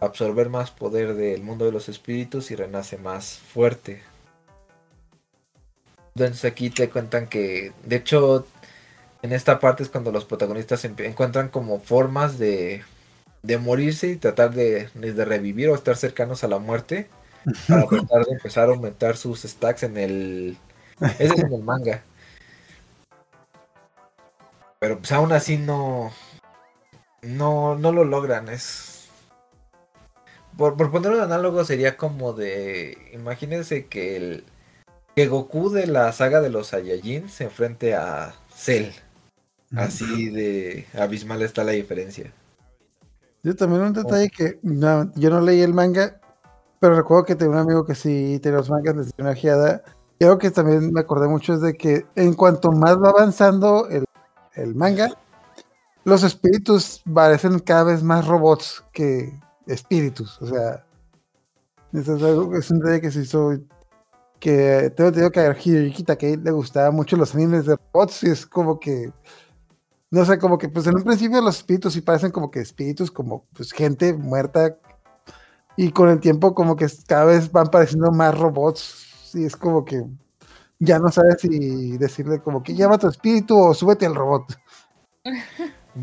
absorber 0.00 0.48
más 0.48 0.70
poder 0.70 1.16
del 1.16 1.42
mundo 1.42 1.66
de 1.66 1.72
los 1.72 1.90
espíritus 1.90 2.50
y 2.50 2.56
renace 2.56 2.96
más 2.96 3.40
fuerte. 3.52 4.02
Entonces 6.14 6.46
aquí 6.46 6.70
te 6.70 6.88
cuentan 6.88 7.26
que, 7.26 7.72
de 7.84 7.96
hecho, 7.96 8.46
en 9.24 9.32
esta 9.32 9.58
parte 9.58 9.82
es 9.82 9.88
cuando 9.88 10.12
los 10.12 10.26
protagonistas 10.26 10.84
encuentran 10.84 11.48
como 11.48 11.80
formas 11.80 12.38
de, 12.38 12.84
de 13.42 13.56
morirse 13.56 14.08
y 14.08 14.16
tratar 14.16 14.52
de, 14.52 14.90
de, 14.92 15.24
revivir 15.24 15.70
o 15.70 15.74
estar 15.74 15.96
cercanos 15.96 16.44
a 16.44 16.48
la 16.48 16.58
muerte 16.58 17.08
para 17.66 17.86
tratar 17.88 18.26
de 18.26 18.32
empezar 18.32 18.68
a 18.68 18.72
aumentar 18.72 19.16
sus 19.16 19.40
stacks 19.44 19.82
en 19.84 19.96
el... 19.96 20.58
Ese 21.18 21.24
es 21.24 21.38
en 21.38 21.54
el 21.54 21.62
manga. 21.62 22.02
Pero 24.78 24.98
pues 24.98 25.10
aún 25.10 25.32
así 25.32 25.56
no... 25.56 26.12
No, 27.22 27.76
no 27.76 27.92
lo 27.92 28.04
logran, 28.04 28.50
es... 28.50 29.08
Por, 30.58 30.76
por 30.76 30.90
poner 30.90 31.12
un 31.12 31.20
análogo 31.20 31.64
sería 31.64 31.96
como 31.96 32.34
de... 32.34 33.08
Imagínense 33.14 33.86
que 33.86 34.16
el 34.16 34.44
que 35.16 35.28
Goku 35.28 35.70
de 35.70 35.86
la 35.86 36.12
saga 36.12 36.42
de 36.42 36.50
los 36.50 36.66
Saiyajin 36.66 37.30
se 37.30 37.44
enfrente 37.44 37.94
a 37.94 38.34
Cell. 38.54 38.90
Así 39.76 40.30
de 40.30 40.86
abismal 40.94 41.42
está 41.42 41.64
la 41.64 41.72
diferencia. 41.72 42.32
Yo 43.42 43.54
también 43.54 43.82
un 43.82 43.92
detalle 43.92 44.30
que 44.30 44.58
no, 44.62 45.12
yo 45.16 45.30
no 45.30 45.40
leí 45.40 45.60
el 45.60 45.74
manga, 45.74 46.18
pero 46.80 46.96
recuerdo 46.96 47.24
que 47.24 47.34
tenía 47.34 47.52
un 47.52 47.60
amigo 47.60 47.84
que 47.84 47.94
sí 47.94 48.38
tiene 48.40 48.56
los 48.56 48.70
mangas 48.70 48.96
de 48.96 49.22
una 49.22 49.34
geada. 49.34 49.82
Y 50.18 50.24
algo 50.24 50.38
que 50.38 50.50
también 50.50 50.92
me 50.92 51.00
acordé 51.00 51.28
mucho 51.28 51.54
es 51.54 51.60
de 51.60 51.74
que 51.74 52.06
en 52.14 52.34
cuanto 52.34 52.72
más 52.72 52.96
va 52.96 53.10
avanzando 53.10 53.88
el, 53.88 54.04
el 54.54 54.74
manga, 54.74 55.10
los 56.04 56.22
espíritus 56.22 57.02
parecen 57.12 57.58
cada 57.58 57.84
vez 57.84 58.02
más 58.02 58.26
robots 58.26 58.84
que 58.92 59.38
espíritus. 59.66 60.40
O 60.40 60.46
sea, 60.46 60.84
es, 61.92 62.08
algo, 62.08 62.56
es 62.56 62.70
un 62.70 62.78
detalle 62.80 63.00
que 63.00 63.10
se 63.10 63.20
hizo 63.20 63.52
que 64.40 64.92
tengo 64.94 65.08
entendido 65.08 65.30
que 65.30 65.40
a 65.40 65.56
Hiroyuki 65.58 66.04
que 66.04 66.36
le 66.36 66.50
gustaban 66.50 66.94
mucho 66.94 67.16
los 67.16 67.34
animes 67.34 67.66
de 67.66 67.76
robots 67.76 68.24
y 68.24 68.30
es 68.30 68.44
como 68.44 68.78
que 68.78 69.10
no 70.14 70.24
sé, 70.24 70.38
como 70.38 70.58
que 70.58 70.68
pues 70.68 70.86
en 70.86 70.94
un 70.96 71.02
principio 71.02 71.40
los 71.40 71.56
espíritus 71.56 71.94
sí 71.94 72.00
parecen 72.00 72.30
como 72.30 72.50
que 72.50 72.60
espíritus, 72.60 73.10
como 73.10 73.46
pues 73.52 73.72
gente 73.72 74.12
muerta 74.14 74.78
y 75.76 75.90
con 75.90 76.08
el 76.08 76.20
tiempo 76.20 76.54
como 76.54 76.76
que 76.76 76.86
cada 77.08 77.24
vez 77.24 77.50
van 77.50 77.66
pareciendo 77.66 78.12
más 78.12 78.38
robots 78.38 79.32
y 79.34 79.44
es 79.44 79.56
como 79.56 79.84
que 79.84 80.04
ya 80.78 81.00
no 81.00 81.10
sabes 81.10 81.40
si 81.40 81.98
decirle 81.98 82.40
como 82.40 82.62
que 82.62 82.76
llama 82.76 82.98
tu 82.98 83.08
espíritu 83.08 83.58
o 83.58 83.74
súbete 83.74 84.06
al 84.06 84.14
robot. 84.14 84.56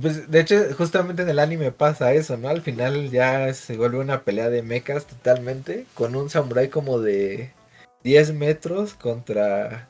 Pues 0.02 0.32
de 0.32 0.40
hecho 0.40 0.56
justamente 0.78 1.24
en 1.24 1.28
el 1.28 1.38
anime 1.38 1.74
pasa 1.74 2.14
eso, 2.14 2.38
¿no? 2.38 2.48
Al 2.48 2.62
final 2.62 3.10
ya 3.10 3.54
se 3.54 3.76
vuelve 3.76 4.00
una 4.00 4.24
pelea 4.24 4.48
de 4.50 4.62
mechas 4.64 5.06
totalmente 5.06 5.86
con 5.96 6.16
un 6.16 6.30
samurai 6.30 6.70
como 6.70 7.00
de 7.00 7.52
10 8.04 8.34
metros 8.36 8.94
contra 8.94 9.90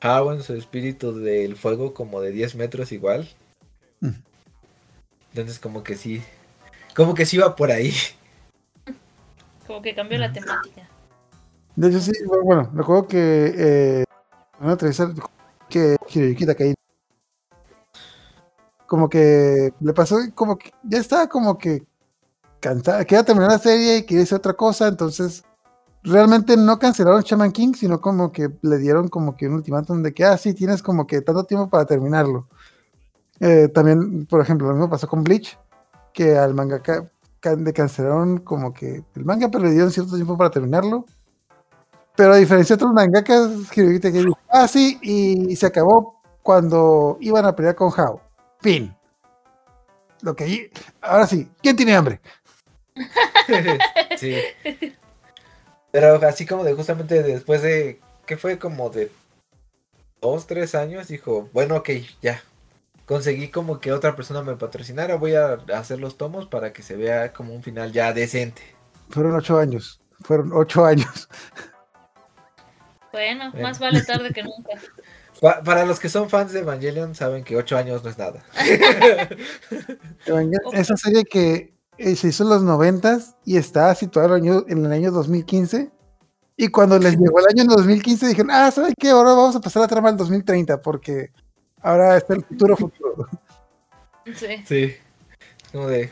Hao 0.00 0.32
en 0.32 0.42
su 0.42 0.54
espíritu 0.54 1.14
del 1.14 1.56
fuego 1.56 1.94
como 1.94 2.20
de 2.20 2.30
10 2.30 2.54
metros 2.56 2.92
igual. 2.92 3.28
Entonces 5.30 5.58
como 5.58 5.82
que 5.82 5.96
sí, 5.96 6.22
como 6.94 7.14
que 7.14 7.26
sí 7.26 7.36
va 7.36 7.54
por 7.56 7.70
ahí. 7.70 7.92
Como 9.66 9.82
que 9.82 9.94
cambió 9.94 10.18
la 10.18 10.32
temática. 10.32 10.88
De 11.76 11.88
hecho 11.88 12.00
sí, 12.00 12.12
bueno, 12.44 12.70
recuerdo 12.74 13.06
que 13.06 13.54
eh, 13.56 14.04
una 14.58 14.72
entrevista 14.72 15.12
que 15.68 15.96
Hiroyuki 16.08 16.46
Takei 16.46 16.74
como 18.86 19.08
que 19.08 19.72
le 19.80 19.92
pasó 19.92 20.16
como 20.34 20.56
que 20.56 20.72
ya 20.82 20.98
estaba 20.98 21.28
como 21.28 21.58
que 21.58 21.86
cansada, 22.58 23.04
quería 23.04 23.22
terminar 23.22 23.50
la 23.50 23.58
serie 23.58 23.98
y 23.98 24.02
quería 24.04 24.24
hacer 24.24 24.38
otra 24.38 24.54
cosa, 24.54 24.88
entonces 24.88 25.44
realmente 26.02 26.56
no 26.56 26.78
cancelaron 26.78 27.22
Shaman 27.22 27.52
King, 27.52 27.72
sino 27.74 28.00
como 28.00 28.32
que 28.32 28.48
le 28.62 28.78
dieron 28.78 29.08
como 29.08 29.36
que 29.36 29.46
un 29.46 29.54
ultimátum 29.54 30.02
de 30.02 30.12
que, 30.12 30.24
ah, 30.24 30.36
sí, 30.36 30.54
tienes 30.54 30.82
como 30.82 31.06
que 31.06 31.20
tanto 31.20 31.44
tiempo 31.44 31.68
para 31.68 31.86
terminarlo. 31.86 32.48
Eh, 33.40 33.68
también, 33.68 34.26
por 34.26 34.40
ejemplo, 34.40 34.68
lo 34.68 34.74
mismo 34.74 34.90
pasó 34.90 35.06
con 35.08 35.24
Bleach, 35.24 35.58
que 36.12 36.36
al 36.36 36.54
mangaka 36.54 37.10
le 37.56 37.72
cancelaron 37.72 38.38
como 38.38 38.72
que 38.72 39.04
el 39.14 39.24
manga, 39.24 39.48
pero 39.48 39.64
le 39.64 39.70
dieron 39.70 39.90
cierto 39.90 40.14
tiempo 40.14 40.36
para 40.36 40.50
terminarlo. 40.50 41.04
Pero 42.16 42.32
a 42.32 42.36
diferencia 42.36 42.74
de 42.74 42.82
otros 42.82 42.94
mangakas, 42.94 43.70
que 43.70 43.82
dijo, 43.82 44.38
ah, 44.48 44.66
sí, 44.66 44.98
y, 45.02 45.54
se 45.54 45.66
acabó 45.66 46.20
cuando 46.42 47.16
iban 47.20 47.46
a 47.46 47.54
pelear 47.54 47.76
con 47.76 47.92
Hao. 47.96 48.20
Fin. 48.60 48.92
Lo 50.22 50.34
que 50.34 50.72
ahora 51.00 51.28
sí, 51.28 51.48
¿quién 51.62 51.76
tiene 51.76 51.94
hambre? 51.94 52.20
sí. 54.18 54.34
Pero 55.90 56.14
así 56.26 56.46
como 56.46 56.64
de 56.64 56.74
justamente 56.74 57.22
después 57.22 57.62
de, 57.62 58.00
que 58.26 58.36
fue 58.36 58.58
como 58.58 58.90
de 58.90 59.10
dos, 60.20 60.46
tres 60.46 60.74
años, 60.74 61.08
dijo, 61.08 61.48
bueno, 61.52 61.76
ok, 61.76 61.90
ya. 62.20 62.42
Conseguí 63.06 63.48
como 63.48 63.80
que 63.80 63.92
otra 63.92 64.14
persona 64.14 64.42
me 64.42 64.56
patrocinara, 64.56 65.16
voy 65.16 65.34
a 65.34 65.54
hacer 65.74 65.98
los 65.98 66.18
tomos 66.18 66.46
para 66.46 66.74
que 66.74 66.82
se 66.82 66.94
vea 66.94 67.32
como 67.32 67.54
un 67.54 67.62
final 67.62 67.90
ya 67.90 68.12
decente. 68.12 68.62
Fueron 69.08 69.34
ocho 69.34 69.58
años, 69.58 70.02
fueron 70.20 70.52
ocho 70.52 70.84
años. 70.84 71.28
Bueno, 73.12 73.52
más 73.54 73.78
vale 73.78 74.02
tarde 74.02 74.32
que 74.32 74.42
nunca. 74.42 74.72
para 75.64 75.86
los 75.86 75.98
que 75.98 76.08
son 76.08 76.28
fans 76.28 76.52
de 76.52 76.60
Evangelion 76.60 77.14
saben 77.14 77.44
que 77.44 77.56
ocho 77.56 77.78
años 77.78 78.04
no 78.04 78.10
es 78.10 78.18
nada. 78.18 78.44
Esa 80.72 80.96
serie 80.96 81.24
que 81.24 81.72
se 81.98 82.28
hizo 82.28 82.44
en 82.44 82.50
los 82.50 82.62
noventas 82.62 83.34
y 83.44 83.56
está 83.56 83.94
situado 83.94 84.36
en 84.36 84.44
el, 84.44 84.50
año, 84.50 84.64
en 84.68 84.86
el 84.86 84.92
año 84.92 85.10
2015. 85.10 85.90
Y 86.56 86.68
cuando 86.68 86.98
les 86.98 87.12
llegó 87.18 87.40
el 87.40 87.46
año 87.48 87.64
2015 87.64 88.28
dijeron, 88.28 88.50
ah, 88.52 88.70
¿sabes 88.70 88.94
qué? 88.98 89.10
Ahora 89.10 89.30
vamos 89.30 89.56
a 89.56 89.60
pasar 89.60 89.82
la 89.82 89.88
trama 89.88 90.08
al 90.08 90.16
2030 90.16 90.80
porque 90.80 91.30
ahora 91.80 92.16
está 92.16 92.34
el 92.34 92.44
futuro 92.44 92.76
futuro. 92.78 93.28
Sí. 94.34 94.46
Sí. 94.66 94.94
Como 95.72 95.88
de... 95.88 96.10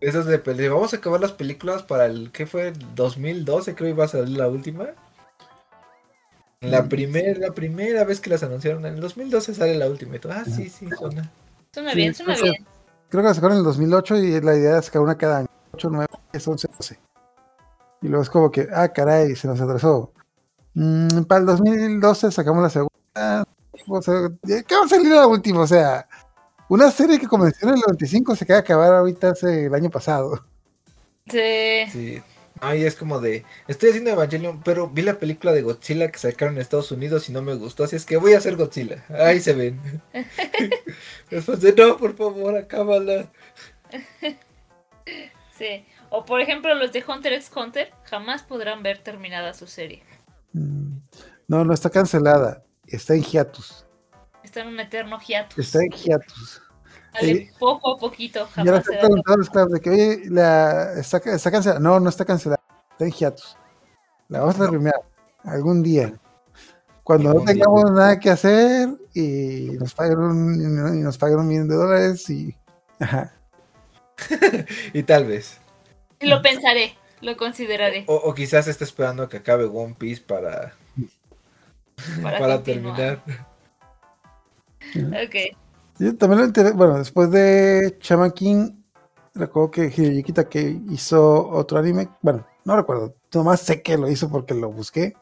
Esas 0.00 0.26
de, 0.26 0.68
vamos 0.68 0.92
a 0.92 0.96
acabar 0.96 1.20
las 1.20 1.30
películas 1.30 1.84
para 1.84 2.06
el, 2.06 2.32
¿qué 2.32 2.44
fue? 2.44 2.72
2012 2.96 3.76
creo 3.76 3.86
que 3.86 3.94
iba 3.94 4.04
a 4.04 4.08
salir 4.08 4.36
la 4.36 4.48
última. 4.48 4.88
La, 6.60 6.82
mm. 6.82 6.88
primera 6.88 7.38
la 7.38 7.54
primera 7.54 8.02
vez 8.02 8.20
que 8.20 8.30
las 8.30 8.42
anunciaron, 8.42 8.84
en 8.84 8.94
el 8.94 9.00
2012 9.00 9.54
sale 9.54 9.76
la 9.76 9.88
última. 9.88 10.16
ah, 10.30 10.44
sí, 10.44 10.68
sí, 10.68 10.88
suena. 10.98 11.30
Suena 11.72 11.94
bien, 11.94 12.12
suena 12.16 12.34
bien 12.34 12.66
creo 13.12 13.22
que 13.22 13.28
la 13.28 13.34
sacaron 13.34 13.58
en 13.58 13.58
el 13.58 13.64
2008 13.64 14.16
y 14.16 14.40
la 14.40 14.56
idea 14.56 14.78
es 14.78 14.86
sacar 14.86 15.02
una 15.02 15.18
cada 15.18 15.40
año, 15.40 15.48
8, 15.74 15.88
9, 15.92 16.06
10, 16.32 16.48
11, 16.48 16.68
12. 16.78 17.00
Y 18.00 18.08
luego 18.08 18.22
es 18.22 18.30
como 18.30 18.50
que, 18.50 18.66
ah, 18.74 18.88
caray, 18.88 19.36
se 19.36 19.46
nos 19.46 19.60
atrasó. 19.60 20.14
Mm, 20.72 21.24
para 21.24 21.40
el 21.40 21.46
2012 21.46 22.32
sacamos 22.32 22.62
la 22.62 22.70
segunda. 22.70 23.44
O 23.86 24.00
sea, 24.00 24.14
¿Qué 24.42 24.74
va 24.74 24.86
a 24.86 24.88
salir 24.88 25.12
la 25.12 25.26
última? 25.26 25.60
O 25.60 25.66
sea, 25.66 26.08
una 26.70 26.90
serie 26.90 27.18
que 27.18 27.28
comenzó 27.28 27.66
en 27.68 27.74
el 27.74 27.80
95 27.80 28.34
se 28.34 28.46
queda 28.46 28.58
acabar 28.58 28.94
ahorita 28.94 29.32
hace 29.32 29.66
el 29.66 29.74
año 29.74 29.90
pasado. 29.90 30.46
Sí. 31.26 31.90
sí. 31.92 32.22
Ay, 32.64 32.84
es 32.84 32.94
como 32.94 33.18
de, 33.18 33.44
estoy 33.66 33.88
haciendo 33.88 34.10
Evangelion, 34.10 34.62
pero 34.62 34.88
vi 34.88 35.02
la 35.02 35.18
película 35.18 35.50
de 35.52 35.62
Godzilla 35.62 36.12
que 36.12 36.18
sacaron 36.20 36.54
en 36.54 36.60
Estados 36.60 36.92
Unidos 36.92 37.28
y 37.28 37.32
no 37.32 37.42
me 37.42 37.54
gustó, 37.54 37.82
así 37.82 37.96
es 37.96 38.06
que 38.06 38.16
voy 38.16 38.34
a 38.34 38.38
hacer 38.38 38.54
Godzilla. 38.54 39.04
Ahí 39.08 39.40
se 39.40 39.52
ven. 39.52 39.80
Después 41.30 41.60
de, 41.60 41.72
no, 41.72 41.96
por 41.96 42.16
favor, 42.16 42.56
acábala. 42.56 43.32
Sí. 45.58 45.84
O 46.08 46.24
por 46.24 46.40
ejemplo, 46.40 46.72
los 46.76 46.92
de 46.92 47.04
Hunter 47.06 47.32
x 47.32 47.50
Hunter 47.54 47.92
jamás 48.04 48.44
podrán 48.44 48.84
ver 48.84 48.98
terminada 48.98 49.54
su 49.54 49.66
serie. 49.66 50.04
Mm, 50.52 50.98
No, 51.48 51.64
no 51.64 51.74
está 51.74 51.90
cancelada. 51.90 52.62
Está 52.86 53.14
en 53.14 53.24
hiatus. 53.24 53.84
Está 54.44 54.60
en 54.60 54.68
un 54.68 54.78
eterno 54.78 55.18
hiatus. 55.18 55.58
Está 55.58 55.80
en 55.80 55.90
hiatus. 55.90 56.62
Sale 57.12 57.34
Sí. 57.34 57.50
poco 57.58 57.94
a 57.94 57.98
poquito, 57.98 58.48
Ya 58.56 58.64
le 58.64 58.70
jamás 58.70 58.80
estoy 58.80 58.94
será 58.94 59.00
preguntando 59.06 59.34
a 59.34 59.36
los 59.36 59.50
clubs 59.50 59.72
de 59.72 59.80
que, 59.80 59.90
oye, 59.90 60.22
la, 60.30 60.94
está, 60.98 61.18
está 61.18 61.50
cancelada. 61.50 61.80
No, 61.80 62.00
no 62.00 62.08
está 62.08 62.24
cancelada. 62.24 62.62
Está 62.92 63.04
en 63.04 63.10
hiatus. 63.12 63.56
La 64.28 64.40
vamos 64.40 64.56
a 64.58 64.70
terminar 64.70 64.94
algún 65.44 65.82
día. 65.82 66.14
Cuando 67.04 67.34
no 67.34 67.40
día. 67.40 67.46
tengamos 67.54 67.90
nada 67.90 68.18
que 68.18 68.30
hacer 68.30 68.88
y 69.12 69.76
nos 69.78 69.92
paguen 69.94 70.18
un, 70.18 70.96
y 70.98 71.02
nos 71.02 71.18
paguen 71.18 71.40
un 71.40 71.48
millón 71.48 71.68
de 71.68 71.74
dólares 71.74 72.28
y. 72.30 72.56
Ajá. 72.98 73.32
Y 74.94 75.02
tal 75.02 75.26
vez. 75.26 75.58
Lo 76.20 76.40
pensaré, 76.40 76.96
lo 77.20 77.36
consideraré 77.36 78.04
O, 78.06 78.14
o 78.14 78.34
quizás 78.34 78.68
esté 78.68 78.84
esperando 78.84 79.24
a 79.24 79.28
que 79.28 79.38
acabe 79.38 79.64
One 79.64 79.96
Piece 79.98 80.22
para, 80.22 80.74
para, 82.22 82.38
para 82.38 82.62
terminar. 82.62 83.20
Ok. 84.96 85.56
Yo 86.02 86.16
también 86.16 86.40
lo 86.40 86.46
enteré, 86.46 86.72
bueno, 86.72 86.98
después 86.98 87.30
de 87.30 87.96
Shaman 88.00 88.32
King, 88.32 88.72
recuerdo 89.34 89.70
que 89.70 89.84
Hiroyuki 89.84 90.32
que 90.50 90.80
hizo 90.90 91.48
otro 91.48 91.78
anime, 91.78 92.08
bueno, 92.20 92.44
no 92.64 92.74
recuerdo, 92.74 93.14
nomás 93.32 93.60
sé 93.60 93.82
que 93.82 93.96
lo 93.96 94.10
hizo 94.10 94.28
porque 94.28 94.52
lo 94.52 94.72
busqué. 94.72 95.14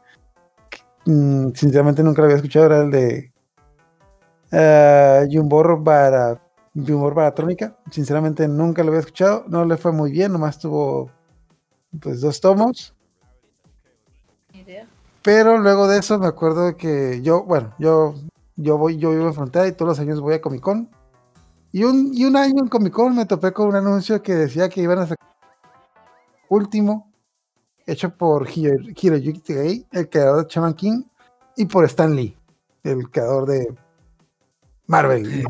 Mm, 1.05 1.51
sinceramente 1.53 2.01
nunca 2.01 2.21
lo 2.21 2.25
había 2.25 2.37
escuchado, 2.37 2.65
era 2.65 2.81
el 2.81 2.89
de 2.89 3.31
uh, 4.53 5.29
Yumbor 5.29 5.83
para 5.83 6.41
Yumbor 6.73 7.13
Baratrónica. 7.13 7.77
Sinceramente 7.91 8.47
nunca 8.47 8.81
lo 8.83 8.89
había 8.89 9.01
escuchado, 9.01 9.45
no 9.49 9.65
le 9.65 9.77
fue 9.77 9.91
muy 9.91 10.11
bien, 10.11 10.31
nomás 10.31 10.57
tuvo 10.57 11.11
pues 11.99 12.21
dos 12.21 12.41
tomos. 12.41 12.95
Pero 15.21 15.59
luego 15.59 15.87
de 15.87 15.99
eso 15.99 16.17
me 16.17 16.25
acuerdo 16.25 16.75
que 16.75 17.21
yo, 17.21 17.43
bueno, 17.43 17.75
yo, 17.77 18.15
yo 18.61 18.77
voy, 18.77 18.97
yo 18.97 19.11
vivo 19.11 19.27
en 19.27 19.33
frontera 19.33 19.67
y 19.67 19.71
todos 19.73 19.89
los 19.89 19.99
años 19.99 20.21
voy 20.21 20.35
a 20.35 20.41
Comic 20.41 20.61
Con. 20.61 20.89
Y 21.71 21.83
un, 21.83 22.11
y 22.13 22.25
un 22.25 22.35
año 22.35 22.61
en 22.61 22.67
Comic 22.67 22.93
Con 22.93 23.15
me 23.15 23.25
topé 23.25 23.53
con 23.53 23.67
un 23.69 23.75
anuncio 23.75 24.21
que 24.21 24.35
decía 24.35 24.69
que 24.69 24.81
iban 24.81 24.99
a 24.99 25.07
sacar 25.07 25.29
último, 26.49 27.11
hecho 27.85 28.15
por 28.15 28.47
Hiro- 28.47 28.93
Hiroyuki 28.95 29.39
Takei, 29.39 29.87
el 29.91 30.09
creador 30.09 30.45
de 30.45 30.53
Shaman 30.53 30.73
King, 30.73 31.03
y 31.55 31.65
por 31.65 31.85
Stan 31.85 32.13
Lee, 32.15 32.37
el 32.83 33.09
creador 33.09 33.45
de 33.45 33.73
Marvel. 34.87 35.45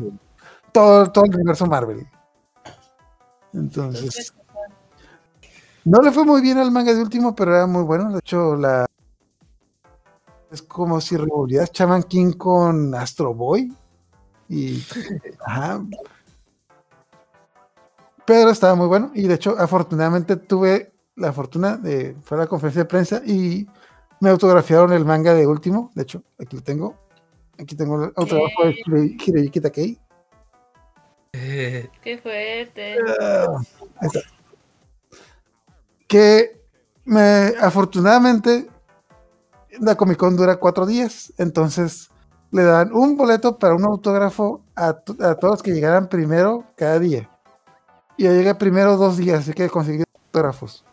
todo, 0.72 1.10
todo 1.10 1.24
el 1.24 1.34
universo 1.34 1.66
Marvel. 1.66 2.06
Entonces, 3.52 4.32
no 5.84 6.00
le 6.00 6.12
fue 6.12 6.24
muy 6.24 6.40
bien 6.40 6.58
al 6.58 6.70
manga 6.70 6.94
de 6.94 7.02
último, 7.02 7.34
pero 7.34 7.54
era 7.54 7.66
muy 7.66 7.82
bueno. 7.82 8.12
De 8.12 8.20
hecho, 8.20 8.54
la 8.56 8.86
es 10.52 10.62
como 10.62 11.00
si 11.00 11.16
revolvieras 11.16 11.72
Shaman 11.72 12.02
King 12.04 12.32
con 12.32 12.94
Astro 12.94 13.34
Boy. 13.34 13.72
Y 14.48 14.82
ajá. 15.46 15.82
Pero 18.26 18.50
estaba 18.50 18.74
muy 18.74 18.86
bueno. 18.86 19.10
Y 19.14 19.26
de 19.26 19.34
hecho, 19.34 19.56
afortunadamente 19.58 20.36
tuve 20.36 20.92
la 21.16 21.32
fortuna 21.32 21.76
de 21.76 22.14
fue 22.22 22.36
a 22.38 22.40
la 22.42 22.46
conferencia 22.46 22.82
de 22.82 22.88
prensa 22.88 23.22
y 23.24 23.66
me 24.20 24.30
autografiaron 24.30 24.92
el 24.92 25.04
manga 25.04 25.34
de 25.34 25.46
último. 25.46 25.90
De 25.94 26.02
hecho, 26.02 26.22
aquí 26.38 26.56
lo 26.56 26.62
tengo. 26.62 26.96
Aquí 27.58 27.74
tengo 27.74 28.02
el 28.04 28.12
autógrafo 28.16 28.64
de 28.64 28.72
Hiro- 28.86 29.22
Hiroyuki 29.26 29.60
Takei. 29.60 29.98
Eh, 31.32 31.88
Qué 32.02 32.18
fuerte. 32.18 32.96
Ah, 33.20 33.46
ahí 34.00 34.06
está. 34.08 34.20
Que 36.06 36.60
me, 37.04 37.52
afortunadamente 37.60 38.68
la 39.80 39.94
Comic 39.96 40.18
Con 40.18 40.36
dura 40.36 40.56
cuatro 40.56 40.86
días, 40.86 41.32
entonces 41.38 42.10
le 42.50 42.62
dan 42.64 42.92
un 42.92 43.16
boleto 43.16 43.58
para 43.58 43.74
un 43.74 43.84
autógrafo 43.84 44.62
a, 44.74 44.92
to- 44.92 45.16
a 45.20 45.34
todos 45.36 45.54
los 45.54 45.62
que 45.62 45.72
llegaran 45.72 46.08
primero 46.08 46.64
cada 46.76 46.98
día. 46.98 47.28
Y 48.16 48.24
yo 48.24 48.32
llegué 48.32 48.54
primero 48.54 48.96
dos 48.96 49.16
días, 49.16 49.40
así 49.40 49.52
que 49.52 49.68
conseguí 49.70 50.04
autógrafos. 50.26 50.84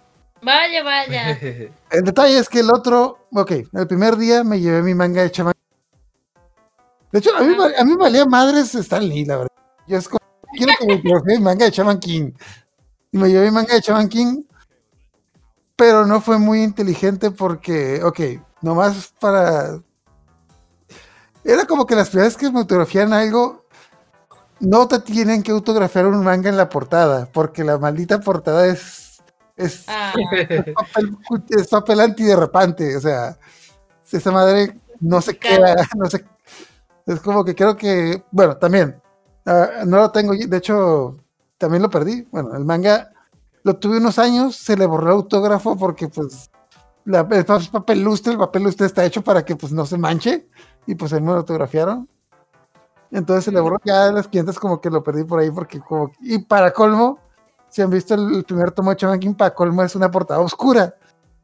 Vaya, 0.42 0.84
vaya. 0.84 1.38
El 1.92 2.04
detalle 2.04 2.38
es 2.40 2.48
que 2.48 2.62
el 2.62 2.72
otro, 2.72 3.28
ok, 3.34 3.52
el 3.74 3.88
primer 3.88 4.16
día 4.16 4.44
me 4.44 4.60
llevé 4.60 4.82
mi 4.82 4.94
manga 4.96 5.22
de 5.22 5.32
chamán. 5.32 5.54
De 7.12 7.20
hecho, 7.20 7.36
a 7.36 7.42
mí, 7.42 7.56
a 7.78 7.84
mí 7.84 7.92
me 7.92 7.98
valía 7.98 8.26
madres 8.26 8.74
Stan 8.76 9.06
Lee, 9.06 9.26
la 9.26 9.38
verdad. 9.38 9.52
Yo 9.88 9.98
es 9.98 10.08
como, 10.08 10.20
quiero 10.56 10.74
que 10.80 10.86
me 10.86 11.38
mi 11.38 11.44
manga 11.44 11.66
de 11.66 11.72
Chaman 11.72 12.00
King. 12.00 12.32
Y 13.12 13.18
me 13.18 13.30
llevé 13.30 13.46
mi 13.48 13.52
manga 13.52 13.74
de 13.74 13.82
Chaman 13.82 14.08
King, 14.08 14.44
pero 15.76 16.06
no 16.06 16.22
fue 16.22 16.38
muy 16.38 16.62
inteligente 16.62 17.32
porque, 17.32 18.02
ok, 18.04 18.20
nomás 18.62 19.14
para... 19.20 19.80
Era 21.44 21.66
como 21.66 21.86
que 21.86 21.96
las 21.96 22.10
primeras 22.10 22.36
que 22.36 22.52
me 22.52 22.60
autografían 22.60 23.14
algo, 23.14 23.66
no 24.60 24.88
te 24.88 25.00
tienen 25.00 25.42
que 25.42 25.52
autografiar 25.52 26.06
un 26.06 26.24
manga 26.24 26.50
en 26.50 26.58
la 26.58 26.70
portada, 26.70 27.28
porque 27.32 27.64
la 27.64 27.78
maldita 27.78 28.20
portada 28.20 28.68
es... 28.68 29.22
es 29.56 29.86
Ah, 29.88 30.14
papel, 30.76 31.18
es 31.50 31.68
papel 31.68 32.00
antiderrapante, 32.02 32.98
o 32.98 33.00
sea, 33.00 33.38
esa 34.12 34.32
madre 34.32 34.76
no 35.00 35.22
se 35.22 35.38
queda, 35.38 35.76
no 35.98 36.10
se, 36.10 36.26
es 37.06 37.20
como 37.22 37.46
que 37.46 37.56
creo 37.56 37.76
que, 37.78 38.24
bueno, 38.32 38.58
también, 38.58 39.02
ah, 39.46 39.84
no 39.86 39.98
lo 39.98 40.12
tengo, 40.12 40.34
de 40.34 40.58
hecho, 40.58 41.18
también 41.58 41.82
lo 41.82 41.90
perdí, 41.90 42.28
bueno, 42.32 42.56
el 42.56 42.66
manga 42.66 43.12
lo 43.64 43.78
tuve 43.78 43.98
unos 43.98 44.20
años, 44.20 44.56
se 44.56 44.78
le 44.78 44.86
borró 44.86 45.08
el 45.08 45.14
autógrafo 45.14 45.78
porque 45.78 46.08
pues 46.08 46.50
la, 47.06 47.28
el 47.32 47.46
pa- 47.46 47.60
papel 47.72 48.02
lustre, 48.04 48.34
el 48.34 48.40
papel 48.40 48.64
lustre 48.64 48.86
está 48.86 49.04
hecho 49.06 49.24
para 49.24 49.44
que 49.44 49.56
pues 49.56 49.72
no 49.72 49.86
se 49.86 49.98
manche, 49.98 50.48
y 50.86 50.96
pues 50.96 51.14
ahí 51.14 51.22
me 51.22 51.28
lo 51.28 51.38
autografiaron. 51.38 52.08
Entonces 53.12 53.46
se 53.46 53.52
le 53.52 53.60
borró 53.60 53.78
ya 53.84 54.12
las 54.12 54.28
clientes 54.28 54.60
como 54.60 54.80
que 54.80 54.90
lo 54.90 55.04
perdí 55.04 55.24
por 55.24 55.40
ahí 55.40 55.50
porque 55.50 55.80
como 55.80 56.12
y 56.20 56.38
para 56.40 56.72
colmo 56.72 57.18
si 57.68 57.82
han 57.82 57.90
visto 57.90 58.14
el, 58.16 58.36
el 58.36 58.44
primer 58.44 58.72
tomo 58.72 58.92
de 58.92 58.98
Shaman 59.00 59.20
King, 59.20 59.34
para 59.34 59.54
colmo 59.54 59.82
es 59.84 59.96
una 59.96 60.10
portada 60.12 60.40
oscura. 60.40 60.96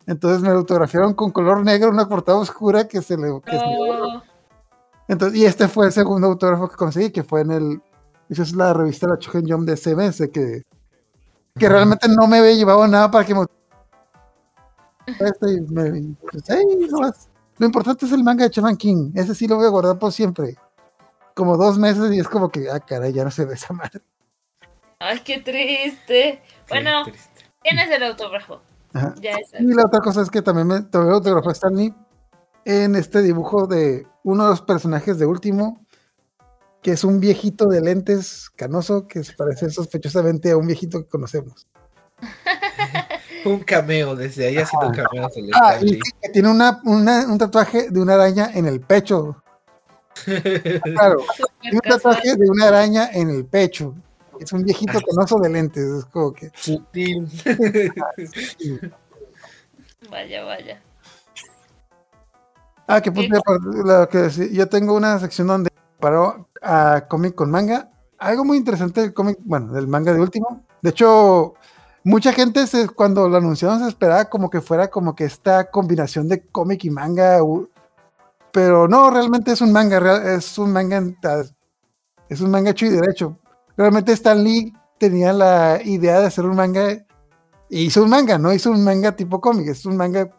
Entonces 0.08 0.42
me 0.42 0.50
lo 0.50 0.58
autografiaron 0.58 1.14
con 1.14 1.32
color 1.32 1.64
negro, 1.64 1.90
una 1.90 2.08
portada 2.08 2.38
oscura 2.38 2.88
que 2.88 3.02
se 3.02 3.18
le. 3.18 3.40
que 3.44 3.58
se 3.58 3.66
le 3.66 3.78
borró. 3.78 4.08
no. 4.08 4.24
Entonces, 5.08 5.38
y 5.40 5.46
este 5.46 5.68
fue 5.68 5.88
el 5.88 5.92
segundo 5.92 6.28
autógrafo 6.28 6.68
que 6.68 6.76
conseguí, 6.76 7.12
que 7.12 7.24
fue 7.24 7.42
en 7.42 7.52
el. 7.52 7.82
Esa 8.30 8.42
es 8.44 8.56
la 8.56 8.74
revista 8.74 9.08
La 9.08 9.20
Chogen 9.20 9.48
Jump 9.48 9.68
de 9.68 9.78
CBS, 9.78 10.32
que, 10.32 10.64
que 11.56 11.70
realmente 11.70 12.08
no 12.08 12.26
me 12.28 12.40
había 12.40 12.54
llevado 12.54 12.88
nada 12.88 13.10
para 13.12 13.24
que 13.26 13.36
me. 13.36 13.46
Este, 15.08 15.62
me- 15.70 16.16
pues, 16.32 16.44
nomás. 16.92 17.30
Lo 17.58 17.66
importante 17.66 18.06
es 18.06 18.12
el 18.12 18.24
manga 18.24 18.44
de 18.46 18.54
Shaman 18.54 18.76
King. 18.76 19.12
Ese 19.16 19.34
sí 19.34 19.48
lo 19.48 19.56
voy 19.56 19.66
a 19.66 19.70
guardar 19.70 19.98
por 19.98 20.12
siempre. 20.12 20.56
Como 21.34 21.58
dos 21.58 21.78
meses 21.78 22.12
y 22.12 22.20
es 22.20 22.28
como 22.28 22.50
que, 22.50 22.70
ah, 22.70 22.80
caray, 22.80 23.14
ya 23.14 23.24
no 23.24 23.32
se 23.32 23.46
ve 23.46 23.54
esa 23.54 23.74
madre. 23.74 24.02
Ay, 25.00 25.20
qué 25.20 25.40
triste. 25.40 26.42
Bueno, 26.70 27.04
qué 27.06 27.12
triste. 27.12 27.46
tienes 27.62 27.92
el 27.92 28.04
autógrafo. 28.04 28.62
Ajá. 28.94 29.14
Ya 29.22 29.32
es. 29.32 29.52
Y 29.60 29.74
la 29.74 29.86
otra 29.86 30.00
cosa 30.00 30.22
es 30.22 30.30
que 30.30 30.42
también 30.42 30.68
me 30.68 30.82
tomé 30.82 31.12
autografó 31.12 31.50
a 31.50 31.54
Stanley 31.54 31.94
en 32.66 32.96
este 32.96 33.22
dibujo 33.22 33.68
de 33.68 34.08
uno 34.24 34.46
de 34.46 34.50
los 34.52 34.62
personajes 34.62 35.20
de 35.20 35.26
último, 35.26 35.86
que 36.82 36.92
es 36.92 37.04
un 37.04 37.20
viejito 37.20 37.68
de 37.68 37.82
lentes 37.82 38.50
canoso 38.50 39.08
que 39.08 39.24
se 39.24 39.34
parece 39.34 39.70
sospechosamente 39.70 40.52
a 40.52 40.58
un 40.58 40.68
viejito 40.68 41.00
que 41.04 41.10
conocemos. 41.10 41.68
Un 43.46 43.60
cameo, 43.60 44.16
desde 44.16 44.48
ahí 44.48 44.58
haciendo 44.58 44.92
cameos 44.92 45.38
el 45.38 45.52
Ah, 45.54 45.78
y 45.82 46.00
que 46.00 46.30
tiene 46.30 46.50
una, 46.50 46.82
una- 46.84 47.28
un 47.28 47.38
tatuaje 47.38 47.90
de 47.92 48.02
una 48.02 48.16
araña 48.16 48.50
en 48.54 48.66
el 48.66 48.82
pecho. 48.82 49.42
Claro, 50.84 51.18
tiene 51.62 51.78
un 51.78 51.90
tatuaje 51.90 52.36
de 52.36 52.50
una 52.50 52.68
araña 52.68 53.10
en 53.14 53.30
el 53.30 53.46
pecho. 53.46 53.94
Es 54.40 54.52
un 54.52 54.64
viejito 54.64 55.00
canoso 55.00 55.40
de 55.40 55.50
lentes. 55.50 55.84
Es 55.84 56.06
como 56.06 56.34
que. 56.34 56.52
Sutil. 56.56 57.28
Vaya, 60.10 60.44
vaya. 60.44 60.82
Ah, 62.88 63.02
que 63.02 63.12
punto 63.12 63.36
de 64.12 64.22
decía, 64.22 64.48
yo 64.52 64.70
tengo 64.70 64.94
una 64.94 65.18
sección 65.20 65.48
donde 65.48 65.72
paro 66.00 66.48
a 66.62 67.06
cómic 67.08 67.34
con 67.34 67.50
manga. 67.50 67.90
Algo 68.20 68.46
muy 68.46 68.58
interesante 68.58 69.02
del 69.02 69.14
cómic, 69.14 69.38
bueno, 69.42 69.74
del 69.74 69.88
manga 69.88 70.14
de 70.14 70.20
último. 70.22 70.64
De 70.82 70.92
hecho, 70.92 71.56
mucha 72.06 72.32
gente 72.32 72.64
cuando 72.96 73.28
lo 73.28 73.38
anunciaron 73.38 73.80
se 73.80 73.90
esperaba 73.90 74.30
como 74.30 74.50
que 74.50 74.62
fuera 74.62 74.90
como 74.90 75.16
que 75.16 75.26
esta 75.26 75.70
combinación 75.70 76.30
de 76.30 76.48
cómic 76.48 76.86
y 76.86 76.92
manga. 76.92 77.40
Pero 78.54 78.88
no, 78.88 79.10
realmente 79.10 79.52
es 79.52 79.60
un 79.60 79.74
manga, 79.74 80.36
es 80.36 80.58
un 80.58 80.72
manga, 80.72 81.04
es 82.30 82.42
un 82.42 82.52
manga 82.52 82.72
hecho 82.72 82.86
y 82.86 82.90
derecho. 82.90 83.38
Realmente 83.76 84.14
Stan 84.14 84.42
Lee 84.42 84.72
tenía 84.98 85.34
la 85.34 85.82
idea 85.84 86.22
de 86.22 86.28
hacer 86.28 86.46
un 86.46 86.56
manga 86.56 87.06
Y 87.70 87.82
hizo 87.86 88.04
un 88.04 88.10
manga, 88.10 88.38
¿no? 88.38 88.54
Hizo 88.54 88.72
un 88.72 88.84
manga 88.84 89.16
tipo 89.16 89.42
cómic, 89.42 89.68
es 89.68 89.86
un 89.86 89.98
manga 89.98 90.30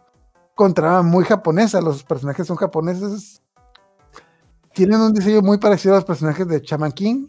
con 0.55 0.73
trama 0.73 1.03
muy 1.03 1.25
japonesa, 1.25 1.81
los 1.83 2.03
personajes 2.05 2.47
son 2.47 2.57
japoneses. 2.57 3.43
Tienen 4.73 5.01
un 5.01 5.13
diseño 5.13 5.43
muy 5.43 5.59
parecido 5.59 5.95
a 5.95 5.99
los 5.99 6.05
personajes 6.05 6.47
de 6.49 6.63
Chaman 6.63 6.93
King. 6.93 7.29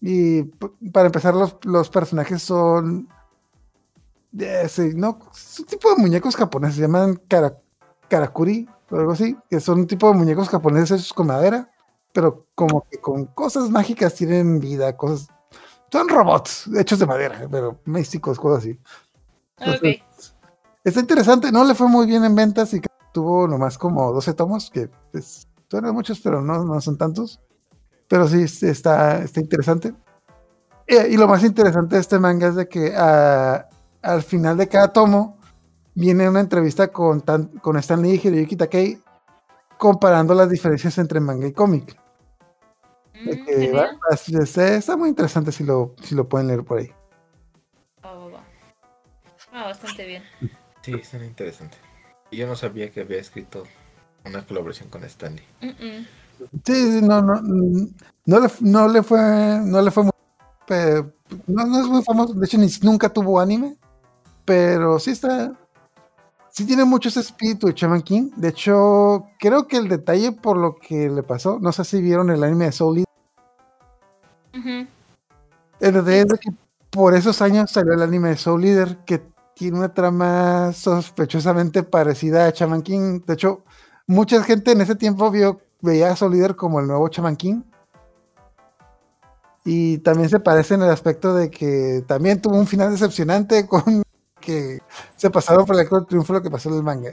Y 0.00 0.42
para 0.92 1.06
empezar, 1.06 1.34
los, 1.34 1.56
los 1.64 1.88
personajes 1.88 2.42
son. 2.42 3.08
Sí, 4.32 4.92
no, 4.94 5.18
es 5.34 5.60
un 5.60 5.66
tipo 5.66 5.90
de 5.94 6.00
muñecos 6.00 6.36
japoneses, 6.36 6.76
se 6.76 6.82
llaman 6.82 7.20
karakuri 8.08 8.68
o 8.90 8.96
algo 8.96 9.12
así, 9.12 9.36
que 9.48 9.58
son 9.58 9.80
un 9.80 9.86
tipo 9.86 10.08
de 10.08 10.14
muñecos 10.14 10.48
japoneses 10.48 11.12
con 11.12 11.26
madera, 11.26 11.68
pero 12.12 12.46
como 12.54 12.86
que 12.88 12.98
con 12.98 13.26
cosas 13.26 13.70
mágicas 13.70 14.14
tienen 14.14 14.60
vida, 14.60 14.96
cosas. 14.96 15.28
Son 15.90 16.08
robots 16.08 16.68
hechos 16.76 17.00
de 17.00 17.06
madera, 17.06 17.48
pero 17.50 17.80
místicos, 17.84 18.38
cosas 18.38 18.64
así. 18.64 18.78
Está 20.84 21.00
interesante, 21.00 21.50
no 21.50 21.64
le 21.64 21.74
fue 21.74 21.88
muy 21.88 22.06
bien 22.06 22.24
en 22.24 22.34
ventas 22.34 22.72
y 22.72 22.80
tuvo 23.12 23.48
nomás 23.48 23.76
como 23.76 24.12
12 24.12 24.34
tomos, 24.34 24.70
que 24.70 24.88
pues, 25.10 25.48
son 25.68 25.94
muchos, 25.94 26.20
pero 26.20 26.40
no, 26.40 26.64
no 26.64 26.80
son 26.80 26.96
tantos. 26.96 27.40
Pero 28.08 28.28
sí 28.28 28.44
está, 28.62 29.22
está 29.22 29.40
interesante. 29.40 29.94
Eh, 30.86 31.08
y 31.10 31.16
lo 31.16 31.28
más 31.28 31.44
interesante 31.44 31.94
de 31.94 32.00
este 32.00 32.18
manga 32.18 32.48
es 32.48 32.56
de 32.56 32.68
que 32.68 32.92
ah, 32.96 33.68
al 34.02 34.22
final 34.22 34.56
de 34.56 34.68
cada 34.68 34.92
tomo 34.92 35.38
viene 35.94 36.28
una 36.28 36.40
entrevista 36.40 36.88
con, 36.88 37.20
tan, 37.20 37.46
con 37.58 37.76
Stan 37.78 38.00
Lee 38.00 38.20
y 38.22 38.28
Hiroyuki 38.28 38.56
Takei 38.56 39.02
comparando 39.78 40.34
las 40.34 40.48
diferencias 40.50 40.98
entre 40.98 41.20
manga 41.20 41.46
y 41.46 41.52
cómic. 41.52 41.96
Mm, 43.14 43.30
está, 44.10 44.96
muy 44.96 45.08
interesante 45.10 45.52
si 45.52 45.64
lo, 45.64 45.94
si 46.02 46.14
lo 46.14 46.28
pueden 46.28 46.48
leer 46.48 46.64
por 46.64 46.78
ahí. 46.78 46.90
Ah, 49.52 49.64
bastante 49.64 50.06
bien. 50.06 50.22
Sí, 50.82 50.94
está 50.94 51.22
interesante. 51.24 51.76
Y 52.30 52.36
yo 52.36 52.46
no 52.46 52.54
sabía 52.54 52.90
que 52.90 53.00
había 53.00 53.18
escrito 53.18 53.64
una 54.24 54.46
colaboración 54.46 54.88
con 54.88 55.02
Stanley. 55.04 55.44
Sí, 56.64 57.00
no, 57.02 57.20
no, 57.20 57.40
no 57.42 58.40
le, 58.40 58.48
no 58.60 58.88
le 58.88 59.02
fue, 59.02 59.20
no 59.64 59.82
le 59.82 59.90
fue 59.90 60.04
muy, 60.04 60.12
no, 61.46 61.80
es 61.80 61.86
muy 61.86 62.02
famoso, 62.02 62.32
de 62.34 62.46
hecho 62.46 62.58
ni, 62.58 62.68
nunca 62.82 63.08
tuvo 63.08 63.40
anime, 63.40 63.76
pero 64.50 64.98
sí 64.98 65.12
está, 65.12 65.52
sí 66.48 66.66
tiene 66.66 66.84
mucho 66.84 67.08
ese 67.08 67.20
espíritu 67.20 67.68
de 67.68 67.74
Chaman 67.74 68.02
King. 68.02 68.30
De 68.34 68.48
hecho, 68.48 69.26
creo 69.38 69.68
que 69.68 69.76
el 69.76 69.88
detalle 69.88 70.32
por 70.32 70.56
lo 70.56 70.74
que 70.74 71.08
le 71.08 71.22
pasó, 71.22 71.60
no 71.60 71.70
sé 71.70 71.84
si 71.84 72.02
vieron 72.02 72.30
el 72.30 72.42
anime 72.42 72.64
de 72.64 72.72
Soul 72.72 72.96
Leader. 72.96 74.88
El 75.78 75.92
detalle 75.94 76.20
es 76.22 76.26
de 76.26 76.38
que 76.38 76.50
por 76.90 77.14
esos 77.14 77.40
años 77.40 77.70
salió 77.70 77.92
el 77.92 78.02
anime 78.02 78.30
de 78.30 78.36
Soul 78.38 78.62
Leader, 78.62 78.98
que 79.06 79.22
tiene 79.54 79.78
una 79.78 79.94
trama 79.94 80.72
sospechosamente 80.72 81.84
parecida 81.84 82.46
a 82.46 82.52
Chaman 82.52 82.82
King. 82.82 83.20
De 83.24 83.34
hecho, 83.34 83.62
mucha 84.08 84.42
gente 84.42 84.72
en 84.72 84.80
ese 84.80 84.96
tiempo 84.96 85.30
vio, 85.30 85.60
veía 85.80 86.10
a 86.10 86.16
Solider 86.16 86.56
como 86.56 86.80
el 86.80 86.88
nuevo 86.88 87.08
Chaman 87.08 87.36
King. 87.36 87.62
Y 89.64 89.98
también 89.98 90.28
se 90.28 90.40
parece 90.40 90.74
en 90.74 90.82
el 90.82 90.90
aspecto 90.90 91.34
de 91.34 91.52
que 91.52 92.02
también 92.08 92.42
tuvo 92.42 92.58
un 92.58 92.66
final 92.66 92.90
decepcionante 92.90 93.64
con 93.68 94.02
que 94.40 94.80
se 95.16 95.30
pasaron 95.30 95.66
por 95.66 95.78
el 95.78 95.88
triunfo 96.06 96.32
lo 96.32 96.42
que 96.42 96.50
pasó 96.50 96.68
en 96.70 96.76
el 96.76 96.82
manga. 96.82 97.12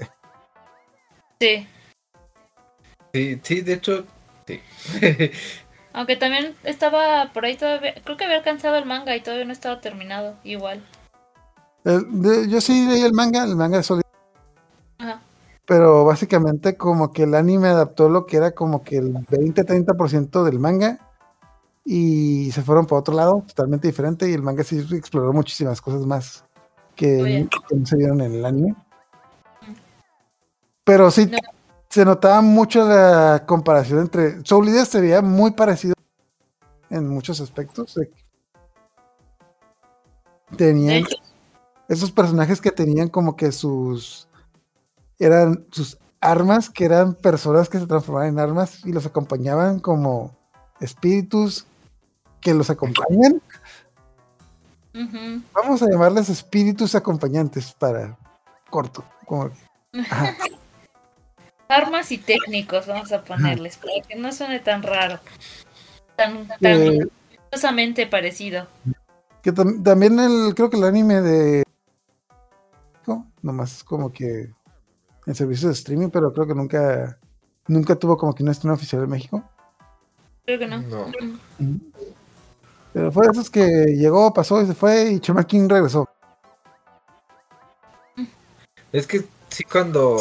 Sí. 1.40 1.68
Sí, 3.14 3.40
sí, 3.44 3.62
de 3.62 3.74
hecho, 3.74 4.06
sí. 4.48 4.62
Aunque 5.94 6.16
también 6.16 6.56
estaba 6.64 7.32
por 7.34 7.46
ahí 7.46 7.58
todavía, 7.58 7.96
creo 8.04 8.18
que 8.18 8.26
había 8.26 8.38
alcanzado 8.38 8.76
el 8.76 8.86
manga 8.86 9.16
y 9.16 9.22
todavía 9.22 9.46
no 9.46 9.54
estaba 9.54 9.82
terminado, 9.82 10.36
igual 10.44 10.84
yo 12.50 12.62
sí 12.62 12.86
leí 12.88 13.02
el 13.02 13.14
manga, 13.14 13.44
el 13.44 13.56
manga 13.56 13.78
de 13.78 13.84
Solid. 13.84 14.04
Pero 15.66 16.06
básicamente 16.06 16.78
como 16.78 17.12
que 17.12 17.24
el 17.24 17.36
anime 17.36 17.68
adaptó 17.68 18.08
lo 18.08 18.26
que 18.26 18.38
era 18.38 18.52
como 18.52 18.84
que 18.84 18.98
el 18.98 19.14
20-30% 19.14 20.44
del 20.44 20.60
manga 20.60 21.00
y 21.84 22.52
se 22.52 22.62
fueron 22.62 22.86
por 22.86 23.00
otro 23.00 23.14
lado, 23.14 23.44
totalmente 23.48 23.88
diferente, 23.88 24.30
y 24.30 24.34
el 24.34 24.42
manga 24.42 24.64
sí 24.64 24.86
exploró 24.92 25.34
muchísimas 25.34 25.82
cosas 25.82 26.06
más 26.06 26.46
que, 26.98 27.48
no 27.72 27.86
se 27.86 27.95
vieron 27.95 28.20
en 28.20 28.34
el 28.34 28.45
anime. 28.45 28.76
Pero 30.84 31.10
sí, 31.12 31.32
se 31.89 32.04
notaba 32.04 32.41
mucho 32.41 32.86
la 32.88 33.43
comparación 33.45 34.00
entre... 34.00 34.43
Soul 34.43 34.66
Leader 34.66 34.86
se 34.86 35.00
veía 35.00 35.22
muy 35.22 35.52
parecido 35.52 35.93
en 36.89 37.08
muchos 37.08 37.39
aspectos. 37.39 37.98
Tenían 40.58 41.06
esos 41.88 42.12
personajes 42.12 42.60
que 42.60 42.72
tenían 42.72 43.10
como 43.10 43.36
que 43.36 43.52
sus 43.52 44.28
eran 45.20 45.66
sus 45.72 45.98
armas, 46.22 46.70
que 46.70 46.86
eran 46.86 47.16
personas 47.16 47.70
que 47.70 47.80
se 47.80 47.88
transformaban 47.88 48.30
en 48.30 48.39
armas 48.39 48.86
y 48.86 48.91
los 48.91 49.06
acompañaban 49.06 49.80
como 49.80 50.36
espíritus 50.80 51.66
que 52.41 52.54
los 52.54 52.70
acompañan. 52.70 53.41
Vamos 55.54 55.82
a 55.82 55.89
llamarles 55.89 56.30
espíritus 56.30 56.95
acompañantes 56.95 57.74
para 57.74 58.18
corto. 58.70 59.04
Armas 61.70 62.12
y 62.12 62.18
técnicos, 62.18 62.88
vamos 62.88 63.12
a 63.12 63.24
ponerles, 63.24 63.78
para 63.78 63.93
que 64.08 64.16
no 64.16 64.32
suene 64.32 64.60
tan 64.62 64.84
raro, 64.84 65.20
tan, 66.16 66.48
tan 66.48 66.58
eh, 66.64 68.08
parecido. 68.10 68.68
Que 69.41 69.52
también 69.52 70.18
el, 70.20 70.56
creo 70.56 70.70
que 70.70 70.78
el 70.78 70.86
anime 70.86 71.22
de 71.22 71.64
nomás 73.41 73.84
como 73.84 74.12
que 74.12 74.52
en 75.26 75.36
servicios 75.36 75.70
de 75.70 75.74
streaming, 75.74 76.10
pero 76.10 76.34
creo 76.34 76.48
que 76.48 76.56
nunca 76.56 77.18
nunca 77.68 77.95
tuvo 77.95 78.18
como 78.18 78.34
que 78.34 78.43
una 78.43 78.52
estreno 78.52 78.74
oficial 78.74 79.04
en 79.04 79.10
México. 79.10 79.43
Creo 80.45 80.60
que 80.60 80.68
no. 80.68 80.84
Pero 82.98 83.12
fue 83.12 83.28
de 83.28 83.32
esos 83.32 83.52
que 83.52 83.62
llegó, 83.95 84.34
pasó 84.34 84.60
y 84.60 84.66
se 84.66 84.74
fue 84.74 85.12
y 85.12 85.20
King 85.20 85.70
regresó. 85.70 86.10
Es 88.91 89.06
que 89.06 89.24
sí 89.50 89.64
cuando, 89.66 90.18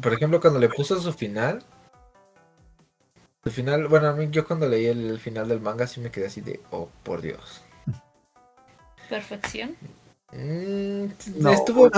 por, 0.00 0.12
ejemplo, 0.12 0.40
cuando 0.40 0.60
le 0.60 0.68
puso 0.68 1.00
su 1.00 1.12
final, 1.12 1.64
su 3.42 3.50
final, 3.50 3.88
bueno, 3.88 4.06
a 4.06 4.12
mí 4.12 4.28
yo 4.30 4.46
cuando 4.46 4.68
leí 4.68 4.86
el 4.86 5.18
final 5.18 5.48
del 5.48 5.60
manga 5.60 5.88
sí 5.88 5.98
me 6.00 6.12
quedé 6.12 6.26
así 6.26 6.40
de, 6.40 6.60
oh, 6.70 6.88
por 7.02 7.22
Dios. 7.22 7.62
Perfección. 9.08 9.74
Mm, 10.30 11.06
estuvo 11.50 11.90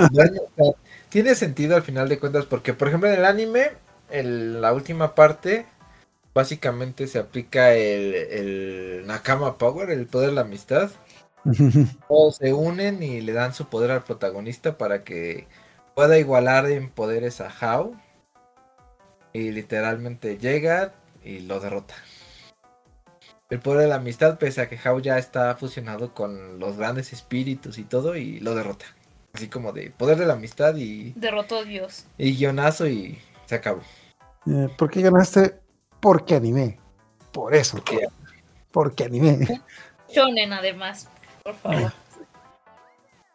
tiene 1.10 1.34
sentido 1.34 1.76
al 1.76 1.82
final 1.82 2.08
de 2.08 2.18
cuentas 2.18 2.46
porque 2.46 2.72
por 2.72 2.88
ejemplo 2.88 3.10
en 3.10 3.18
el 3.18 3.24
anime 3.24 3.72
en 4.10 4.60
la 4.60 4.72
última 4.74 5.14
parte 5.14 5.66
básicamente 6.34 7.06
se 7.06 7.18
aplica 7.18 7.74
el, 7.74 9.04
Nakama 9.06 9.58
Power 9.58 9.90
el 9.90 10.06
poder 10.06 10.30
de 10.30 10.34
la 10.34 10.40
amistad 10.42 10.90
todos 12.08 12.36
se 12.36 12.52
unen 12.52 13.02
y 13.02 13.20
le 13.20 13.32
dan 13.32 13.54
su 13.54 13.68
poder 13.68 13.90
al 13.90 14.04
protagonista 14.04 14.76
para 14.76 15.04
que 15.04 15.46
pueda 15.94 16.18
igualar 16.18 16.70
en 16.70 16.90
poderes 16.90 17.40
a 17.40 17.48
Hao 17.48 17.92
y 19.32 19.50
literalmente 19.52 20.38
llega 20.38 20.94
y 21.24 21.40
lo 21.40 21.60
derrota 21.60 21.94
el 23.50 23.60
poder 23.60 23.82
de 23.82 23.88
la 23.88 23.96
amistad, 23.96 24.38
pese 24.38 24.60
a 24.60 24.68
que 24.68 24.78
Hao 24.82 24.98
ya 25.00 25.18
está 25.18 25.56
fusionado 25.56 26.12
con 26.12 26.58
los 26.58 26.76
grandes 26.76 27.12
espíritus 27.12 27.78
y 27.78 27.84
todo, 27.84 28.16
y 28.16 28.40
lo 28.40 28.54
derrota. 28.54 28.84
Así 29.32 29.48
como 29.48 29.72
de 29.72 29.90
poder 29.90 30.18
de 30.18 30.26
la 30.26 30.34
amistad 30.34 30.76
y. 30.76 31.12
Derrotó 31.12 31.58
a 31.58 31.64
Dios. 31.64 32.06
Y 32.18 32.36
guionazo 32.36 32.86
y 32.86 33.18
se 33.46 33.54
acabó. 33.54 33.80
Eh, 34.46 34.68
¿Por 34.76 34.90
qué 34.90 35.02
ganaste? 35.02 35.58
Porque 36.00 36.36
animé. 36.36 36.78
Por 37.32 37.54
eso. 37.54 37.82
¿Por 37.84 37.98
Porque 38.70 39.04
animé. 39.04 39.62
Shonen, 40.08 40.52
además. 40.52 41.08
Por 41.42 41.54
favor. 41.54 41.92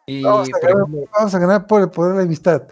Y, 0.06 0.22
vamos, 0.22 0.48
a 0.48 0.66
ganar, 0.66 0.84
vamos, 1.16 1.34
a 1.34 1.38
ganar, 1.38 1.66
por 1.66 1.80
el 1.80 1.90
poder 1.90 2.12
de 2.12 2.18
la 2.18 2.24
amistad. 2.24 2.62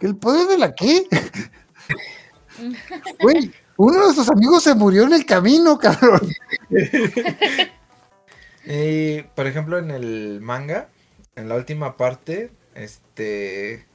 ¿El 0.00 0.16
poder 0.16 0.48
de 0.48 0.58
la 0.58 0.74
qué? 0.74 1.06
Güey, 3.22 3.50
uno 3.78 4.08
de 4.08 4.14
sus 4.14 4.28
amigos 4.28 4.62
se 4.62 4.74
murió 4.74 5.04
en 5.04 5.14
el 5.14 5.24
camino, 5.24 5.78
cabrón. 5.78 6.28
y, 8.66 9.22
por 9.22 9.46
ejemplo, 9.46 9.78
en 9.78 9.90
el 9.90 10.40
manga, 10.42 10.90
en 11.34 11.48
la 11.48 11.54
última 11.54 11.96
parte, 11.96 12.52
este. 12.74 13.86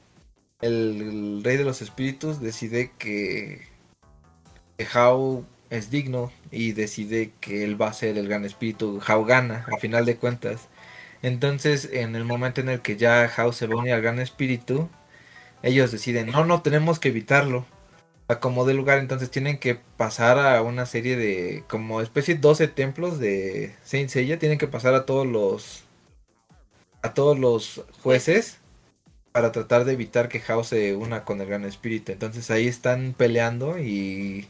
El, 0.60 1.42
rey 1.44 1.56
de 1.56 1.64
los 1.64 1.82
espíritus 1.82 2.40
decide 2.40 2.90
que, 2.98 3.68
que 4.76 4.86
Hao 4.92 5.44
es 5.70 5.90
digno 5.90 6.32
y 6.50 6.72
decide 6.72 7.32
que 7.40 7.64
él 7.64 7.80
va 7.80 7.88
a 7.88 7.92
ser 7.92 8.18
el 8.18 8.28
gran 8.28 8.44
espíritu. 8.44 9.00
Hao 9.06 9.24
gana, 9.24 9.66
al 9.72 9.80
final 9.80 10.06
de 10.06 10.16
cuentas. 10.16 10.68
Entonces, 11.22 11.88
en 11.92 12.16
el 12.16 12.24
momento 12.24 12.60
en 12.60 12.68
el 12.68 12.82
que 12.82 12.96
ya 12.96 13.24
Hao 13.24 13.52
se 13.52 13.66
une 13.66 13.92
al 13.92 14.02
gran 14.02 14.20
espíritu, 14.20 14.88
ellos 15.62 15.92
deciden, 15.92 16.30
no, 16.30 16.44
no, 16.44 16.62
tenemos 16.62 16.98
que 17.00 17.08
evitarlo 17.08 17.66
acomode 18.28 18.74
lugar, 18.74 18.98
entonces 18.98 19.30
tienen 19.30 19.58
que 19.58 19.76
pasar 19.96 20.38
a 20.38 20.62
una 20.62 20.86
serie 20.86 21.16
de 21.16 21.64
como 21.68 22.00
especie 22.00 22.34
de 22.34 22.40
12 22.40 22.68
templos 22.68 23.18
de 23.18 23.74
Saint 23.84 24.10
Seiya, 24.10 24.38
tienen 24.38 24.58
que 24.58 24.66
pasar 24.66 24.94
a 24.94 25.06
todos 25.06 25.26
los 25.26 25.84
a 27.02 27.14
todos 27.14 27.38
los 27.38 27.84
jueces 28.02 28.58
para 29.32 29.52
tratar 29.52 29.84
de 29.84 29.92
evitar 29.92 30.28
que 30.28 30.42
Hao 30.48 30.64
se 30.64 30.96
una 30.96 31.24
con 31.24 31.40
el 31.40 31.46
Gran 31.46 31.64
Espíritu. 31.64 32.12
Entonces 32.12 32.50
ahí 32.50 32.66
están 32.66 33.14
peleando 33.16 33.78
y 33.78 34.48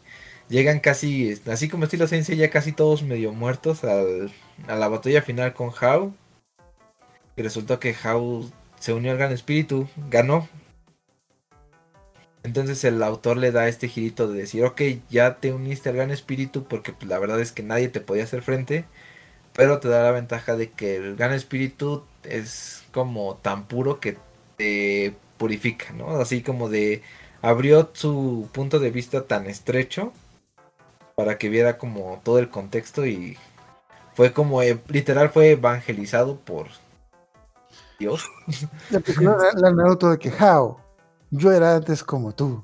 llegan 0.48 0.80
casi, 0.80 1.40
así 1.46 1.68
como 1.68 1.84
estilo 1.84 2.06
Sensei, 2.06 2.36
ya 2.36 2.50
casi 2.50 2.72
todos 2.72 3.02
medio 3.02 3.32
muertos 3.32 3.84
al, 3.84 4.32
a 4.68 4.76
la 4.76 4.88
batalla 4.88 5.22
final 5.22 5.52
con 5.54 5.70
Hao. 5.80 6.14
Y 7.36 7.42
resultó 7.42 7.78
que 7.78 7.94
Hao 8.02 8.50
se 8.78 8.92
unió 8.92 9.12
al 9.12 9.18
Gran 9.18 9.32
Espíritu, 9.32 9.88
ganó. 10.10 10.48
Entonces 12.42 12.84
el 12.84 13.02
autor 13.02 13.36
le 13.38 13.50
da 13.50 13.68
este 13.68 13.88
girito 13.88 14.28
de 14.28 14.38
decir, 14.38 14.64
ok, 14.64 14.80
ya 15.10 15.36
te 15.36 15.52
uniste 15.52 15.88
al 15.88 15.96
Gran 15.96 16.10
Espíritu 16.10 16.64
porque 16.64 16.92
pues, 16.92 17.08
la 17.08 17.18
verdad 17.18 17.40
es 17.40 17.52
que 17.52 17.62
nadie 17.62 17.88
te 17.88 18.00
podía 18.00 18.24
hacer 18.24 18.42
frente. 18.42 18.84
Pero 19.52 19.80
te 19.80 19.88
da 19.88 20.02
la 20.02 20.10
ventaja 20.12 20.56
de 20.56 20.70
que 20.70 20.96
el 20.96 21.16
Gran 21.16 21.32
Espíritu 21.32 22.04
es 22.24 22.84
como 22.92 23.36
tan 23.36 23.66
puro 23.66 24.00
que 24.00 24.16
te 24.56 25.14
purifica, 25.38 25.92
¿no? 25.92 26.16
Así 26.20 26.42
como 26.42 26.68
de 26.68 27.02
abrió 27.42 27.90
su 27.92 28.48
punto 28.52 28.78
de 28.78 28.90
vista 28.90 29.24
tan 29.24 29.46
estrecho 29.46 30.12
para 31.16 31.38
que 31.38 31.48
viera 31.48 31.78
como 31.78 32.20
todo 32.22 32.38
el 32.38 32.50
contexto 32.50 33.06
y 33.06 33.38
fue 34.14 34.32
como 34.32 34.62
eh, 34.62 34.78
literal 34.88 35.30
fue 35.30 35.52
evangelizado 35.52 36.38
por 36.38 36.68
Dios. 37.98 38.30
La 38.90 39.00
película 39.00 39.36
la 39.54 40.10
de 40.10 40.18
que 40.18 40.30
How, 40.30 40.76
yo 41.30 41.52
era 41.52 41.76
antes 41.76 42.04
como 42.04 42.34
tú. 42.34 42.62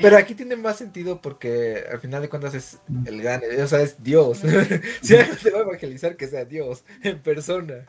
Pero 0.00 0.16
aquí 0.16 0.34
tiene 0.34 0.56
más 0.56 0.76
sentido 0.76 1.20
porque 1.20 1.84
al 1.90 2.00
final 2.00 2.22
de 2.22 2.28
cuentas 2.30 2.54
es 2.54 2.78
el 3.04 3.20
gran, 3.20 3.42
o 3.62 3.66
sea, 3.66 3.82
es 3.82 4.02
Dios. 4.02 4.38
si 5.02 5.16
alguien 5.16 5.36
te 5.36 5.50
va 5.50 5.58
a 5.58 5.62
evangelizar, 5.62 6.16
que 6.16 6.28
sea 6.28 6.46
Dios 6.46 6.84
en 7.02 7.20
persona. 7.20 7.84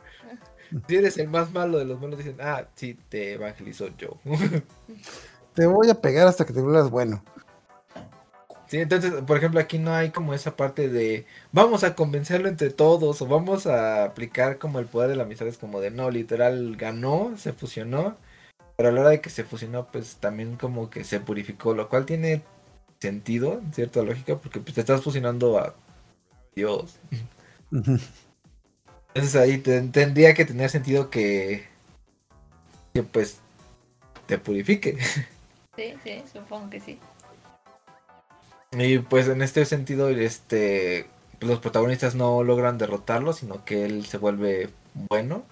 Si 0.87 0.97
eres 0.97 1.17
el 1.17 1.29
más 1.29 1.51
malo 1.51 1.77
de 1.77 1.85
los 1.85 2.01
malos, 2.01 2.17
dicen, 2.17 2.37
ah, 2.41 2.67
sí, 2.75 2.99
te 3.07 3.33
evangelizó 3.33 3.87
yo. 3.97 4.19
Te 5.55 5.65
voy 5.65 5.89
a 5.89 5.95
pegar 5.95 6.27
hasta 6.27 6.45
que 6.45 6.53
te 6.53 6.61
vuelvas 6.61 6.89
bueno. 6.89 7.21
Sí, 8.69 8.77
entonces, 8.77 9.11
por 9.25 9.37
ejemplo, 9.37 9.59
aquí 9.59 9.79
no 9.79 9.95
hay 9.95 10.11
como 10.11 10.35
esa 10.35 10.55
parte 10.55 10.89
de 10.89 11.25
vamos 11.51 11.83
a 11.83 11.95
convencerlo 11.95 12.47
entre 12.47 12.69
todos 12.69 13.19
o 13.19 13.25
vamos 13.25 13.65
a 13.65 14.03
aplicar 14.03 14.59
como 14.59 14.77
el 14.77 14.85
poder 14.85 15.09
de 15.09 15.15
la 15.15 15.23
amistad, 15.23 15.47
es 15.47 15.57
como 15.57 15.81
de 15.81 15.89
no, 15.89 16.11
literal 16.11 16.75
ganó, 16.75 17.33
se 17.35 17.51
fusionó, 17.51 18.15
pero 18.77 18.89
a 18.89 18.91
la 18.91 19.01
hora 19.01 19.09
de 19.09 19.21
que 19.21 19.31
se 19.31 19.43
fusionó, 19.43 19.87
pues 19.87 20.17
también 20.17 20.55
como 20.55 20.91
que 20.91 21.03
se 21.03 21.19
purificó, 21.19 21.73
lo 21.73 21.89
cual 21.89 22.05
tiene 22.05 22.43
sentido, 22.99 23.53
en 23.53 23.73
cierta 23.73 24.03
lógica, 24.03 24.37
porque 24.37 24.59
pues 24.59 24.75
te 24.75 24.81
estás 24.81 25.01
fusionando 25.01 25.57
a 25.57 25.73
Dios. 26.55 26.99
Entonces 27.71 29.35
ahí 29.35 29.57
tendría 29.57 30.35
que 30.35 30.45
tener 30.45 30.69
sentido 30.69 31.09
que, 31.09 31.65
que 32.93 33.01
pues 33.01 33.39
te 34.27 34.37
purifique. 34.37 34.99
Sí, 35.75 35.95
sí, 36.03 36.21
supongo 36.31 36.69
que 36.69 36.79
sí. 36.79 36.99
Y 38.71 38.99
pues 38.99 39.27
en 39.27 39.41
este 39.41 39.65
sentido, 39.65 40.09
este 40.09 41.09
los 41.41 41.59
protagonistas 41.59 42.15
no 42.15 42.43
logran 42.43 42.77
derrotarlo, 42.77 43.33
sino 43.33 43.63
que 43.65 43.85
él 43.85 44.05
se 44.05 44.17
vuelve 44.17 44.69
bueno. 44.93 45.43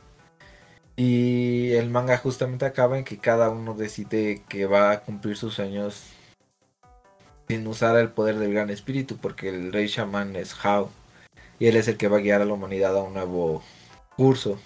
Y 0.96 1.74
el 1.74 1.90
manga 1.90 2.18
justamente 2.18 2.66
acaba 2.66 2.98
en 2.98 3.04
que 3.06 3.20
cada 3.20 3.50
uno 3.50 3.76
decide 3.76 4.42
que 4.50 4.66
va 4.66 4.92
a 4.92 5.02
cumplir 5.02 5.38
sus 5.38 5.54
sueños 5.54 6.04
sin 7.48 7.66
usar 7.68 7.96
el 7.98 8.10
poder 8.10 8.38
del 8.40 8.54
gran 8.54 8.70
espíritu, 8.70 9.18
porque 9.18 9.50
el 9.50 9.72
rey 9.72 9.88
shaman 9.88 10.36
es 10.36 10.56
Hao. 10.64 10.90
Y 11.60 11.68
él 11.68 11.78
es 11.78 11.88
el 11.88 11.98
que 11.98 12.08
va 12.08 12.18
a 12.18 12.22
guiar 12.22 12.42
a 12.42 12.46
la 12.46 12.54
humanidad 12.54 12.96
a 12.98 13.04
un 13.04 13.14
nuevo 13.14 13.64
curso. 14.16 14.60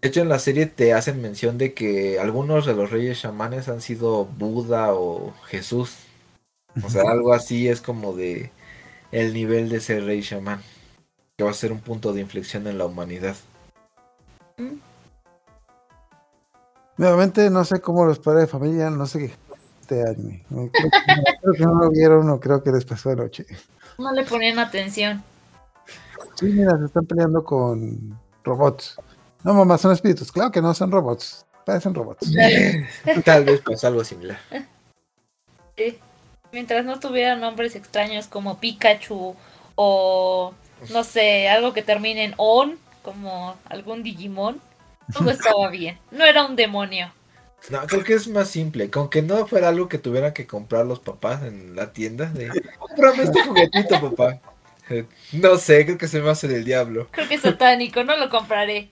De 0.00 0.08
hecho, 0.08 0.20
en 0.20 0.28
la 0.28 0.38
serie 0.38 0.66
te 0.66 0.92
hacen 0.94 1.20
mención 1.20 1.58
de 1.58 1.74
que 1.74 2.20
algunos 2.20 2.66
de 2.66 2.74
los 2.74 2.90
reyes 2.90 3.20
chamanes 3.20 3.68
han 3.68 3.80
sido 3.80 4.24
Buda 4.24 4.94
o 4.94 5.34
Jesús. 5.46 5.96
O 6.84 6.88
sea, 6.88 7.10
algo 7.10 7.32
así 7.32 7.68
es 7.68 7.80
como 7.80 8.14
de 8.14 8.52
el 9.10 9.34
nivel 9.34 9.68
de 9.68 9.80
ser 9.80 10.04
rey 10.04 10.22
chamán. 10.22 10.62
Que 11.36 11.44
va 11.44 11.50
a 11.50 11.54
ser 11.54 11.72
un 11.72 11.80
punto 11.80 12.12
de 12.12 12.20
inflexión 12.20 12.66
en 12.66 12.78
la 12.78 12.86
humanidad. 12.86 13.36
Mm. 14.56 14.78
Nuevamente, 16.96 17.50
no 17.50 17.64
sé 17.64 17.80
cómo 17.80 18.04
los 18.04 18.18
padres 18.18 18.42
de 18.42 18.48
familia, 18.48 18.90
no 18.90 19.06
sé 19.06 19.18
qué 19.18 19.48
este 19.88 20.08
anime. 20.08 20.44
Creo 20.48 21.54
que, 21.54 21.64
no 21.64 21.74
lo 21.74 21.90
vieron 21.90 22.26
no 22.26 22.38
creo 22.38 22.62
que 22.62 22.70
les 22.70 22.84
pasó 22.84 23.10
de 23.10 23.16
noche. 23.16 23.46
No 23.98 24.12
le 24.12 24.24
ponían 24.24 24.58
atención. 24.58 25.22
Sí, 26.34 26.46
mira, 26.46 26.78
se 26.78 26.84
están 26.84 27.06
peleando 27.06 27.42
con 27.42 28.18
robots. 28.44 28.96
No, 29.44 29.54
mamá, 29.54 29.78
son 29.78 29.92
espíritus. 29.92 30.32
Claro 30.32 30.50
que 30.50 30.60
no, 30.60 30.74
son 30.74 30.90
robots. 30.90 31.46
Parecen 31.64 31.94
robots. 31.94 32.30
Tal 33.24 33.44
vez 33.44 33.60
pues 33.64 33.84
algo 33.84 34.02
similar. 34.04 34.38
Sí. 35.76 35.98
Mientras 36.50 36.84
no 36.84 36.98
tuvieran 36.98 37.40
nombres 37.40 37.76
extraños 37.76 38.26
como 38.26 38.58
Pikachu 38.58 39.36
o 39.74 40.54
no 40.90 41.04
sé, 41.04 41.48
algo 41.48 41.72
que 41.72 41.82
termine 41.82 42.24
en 42.24 42.34
on, 42.36 42.78
como 43.02 43.56
algún 43.68 44.02
Digimon, 44.02 44.60
todo 45.12 45.30
estaba 45.30 45.68
bien. 45.70 45.98
No 46.10 46.24
era 46.24 46.44
un 46.46 46.56
demonio. 46.56 47.12
No, 47.70 47.80
creo 47.86 48.04
que 48.04 48.14
es 48.14 48.28
más 48.28 48.48
simple. 48.48 48.88
Con 48.88 49.10
que 49.10 49.20
no 49.20 49.46
fuera 49.46 49.68
algo 49.68 49.88
que 49.88 49.98
tuvieran 49.98 50.32
que 50.32 50.46
comprar 50.46 50.86
los 50.86 51.00
papás 51.00 51.42
en 51.42 51.74
la 51.74 51.92
tienda. 51.92 52.26
De, 52.26 52.48
Cómprame 52.78 53.24
este 53.24 53.42
juguetito, 53.42 54.00
papá. 54.00 54.40
No 55.32 55.58
sé, 55.58 55.84
creo 55.84 55.98
que 55.98 56.08
se 56.08 56.22
me 56.22 56.30
hace 56.30 56.48
del 56.48 56.64
diablo. 56.64 57.08
Creo 57.10 57.28
que 57.28 57.34
es 57.34 57.42
satánico, 57.42 58.04
no 58.04 58.16
lo 58.16 58.30
compraré. 58.30 58.88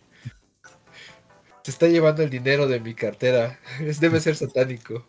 Se 1.66 1.72
está 1.72 1.88
llevando 1.88 2.22
el 2.22 2.30
dinero 2.30 2.68
de 2.68 2.78
mi 2.78 2.94
cartera. 2.94 3.58
Debe 4.00 4.20
ser 4.20 4.36
satánico. 4.36 5.04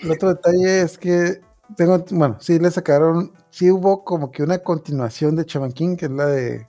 El 0.00 0.12
otro 0.12 0.28
detalle 0.28 0.82
es 0.82 0.96
que 0.96 1.40
tengo, 1.76 1.98
bueno, 2.12 2.38
sí 2.40 2.60
le 2.60 2.70
sacaron, 2.70 3.32
sí 3.50 3.72
hubo 3.72 4.04
como 4.04 4.30
que 4.30 4.44
una 4.44 4.60
continuación 4.60 5.34
de 5.34 5.46
Chaman 5.46 5.72
King, 5.72 5.96
que 5.96 6.04
es 6.04 6.12
la 6.12 6.26
de 6.26 6.68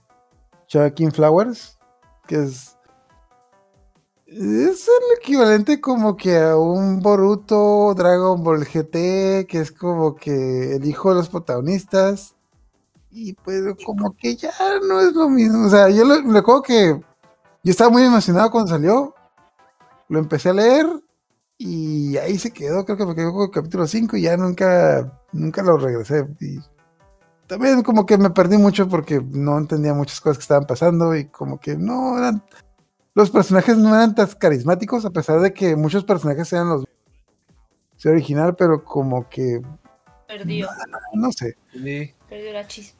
Chaman 0.66 0.90
King 0.90 1.10
Flowers, 1.12 1.78
que 2.26 2.42
es 2.42 2.76
es 4.26 4.88
el 4.88 5.18
equivalente 5.20 5.80
como 5.80 6.16
que 6.16 6.36
a 6.36 6.56
un 6.56 6.98
Boruto 6.98 7.94
Dragon 7.94 8.42
Ball 8.42 8.64
GT, 8.64 9.46
que 9.46 9.60
es 9.60 9.70
como 9.70 10.16
que 10.16 10.74
el 10.74 10.84
hijo 10.84 11.10
de 11.10 11.14
los 11.14 11.28
protagonistas. 11.28 12.34
Y 13.12 13.34
pues 13.34 13.62
como 13.84 14.16
que 14.16 14.34
ya 14.34 14.50
no 14.82 15.00
es 15.00 15.14
lo 15.14 15.28
mismo. 15.28 15.68
O 15.68 15.70
sea, 15.70 15.88
yo 15.90 16.04
le 16.04 16.22
recuerdo 16.32 16.62
que 16.62 17.00
yo 17.66 17.72
estaba 17.72 17.90
muy 17.90 18.04
emocionado 18.04 18.48
cuando 18.52 18.70
salió. 18.70 19.12
Lo 20.08 20.20
empecé 20.20 20.50
a 20.50 20.52
leer 20.52 20.86
y 21.58 22.16
ahí 22.16 22.38
se 22.38 22.52
quedó, 22.52 22.84
creo 22.84 22.96
que 22.96 23.04
me 23.04 23.16
quedó 23.16 23.32
con 23.32 23.42
el 23.42 23.50
capítulo 23.50 23.88
5 23.88 24.16
y 24.16 24.22
ya 24.22 24.36
nunca, 24.36 25.20
nunca 25.32 25.64
lo 25.64 25.76
regresé. 25.76 26.28
Y 26.40 26.60
también 27.48 27.82
como 27.82 28.06
que 28.06 28.18
me 28.18 28.30
perdí 28.30 28.56
mucho 28.56 28.88
porque 28.88 29.20
no 29.20 29.58
entendía 29.58 29.94
muchas 29.94 30.20
cosas 30.20 30.38
que 30.38 30.42
estaban 30.42 30.68
pasando 30.68 31.16
y 31.16 31.24
como 31.24 31.58
que 31.58 31.76
no 31.76 32.16
eran... 32.16 32.40
Los 33.14 33.30
personajes 33.30 33.76
no 33.76 33.88
eran 33.92 34.14
tan 34.14 34.28
carismáticos 34.28 35.04
a 35.04 35.10
pesar 35.10 35.40
de 35.40 35.52
que 35.52 35.74
muchos 35.74 36.04
personajes 36.04 36.52
eran 36.52 36.68
los... 36.68 36.84
Se 37.96 38.10
original, 38.10 38.54
pero 38.54 38.84
como 38.84 39.28
que... 39.28 39.60
Perdió. 40.28 40.68
No, 41.14 41.32
sé. 41.32 41.56
Perdió 42.28 42.52
la 42.52 42.64
chispa. 42.68 42.95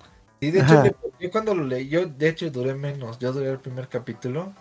Sí, 0.47 0.53
de 0.53 0.61
hecho, 0.61 0.85
yo 1.19 1.31
cuando 1.33 1.57
lo 1.57 1.65
leí, 1.65 1.89
yo 1.89 2.07
de 2.07 2.29
hecho 2.29 2.49
duré 2.53 2.73
menos, 2.73 3.19
yo 3.19 3.33
duré 3.33 3.51
el 3.51 3.59
primer 3.59 3.89
capítulo, 3.89 4.53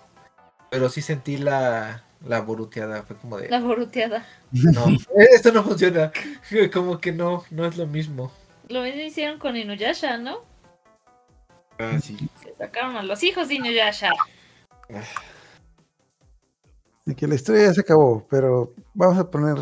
pero 0.72 0.90
sí 0.90 1.00
sentí 1.00 1.38
la, 1.38 2.04
la 2.26 2.42
boruteada, 2.42 3.04
fue 3.04 3.16
como 3.16 3.38
de... 3.38 3.50
La 3.50 3.60
boruteada. 3.60 4.26
No, 4.52 4.88
esto 5.16 5.52
no 5.52 5.64
funciona, 5.64 6.12
como 6.74 7.00
que 7.00 7.12
no, 7.12 7.44
no 7.52 7.68
es 7.68 7.78
lo 7.78 7.86
mismo. 7.86 8.32
Lo 8.68 8.82
mismo 8.82 9.02
hicieron 9.02 9.38
con 9.38 9.56
Inuyasha, 9.56 10.18
¿no? 10.18 10.40
Ah, 11.78 12.00
sí. 12.02 12.18
Que 12.44 12.54
sacaron 12.54 12.96
a 12.96 13.04
los 13.04 13.22
hijos 13.22 13.48
de 13.48 13.54
Inuyasha. 13.54 14.10
De 17.06 17.16
que 17.16 17.28
la 17.28 17.36
historia 17.36 17.68
ya 17.68 17.74
se 17.76 17.82
acabó, 17.82 18.26
pero 18.28 18.74
vamos 18.96 19.20
a 19.20 19.30
poner... 19.30 19.58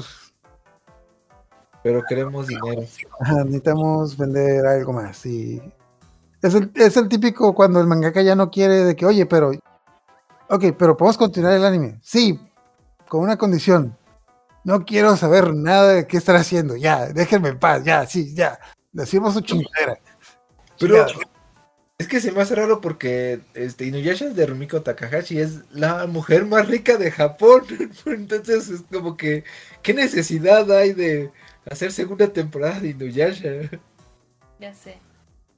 Pero 1.84 2.02
queremos 2.08 2.48
dinero. 2.48 2.86
Ajá, 3.20 3.44
necesitamos 3.44 4.16
vender 4.16 4.66
algo 4.66 4.94
más 4.94 5.26
y 5.26 5.62
es 6.44 6.56
el, 6.56 6.72
es 6.76 6.98
el 6.98 7.08
típico 7.08 7.56
cuando 7.56 7.80
el 7.80 7.88
mangaka 7.88 8.22
ya 8.22 8.36
no 8.36 8.52
quiere 8.52 8.84
de 8.84 8.96
que, 8.96 9.06
oye, 9.06 9.26
pero. 9.26 9.52
Ok, 10.50 10.66
pero 10.78 10.98
podemos 10.98 11.18
continuar 11.18 11.54
el 11.54 11.64
anime. 11.64 12.00
Sí, 12.04 12.38
con 13.08 13.22
una 13.22 13.38
condición. 13.38 13.98
No 14.66 14.86
quiero 14.86 15.16
saber 15.16 15.54
nada 15.54 15.94
de 15.94 16.06
qué 16.06 16.18
estar 16.18 16.36
haciendo. 16.36 16.76
Ya, 16.76 17.08
déjenme 17.08 17.50
en 17.50 17.60
paz. 17.60 17.84
Ya, 17.86 18.06
sí, 18.06 18.36
ya. 18.36 18.60
Decimos 18.92 19.34
su 19.34 19.42
chingadera. 19.42 19.98
Pero 20.78 21.06
es 21.98 22.08
que 22.08 22.20
se 22.20 22.34
me 22.34 22.42
hace 22.42 22.56
raro 22.56 22.82
porque 22.82 23.40
este, 23.54 23.86
Inuyasha 23.86 24.30
de 24.30 24.46
Rumiko 24.46 24.82
Takahashi 24.82 25.40
es 25.40 25.62
la 25.72 26.06
mujer 26.08 26.46
más 26.46 26.68
rica 26.68 26.98
de 26.98 27.10
Japón. 27.10 27.64
Entonces 28.06 28.70
es 28.70 28.82
como 28.92 29.16
que, 29.16 29.46
¿qué 29.82 29.94
necesidad 29.94 30.70
hay 30.72 30.92
de 30.92 31.32
hacer 31.72 31.94
segunda 31.94 32.28
temporada 32.28 32.82
de 32.82 32.90
Inuyasha? 32.90 33.50
Ya 34.60 34.74
sé. 34.74 35.00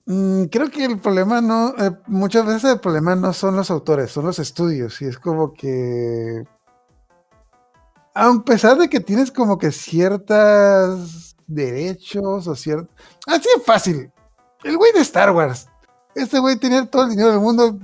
Mm, 0.08 0.46
creo 0.46 0.70
que 0.70 0.86
el 0.86 1.00
problema 1.00 1.42
no, 1.42 1.70
eh, 1.80 1.92
muchas 2.08 2.46
veces 2.46 2.66
el 2.74 2.80
problema 2.80 3.16
no 3.16 3.34
son 3.34 3.56
los 3.56 3.72
autores, 3.72 4.12
son 4.12 4.26
los 4.26 4.38
estudios. 4.40 5.02
Y 5.02 5.06
es 5.06 5.18
como 5.18 5.54
que, 5.54 6.44
a 8.14 8.32
pesar 8.46 8.78
de 8.78 8.90
que 8.90 9.00
tienes 9.00 9.32
como 9.32 9.58
que 9.58 9.72
ciertos 9.72 11.36
derechos 11.48 12.48
o 12.48 12.56
cierto, 12.56 12.94
así 13.28 13.48
es 13.56 13.64
fácil. 13.64 14.12
El 14.64 14.78
güey 14.78 14.92
de 14.94 15.02
Star 15.02 15.32
Wars, 15.32 15.68
este 16.16 16.40
güey 16.40 16.58
tenía 16.58 16.86
todo 16.90 17.04
el 17.04 17.10
dinero 17.12 17.32
del 17.32 17.40
mundo 17.40 17.80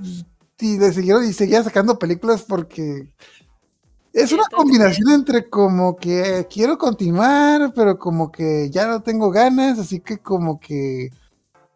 y 0.58 0.78
le 0.78 0.92
siguieron 0.92 1.24
y 1.24 1.32
seguía 1.32 1.62
sacando 1.64 1.98
películas 1.98 2.42
porque 2.42 3.08
es 4.12 4.32
una 4.32 4.44
combinación 4.54 5.10
entre 5.10 5.48
como 5.50 5.96
que 5.96 6.46
quiero 6.50 6.78
continuar, 6.78 7.72
pero 7.74 7.98
como 7.98 8.30
que 8.30 8.70
ya 8.70 8.86
no 8.86 9.02
tengo 9.02 9.30
ganas, 9.30 9.78
así 9.78 10.00
que 10.00 10.18
como 10.18 10.60
que 10.60 11.10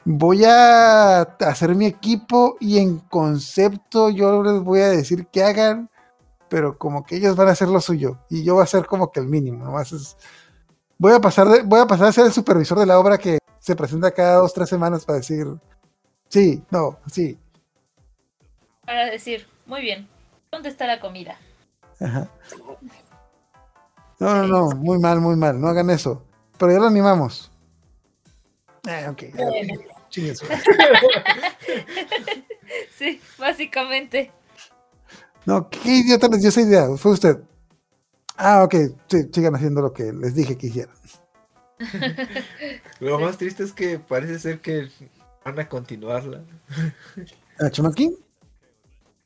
voy 0.07 0.44
a 0.44 1.22
hacer 1.22 1.74
mi 1.74 1.84
equipo 1.84 2.57
y 2.61 2.78
en 2.78 3.00
concepto 3.00 4.09
yo 4.09 4.40
les 4.40 4.62
voy 4.62 4.80
a 4.80 4.88
decir 4.88 5.26
que 5.26 5.42
hagan, 5.42 5.90
pero 6.48 6.78
como 6.78 7.04
que 7.04 7.16
ellos 7.16 7.34
van 7.34 7.48
a 7.48 7.52
hacer 7.52 7.66
lo 7.66 7.80
suyo 7.80 8.20
y 8.30 8.44
yo 8.44 8.54
voy 8.54 8.61
a 8.61 8.64
hacer 8.64 8.86
como 8.86 9.11
que 9.11 9.18
el 9.18 9.26
mínimo, 9.26 9.64
¿no? 9.64 9.72
voy 10.98 11.12
a 11.12 11.20
pasar 11.20 11.48
de, 11.48 11.62
voy 11.62 11.80
a 11.80 11.86
pasar 11.86 12.07
a 12.07 12.12
ser 12.12 12.24
el 12.26 12.32
supervisor 12.32 12.78
de 12.78 12.86
la 12.86 13.00
obra 13.00 13.18
que 13.18 13.38
se 13.59 13.74
presenta 13.74 14.12
cada 14.12 14.36
dos, 14.36 14.54
tres 14.54 14.68
semanas 14.68 15.04
para 15.04 15.18
decir 15.18 15.48
sí, 16.28 16.62
no, 16.70 17.00
sí. 17.11 17.36
Para 18.84 19.07
decir, 19.07 19.44
muy 19.66 19.80
bien, 19.80 20.09
¿dónde 20.52 20.68
está 20.68 20.86
la 20.86 21.00
comida? 21.00 21.36
Ajá. 22.00 22.30
No, 24.20 24.34
no, 24.36 24.46
no, 24.46 24.76
muy 24.76 25.00
mal, 25.00 25.20
muy 25.20 25.34
mal, 25.34 25.61
no 25.61 25.66
hagan 25.66 25.90
eso. 25.90 26.22
Pero 26.59 26.70
ya 26.70 26.78
lo 26.78 26.86
animamos. 26.86 27.50
Ah, 28.86 29.09
ok. 29.11 29.24
sí, 32.97 33.21
básicamente. 33.39 34.33
No, 35.45 35.69
qué 35.69 35.99
idiota 35.99 36.29
les 36.29 36.41
dio 36.41 36.49
esa 36.49 36.62
idea. 36.62 36.89
Fue 36.97 37.12
usted. 37.12 37.39
Ah, 38.37 38.62
ok. 38.64 38.75
Sí, 39.09 39.29
sigan 39.33 39.55
haciendo 39.55 39.81
lo 39.81 39.93
que 39.93 40.12
les 40.12 40.35
dije 40.35 40.57
que 40.57 40.69
hicieran. 40.69 40.95
lo 43.01 43.19
más 43.19 43.39
triste 43.39 43.62
es 43.62 43.73
que 43.73 43.99
parece 43.99 44.39
ser 44.39 44.61
que 44.61 44.89
van 45.45 45.59
a 45.59 45.69
continuarla. 45.69 46.43
¿A 47.59 47.71
Chumakin? 47.71 48.17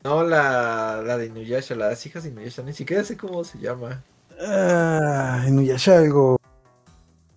No, 0.02 0.24
la, 0.24 1.02
la 1.04 1.18
de 1.18 1.26
Inuyasha, 1.26 1.74
las 1.74 2.04
hijas 2.06 2.22
de 2.22 2.30
Inuyasha, 2.30 2.62
ni 2.62 2.72
siquiera 2.72 3.04
sé 3.04 3.16
cómo 3.16 3.44
se 3.44 3.58
llama. 3.58 4.02
Ah, 4.40 5.44
Inuyasha 5.46 5.98
algo. 5.98 6.38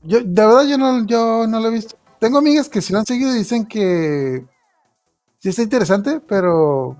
Yo, 0.03 0.19
de 0.19 0.45
verdad 0.45 0.67
yo 0.67 0.77
no, 0.77 1.05
yo 1.05 1.47
no 1.47 1.59
lo 1.59 1.69
he 1.69 1.71
visto. 1.71 1.97
Tengo 2.23 2.37
amigas 2.37 2.69
que 2.69 2.81
si 2.81 2.93
lo 2.93 2.99
han 2.99 3.05
seguido 3.05 3.35
y 3.35 3.39
dicen 3.39 3.65
que 3.65 4.45
sí 5.39 5.49
está 5.49 5.61
interesante, 5.61 6.21
pero 6.21 6.95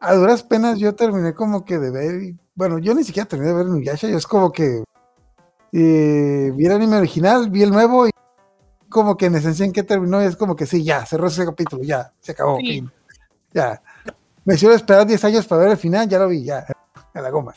a 0.00 0.14
duras 0.14 0.42
penas 0.42 0.78
yo 0.78 0.94
terminé 0.94 1.32
como 1.32 1.64
que 1.64 1.78
de 1.78 1.90
ver, 1.90 2.34
bueno, 2.54 2.78
yo 2.78 2.94
ni 2.94 3.04
siquiera 3.04 3.26
terminé 3.26 3.52
de 3.52 3.56
ver 3.56 3.66
Inuyasha, 3.68 4.06
yo 4.06 4.18
es 4.18 4.26
como 4.26 4.52
que 4.52 4.84
eh, 5.72 6.52
vi 6.54 6.66
el 6.66 6.72
anime 6.72 6.98
original, 6.98 7.48
vi 7.48 7.62
el 7.62 7.70
nuevo 7.70 8.06
y 8.06 8.10
como 8.90 9.16
que 9.16 9.24
en 9.24 9.36
esencia 9.36 9.64
en 9.64 9.72
que 9.72 9.82
terminó 9.82 10.22
y 10.22 10.26
es 10.26 10.36
como 10.36 10.54
que 10.54 10.66
sí, 10.66 10.84
ya, 10.84 11.06
cerró 11.06 11.28
ese 11.28 11.46
capítulo, 11.46 11.82
ya, 11.82 12.12
se 12.20 12.32
acabó, 12.32 12.58
ya. 13.54 13.80
Me 14.44 14.56
hicieron 14.56 14.76
esperar 14.76 15.06
10 15.06 15.24
años 15.24 15.46
para 15.46 15.62
ver 15.62 15.70
el 15.70 15.78
final, 15.78 16.06
ya 16.06 16.18
lo 16.18 16.28
vi, 16.28 16.44
ya, 16.44 16.66
a 17.14 17.20
la 17.22 17.30
goma. 17.30 17.54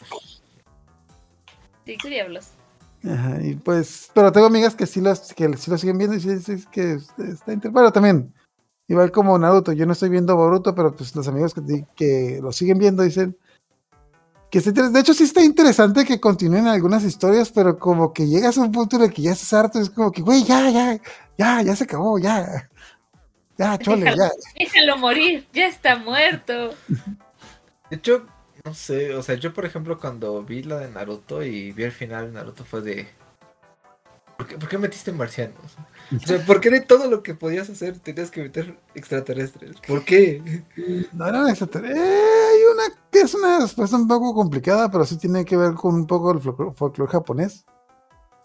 Sí, 1.85 1.97
qué 1.97 2.07
diablos. 2.07 2.60
Ajá, 3.03 3.41
y 3.41 3.55
pues, 3.55 4.11
pero 4.13 4.31
tengo 4.31 4.47
amigas 4.47 4.75
que 4.75 4.85
sí, 4.85 5.01
los, 5.01 5.33
que 5.33 5.57
sí 5.57 5.71
lo 5.71 5.77
siguen 5.77 5.97
viendo 5.97 6.15
y 6.15 6.19
sí, 6.19 6.39
sí 6.39 6.63
que 6.71 6.93
está 6.93 7.23
interesante. 7.23 7.69
Bueno, 7.69 7.91
también, 7.91 8.33
igual 8.87 9.11
como 9.11 9.37
Naruto, 9.37 9.71
yo 9.71 9.85
no 9.85 9.93
estoy 9.93 10.09
viendo 10.09 10.35
Boruto, 10.35 10.75
pero 10.75 10.95
pues 10.95 11.15
los 11.15 11.27
amigos 11.27 11.53
que, 11.53 11.85
que 11.95 12.39
lo 12.41 12.51
siguen 12.51 12.77
viendo 12.77 13.03
dicen 13.03 13.35
que 14.51 14.59
De 14.59 14.99
hecho, 14.99 15.13
sí 15.13 15.23
está 15.23 15.41
interesante 15.41 16.03
que 16.03 16.19
continúen 16.19 16.67
algunas 16.67 17.05
historias, 17.05 17.49
pero 17.51 17.79
como 17.79 18.11
que 18.11 18.27
llegas 18.27 18.57
a 18.57 18.61
un 18.61 18.71
punto 18.73 18.97
en 18.97 19.03
el 19.03 19.13
que 19.13 19.21
ya 19.21 19.31
estás 19.31 19.53
harto, 19.53 19.79
es 19.79 19.89
como 19.89 20.11
que, 20.11 20.21
güey, 20.21 20.43
ya, 20.43 20.69
ya, 20.69 20.99
ya, 21.37 21.61
ya 21.61 21.75
se 21.75 21.85
acabó, 21.85 22.19
ya. 22.19 22.69
Ya, 23.57 23.77
chole, 23.77 24.13
ya. 24.13 24.29
Déjalo 24.59 24.97
morir, 24.97 25.47
ya 25.53 25.67
está 25.67 25.95
muerto. 25.95 26.71
De 27.89 27.95
hecho, 27.95 28.25
no 28.63 28.73
sé, 28.73 29.15
o 29.15 29.23
sea, 29.23 29.35
yo 29.35 29.53
por 29.53 29.65
ejemplo 29.65 29.99
cuando 29.99 30.43
vi 30.43 30.63
la 30.63 30.79
de 30.79 30.89
Naruto 30.89 31.43
y 31.43 31.71
vi 31.71 31.83
el 31.83 31.91
final 31.91 32.27
de 32.27 32.33
Naruto 32.33 32.63
fue 32.63 32.81
de... 32.81 33.07
¿Por 34.37 34.67
qué, 34.67 34.77
metiste 34.79 35.11
marcianos? 35.11 35.77
O 36.15 36.27
sea, 36.27 36.43
¿por 36.47 36.61
qué 36.61 36.71
de 36.71 36.81
todo 36.81 37.07
lo 37.07 37.21
que 37.21 37.35
podías 37.35 37.69
hacer 37.69 37.99
tenías 37.99 38.31
que 38.31 38.41
meter 38.41 38.75
extraterrestres? 38.95 39.77
¿Por 39.87 40.03
qué? 40.03 40.63
No 41.13 41.27
eran 41.27 41.47
extraterrestres. 41.47 41.97
Eh, 41.97 42.43
hay 42.51 42.59
una 42.73 42.95
que 43.11 43.21
es 43.21 43.35
una 43.35 43.59
respuesta 43.59 43.95
un 43.95 44.07
poco 44.07 44.33
complicada, 44.33 44.89
pero 44.89 45.05
sí 45.05 45.17
tiene 45.17 45.45
que 45.45 45.57
ver 45.57 45.73
con 45.75 45.93
un 45.93 46.07
poco 46.07 46.31
el 46.31 46.41
folclore 46.41 47.11
japonés. 47.11 47.65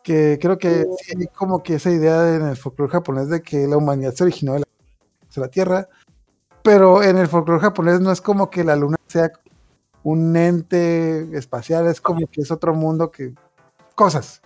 Que 0.03 0.39
creo 0.41 0.59
que 0.59 0.85
sí 1.03 1.15
hay 1.19 1.27
como 1.29 1.63
que 1.63 1.77
esa 1.77 1.91
idea 1.91 2.37
en 2.37 2.47
el 2.47 2.57
folclore 2.57 2.93
japonés 2.93 3.29
de 3.29 3.41
que 3.43 3.67
la 3.67 3.79
humanidad 3.79 4.15
se 4.15 4.25
originó 4.25 4.53
de 4.53 4.61
la, 4.61 4.67
de 5.35 5.41
la 5.41 5.49
Tierra. 5.49 5.89
Pero 6.63 7.03
en 7.03 7.17
el 7.17 7.27
folclore 7.27 7.61
japonés 7.61 8.01
no 8.01 8.13
es 8.13 8.21
como 8.21 8.51
que 8.51 8.65
la 8.65 8.77
luna 8.77 8.97
sea 9.07 9.33
un 10.07 10.37
ente 10.37 11.37
espacial, 11.37 11.89
es 11.89 12.01
como 12.01 12.29
que 12.29 12.41
es 12.41 12.53
otro 12.53 12.73
mundo 12.75 13.11
que 13.11 13.35
cosas. 13.97 14.41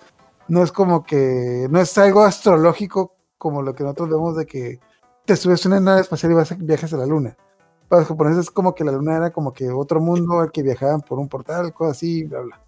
No 0.49 0.63
es 0.63 0.73
como 0.73 1.05
que, 1.05 1.69
no 1.71 1.79
es 1.79 1.99
algo 1.99 2.23
astrológico 2.23 3.15
como 3.37 3.61
lo 3.61 3.75
que 3.75 3.83
nosotros 3.83 4.09
vemos 4.09 4.37
de 4.37 4.47
que 4.47 4.81
te 5.27 5.37
subes 5.37 5.67
una 5.67 5.79
nave 5.79 6.01
espacial 6.01 6.33
y 6.33 6.35
vas 6.35 6.53
a, 6.53 6.55
viajes 6.55 6.95
a 6.95 6.97
la 6.97 7.05
luna. 7.05 7.37
Para 7.89 8.01
los 8.01 8.09
japoneses 8.09 8.45
es 8.45 8.51
como 8.51 8.75
que 8.75 8.85
la 8.85 8.93
luna 8.93 9.19
era 9.19 9.31
como 9.33 9.53
que 9.53 9.71
otro 9.71 10.01
mundo 10.01 10.41
al 10.41 10.51
que 10.51 10.63
viajaban 10.63 11.03
por 11.03 11.19
un 11.19 11.29
portal, 11.29 11.75
cosas 11.75 11.99
así, 11.99 12.25
bla, 12.25 12.41
bla. 12.41 12.61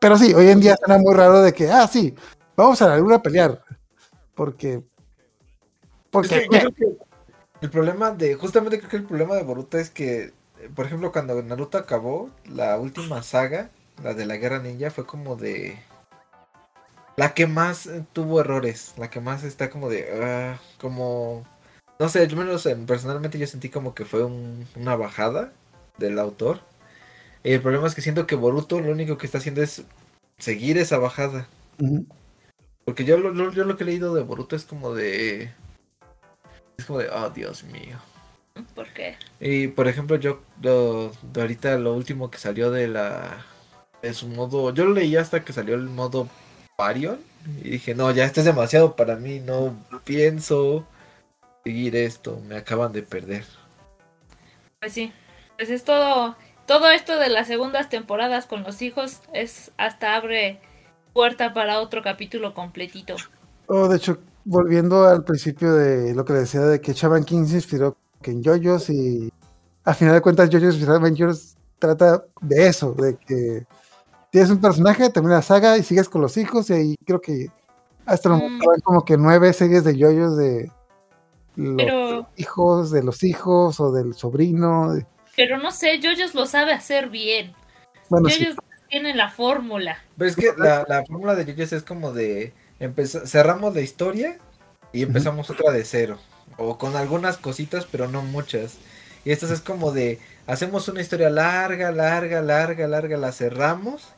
Pero 0.00 0.16
sí, 0.16 0.32
hoy 0.32 0.48
en 0.48 0.60
día 0.60 0.76
suena 0.76 0.96
muy 0.98 1.12
raro 1.12 1.42
de 1.42 1.52
que, 1.52 1.70
ah, 1.70 1.86
sí, 1.86 2.14
vamos 2.56 2.80
a 2.80 2.88
la 2.88 2.96
luna 2.96 3.16
a 3.16 3.22
pelear. 3.22 3.62
Porque. 4.34 4.82
Porque. 6.10 6.48
el 7.60 7.70
problema 7.70 8.10
de. 8.10 8.36
Justamente 8.36 8.78
creo 8.78 8.90
que 8.90 8.96
el 8.96 9.04
problema 9.04 9.34
de 9.34 9.42
Boruto 9.42 9.76
es 9.76 9.90
que 9.90 10.32
por 10.74 10.86
ejemplo, 10.86 11.12
cuando 11.12 11.42
Naruto 11.42 11.78
acabó, 11.78 12.30
la 12.46 12.78
última 12.78 13.22
saga, 13.22 13.70
la 14.02 14.14
de 14.14 14.26
la 14.26 14.36
Guerra 14.36 14.58
Ninja, 14.58 14.90
fue 14.90 15.06
como 15.06 15.36
de... 15.36 15.78
La 17.16 17.32
que 17.34 17.46
más 17.46 17.88
tuvo 18.12 18.40
errores, 18.40 18.94
la 18.96 19.10
que 19.10 19.20
más 19.20 19.44
está 19.44 19.70
como 19.70 19.88
de... 19.88 20.08
Ah, 20.22 20.58
como... 20.80 21.46
No 21.98 22.08
sé, 22.08 22.20
al 22.20 22.36
menos 22.36 22.68
personalmente 22.86 23.38
yo 23.38 23.46
sentí 23.46 23.68
como 23.68 23.94
que 23.94 24.04
fue 24.04 24.24
una 24.24 24.96
bajada 24.96 25.52
del 25.98 26.18
autor. 26.18 26.60
Y 27.44 27.52
el 27.52 27.60
problema 27.62 27.86
es 27.86 27.94
que 27.94 28.02
siento 28.02 28.26
que 28.26 28.34
Boruto 28.34 28.80
lo 28.80 28.90
único 28.90 29.16
que 29.16 29.26
está 29.26 29.38
haciendo 29.38 29.62
es 29.62 29.84
seguir 30.38 30.76
esa 30.78 30.98
bajada. 30.98 31.46
Porque 32.84 33.04
yo 33.04 33.16
yo 33.16 33.64
lo 33.64 33.76
que 33.76 33.84
he 33.84 33.86
leído 33.86 34.14
de 34.14 34.22
Boruto 34.22 34.56
es 34.56 34.64
como 34.64 34.92
de... 34.94 35.52
Es 36.76 36.86
como 36.86 36.98
de, 36.98 37.08
oh 37.10 37.30
Dios 37.30 37.62
mío. 37.64 37.98
¿Por 38.74 38.88
qué? 38.92 39.16
Y 39.40 39.68
por 39.68 39.88
ejemplo, 39.88 40.16
yo 40.16 40.40
ahorita 41.36 41.76
lo 41.78 41.94
último 41.94 42.30
que 42.30 42.38
salió 42.38 42.70
de 42.70 42.88
la 42.88 43.44
de 44.02 44.14
su 44.14 44.28
modo, 44.28 44.72
yo 44.72 44.84
lo 44.84 44.92
leí 44.92 45.16
hasta 45.16 45.44
que 45.44 45.52
salió 45.52 45.74
el 45.74 45.88
modo 45.88 46.28
Parion 46.76 47.18
y 47.62 47.70
dije, 47.70 47.94
"No, 47.94 48.10
ya 48.10 48.24
esto 48.24 48.40
es 48.40 48.46
demasiado 48.46 48.96
para 48.96 49.16
mí, 49.16 49.40
no 49.40 49.76
pienso 50.04 50.86
seguir 51.64 51.96
esto, 51.96 52.40
me 52.46 52.56
acaban 52.56 52.92
de 52.92 53.02
perder." 53.02 53.44
Pues 54.80 54.92
sí. 54.92 55.12
Pues 55.56 55.70
es 55.70 55.84
todo 55.84 56.36
todo 56.66 56.90
esto 56.90 57.18
de 57.18 57.28
las 57.28 57.46
segundas 57.46 57.88
temporadas 57.88 58.46
con 58.46 58.62
los 58.62 58.82
hijos 58.82 59.20
es 59.32 59.72
hasta 59.76 60.16
abre 60.16 60.60
puerta 61.12 61.52
para 61.54 61.80
otro 61.80 62.02
capítulo 62.02 62.54
completito. 62.54 63.16
Oh, 63.66 63.88
de 63.88 63.96
hecho, 63.96 64.18
volviendo 64.44 65.06
al 65.06 65.24
principio 65.24 65.74
de 65.74 66.14
lo 66.14 66.24
que 66.24 66.32
decía 66.34 66.60
de 66.60 66.80
que 66.80 66.94
Chaban 66.94 67.24
King 67.24 67.46
se 67.46 67.56
inspiró 67.56 67.96
que 68.24 68.30
en 68.30 68.42
JoJo's 68.42 68.90
y 68.90 69.30
a 69.84 69.94
final 69.94 70.14
de 70.14 70.22
cuentas 70.22 70.48
JoJo's 70.50 70.78
Bizarre 70.78 70.96
Adventures 70.96 71.56
trata 71.78 72.24
de 72.40 72.66
eso, 72.66 72.92
de 72.94 73.16
que 73.16 73.66
tienes 74.30 74.50
un 74.50 74.60
personaje, 74.60 75.10
termina 75.10 75.36
la 75.36 75.42
saga 75.42 75.76
y 75.76 75.82
sigues 75.82 76.08
con 76.08 76.22
los 76.22 76.36
hijos 76.38 76.70
y 76.70 76.72
ahí 76.72 76.96
creo 77.04 77.20
que 77.20 77.48
hasta 78.06 78.30
lo 78.30 78.38
mm. 78.38 78.60
como 78.82 79.04
que 79.04 79.16
nueve 79.16 79.52
series 79.52 79.84
de 79.84 79.96
JoJo's 79.96 80.36
de 80.36 80.70
los 81.56 82.26
hijos 82.36 82.90
de 82.90 83.02
los 83.04 83.22
hijos 83.22 83.78
o 83.78 83.92
del 83.92 84.14
sobrino. 84.14 84.94
Pero 85.36 85.58
no 85.58 85.70
sé, 85.70 86.00
JoJo's 86.00 86.34
lo 86.34 86.46
sabe 86.46 86.72
hacer 86.72 87.10
bien. 87.10 87.52
Bueno, 88.08 88.28
JoJo's 88.28 88.56
tiene 88.88 89.14
la 89.14 89.30
fórmula. 89.30 89.98
Pero 90.16 90.30
es 90.30 90.36
que 90.36 90.52
la, 90.56 90.86
la 90.88 91.04
fórmula 91.04 91.34
de 91.34 91.44
JoJo's 91.44 91.74
es 91.74 91.82
como 91.82 92.12
de 92.12 92.54
cerramos 93.26 93.74
la 93.74 93.82
historia 93.82 94.38
y 94.92 95.02
empezamos 95.02 95.50
otra 95.50 95.70
de 95.70 95.84
cero 95.84 96.18
o 96.56 96.78
con 96.78 96.96
algunas 96.96 97.36
cositas, 97.36 97.86
pero 97.90 98.08
no 98.08 98.22
muchas. 98.22 98.78
Y 99.24 99.30
esto 99.30 99.52
es 99.52 99.60
como 99.60 99.92
de, 99.92 100.20
hacemos 100.46 100.88
una 100.88 101.00
historia 101.00 101.30
larga, 101.30 101.90
larga, 101.92 102.42
larga, 102.42 102.86
larga, 102.86 103.16
la 103.16 103.32
cerramos 103.32 104.14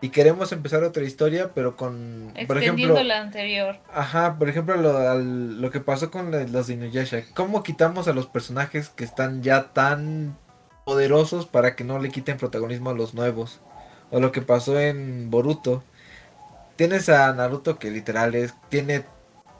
y 0.00 0.10
queremos 0.10 0.52
empezar 0.52 0.84
otra 0.84 1.02
historia, 1.02 1.52
pero 1.54 1.76
con, 1.76 2.32
por 2.46 2.58
ejemplo, 2.58 3.02
la 3.02 3.20
anterior. 3.20 3.78
Ajá, 3.92 4.36
por 4.38 4.48
ejemplo, 4.48 4.76
lo, 4.76 5.14
lo 5.18 5.70
que 5.70 5.80
pasó 5.80 6.10
con 6.10 6.30
los 6.52 6.66
de 6.66 6.74
Inuyasha. 6.74 7.24
¿Cómo 7.34 7.62
quitamos 7.62 8.06
a 8.06 8.12
los 8.12 8.26
personajes 8.26 8.90
que 8.90 9.04
están 9.04 9.42
ya 9.42 9.72
tan 9.72 10.38
poderosos 10.84 11.46
para 11.46 11.74
que 11.74 11.84
no 11.84 11.98
le 11.98 12.10
quiten 12.10 12.36
protagonismo 12.36 12.90
a 12.90 12.94
los 12.94 13.14
nuevos? 13.14 13.60
O 14.10 14.20
lo 14.20 14.30
que 14.30 14.40
pasó 14.40 14.78
en 14.78 15.30
Boruto. 15.30 15.82
Tienes 16.76 17.08
a 17.08 17.32
Naruto 17.32 17.78
que 17.80 17.90
literal 17.90 18.36
es, 18.36 18.54
tiene 18.68 19.04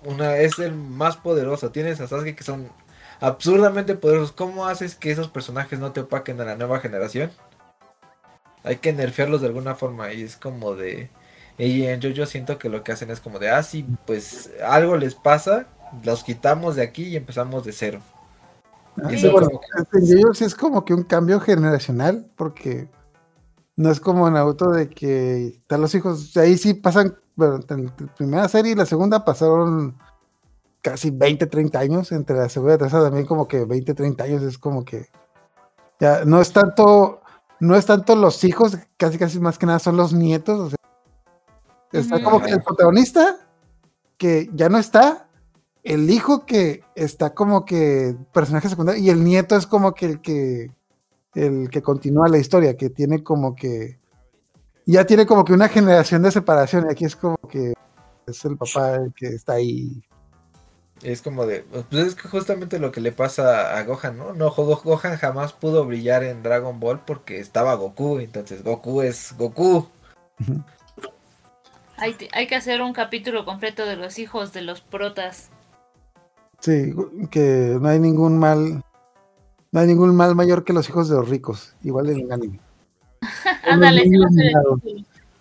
una, 0.04 0.36
es 0.36 0.58
el 0.58 0.74
más 0.74 1.16
poderoso. 1.16 1.70
Tienes 1.70 2.00
a 2.00 2.08
Sasuke 2.08 2.34
que 2.34 2.44
son 2.44 2.68
absurdamente 3.20 3.94
poderosos. 3.94 4.32
¿Cómo 4.32 4.66
haces 4.66 4.94
que 4.94 5.10
esos 5.10 5.28
personajes 5.28 5.78
no 5.78 5.92
te 5.92 6.00
opaquen 6.00 6.40
a 6.40 6.44
la 6.44 6.56
nueva 6.56 6.80
generación? 6.80 7.30
hay 8.64 8.76
que 8.76 8.92
nerfearlos 8.92 9.40
de 9.40 9.46
alguna 9.46 9.74
forma 9.74 10.12
y 10.12 10.22
es 10.22 10.36
como 10.36 10.74
de 10.74 11.10
y 11.56 11.86
en 11.86 12.00
yo 12.00 12.10
yo 12.10 12.26
siento 12.26 12.58
que 12.58 12.68
lo 12.68 12.84
que 12.84 12.92
hacen 12.92 13.10
es 13.10 13.20
como 13.20 13.38
de 13.38 13.50
ah 13.50 13.62
sí 13.62 13.86
pues 14.06 14.50
algo 14.64 14.96
les 14.96 15.14
pasa 15.14 15.66
los 16.04 16.22
quitamos 16.22 16.76
de 16.76 16.82
aquí 16.82 17.04
y 17.04 17.16
empezamos 17.16 17.64
de 17.64 17.72
cero 17.72 18.00
ah, 19.02 19.08
sí, 19.10 19.28
bueno, 19.28 19.48
es 20.38 20.54
como 20.54 20.84
que 20.84 20.94
un 20.94 21.02
cambio 21.02 21.40
generacional 21.40 22.26
porque 22.36 22.88
no 23.76 23.90
es 23.90 24.00
como 24.00 24.28
en 24.28 24.36
auto 24.36 24.70
de 24.70 24.88
que 24.88 25.48
están 25.48 25.80
los 25.80 25.94
hijos 25.94 26.36
ahí 26.36 26.58
sí 26.58 26.74
pasan 26.74 27.16
bueno, 27.38 27.60
en 27.68 27.86
la 27.86 28.14
primera 28.16 28.48
serie 28.48 28.72
y 28.72 28.74
la 28.74 28.84
segunda 28.84 29.24
pasaron 29.24 29.96
casi 30.82 31.10
20, 31.10 31.46
30 31.46 31.78
años 31.78 32.12
entre 32.12 32.36
la 32.36 32.48
segunda 32.48 32.74
y 32.74 32.76
la 32.76 32.78
tercera 32.78 33.04
también 33.04 33.26
como 33.26 33.46
que 33.46 33.64
20, 33.64 33.94
30 33.94 34.24
años 34.24 34.42
es 34.42 34.58
como 34.58 34.84
que 34.84 35.06
ya 36.00 36.24
no 36.24 36.40
es 36.40 36.52
tanto 36.52 37.20
no 37.60 37.76
es 37.76 37.86
tanto 37.86 38.16
los 38.16 38.42
hijos, 38.42 38.76
casi 38.96 39.18
casi 39.18 39.38
más 39.38 39.56
que 39.56 39.66
nada 39.66 39.78
son 39.78 39.96
los 39.96 40.12
nietos. 40.12 40.58
O 40.60 40.68
sea, 40.70 40.78
está 41.92 42.22
como 42.22 42.40
que 42.42 42.50
el 42.50 42.62
protagonista, 42.62 43.36
que 44.16 44.50
ya 44.52 44.68
no 44.68 44.78
está, 44.78 45.28
el 45.84 46.10
hijo 46.10 46.44
que 46.44 46.82
está 46.94 47.34
como 47.34 47.64
que 47.64 48.16
personaje 48.32 48.68
secundario, 48.68 49.02
y 49.02 49.10
el 49.10 49.24
nieto 49.24 49.56
es 49.56 49.66
como 49.66 49.94
que 49.94 50.06
el 50.06 50.20
que 50.20 50.70
el 51.34 51.70
que 51.70 51.82
continúa 51.82 52.28
la 52.28 52.38
historia, 52.38 52.76
que 52.76 52.90
tiene 52.90 53.22
como 53.22 53.54
que 53.54 53.98
ya 54.92 55.04
tiene 55.04 55.26
como 55.26 55.44
que 55.44 55.52
una 55.52 55.68
generación 55.68 56.22
de 56.22 56.32
separación, 56.32 56.86
y 56.88 56.92
aquí 56.92 57.04
es 57.04 57.16
como 57.16 57.36
que 57.48 57.74
es 58.26 58.44
el 58.44 58.56
papá 58.56 58.96
el 58.96 59.12
que 59.14 59.28
está 59.28 59.54
ahí 59.54 60.02
es 61.02 61.22
como 61.22 61.46
de, 61.46 61.64
pues 61.90 62.06
es 62.06 62.14
que 62.14 62.28
justamente 62.28 62.78
lo 62.78 62.90
que 62.90 63.00
le 63.00 63.12
pasa 63.12 63.76
a 63.76 63.84
Gohan, 63.84 64.18
¿no? 64.18 64.32
No, 64.32 64.50
Gohan 64.50 65.16
jamás 65.16 65.52
pudo 65.52 65.84
brillar 65.84 66.24
en 66.24 66.42
Dragon 66.42 66.80
Ball 66.80 67.00
porque 67.04 67.38
estaba 67.38 67.74
Goku, 67.74 68.18
entonces 68.18 68.64
Goku 68.64 69.02
es 69.02 69.34
Goku. 69.36 69.86
Hay, 71.96 72.16
hay 72.32 72.46
que 72.46 72.56
hacer 72.56 72.82
un 72.82 72.92
capítulo 72.92 73.44
completo 73.44 73.86
de 73.86 73.96
los 73.96 74.18
hijos 74.18 74.52
de 74.52 74.62
los 74.62 74.80
protas. 74.80 75.50
Sí, 76.60 76.94
que 77.30 77.76
no 77.80 77.88
hay 77.88 78.00
ningún 78.00 78.38
mal, 78.38 78.82
no 79.70 79.80
hay 79.80 79.86
ningún 79.86 80.16
mal 80.16 80.34
mayor 80.34 80.64
que 80.64 80.72
los 80.72 80.88
hijos 80.88 81.08
de 81.08 81.16
los 81.16 81.28
ricos, 81.28 81.74
igual 81.84 82.10
en 82.10 82.20
el 82.20 82.32
anime. 82.32 82.60
Ándale, 83.64 84.04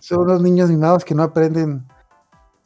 Son 0.00 0.26
los 0.26 0.42
niños 0.42 0.70
mimados 0.70 1.04
que 1.04 1.14
no 1.14 1.22
aprenden 1.22 1.86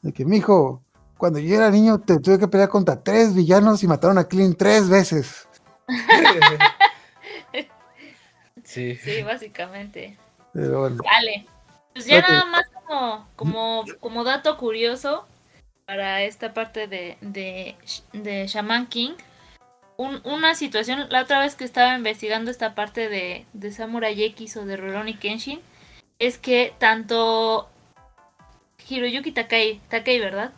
de 0.03 0.13
que 0.13 0.25
mi 0.25 0.39
hijo 0.39 0.83
cuando 1.23 1.39
yo 1.39 1.55
era 1.55 1.71
niño 1.71 2.01
te 2.01 2.19
tuve 2.19 2.37
que 2.37 2.49
pelear 2.49 2.69
contra 2.69 3.01
tres 3.01 3.33
villanos 3.33 3.81
y 3.85 3.87
mataron 3.87 4.19
a 4.19 4.25
Clean 4.25 4.55
tres 4.55 4.89
veces. 4.89 5.47
sí. 8.65 8.97
Sí, 9.05 9.23
básicamente. 9.23 10.19
Pero 10.53 10.81
bueno. 10.81 10.97
Vale. 11.05 11.47
Pues 11.93 12.07
ya 12.07 12.23
nada 12.23 12.45
más 12.47 12.65
como, 12.75 13.29
como, 13.37 13.85
como 14.01 14.25
dato 14.25 14.57
curioso 14.57 15.25
para 15.87 16.23
esta 16.23 16.55
parte 16.55 16.89
de, 16.89 17.17
de, 17.21 17.77
de 18.13 18.49
Shaman 18.49 18.87
King. 18.87 19.13
Una 19.97 20.55
situación, 20.55 21.07
la 21.11 21.23
otra 21.23 21.41
vez 21.41 21.55
que 21.55 21.65
estaba 21.65 21.95
investigando 21.97 22.51
esta 22.51 22.75
parte 22.75 23.09
de, 23.09 23.47
de 23.53 23.73
Samurai 23.73 24.21
X 24.25 24.57
o 24.57 24.65
de 24.65 24.77
Rurouni 24.77 25.15
Kenshin, 25.15 25.61
es 26.19 26.39
que 26.39 26.75
tanto 26.79 27.69
Hiroyuki 28.89 29.33
Takai, 29.33 29.81
Takai, 29.89 30.19
¿verdad? 30.19 30.53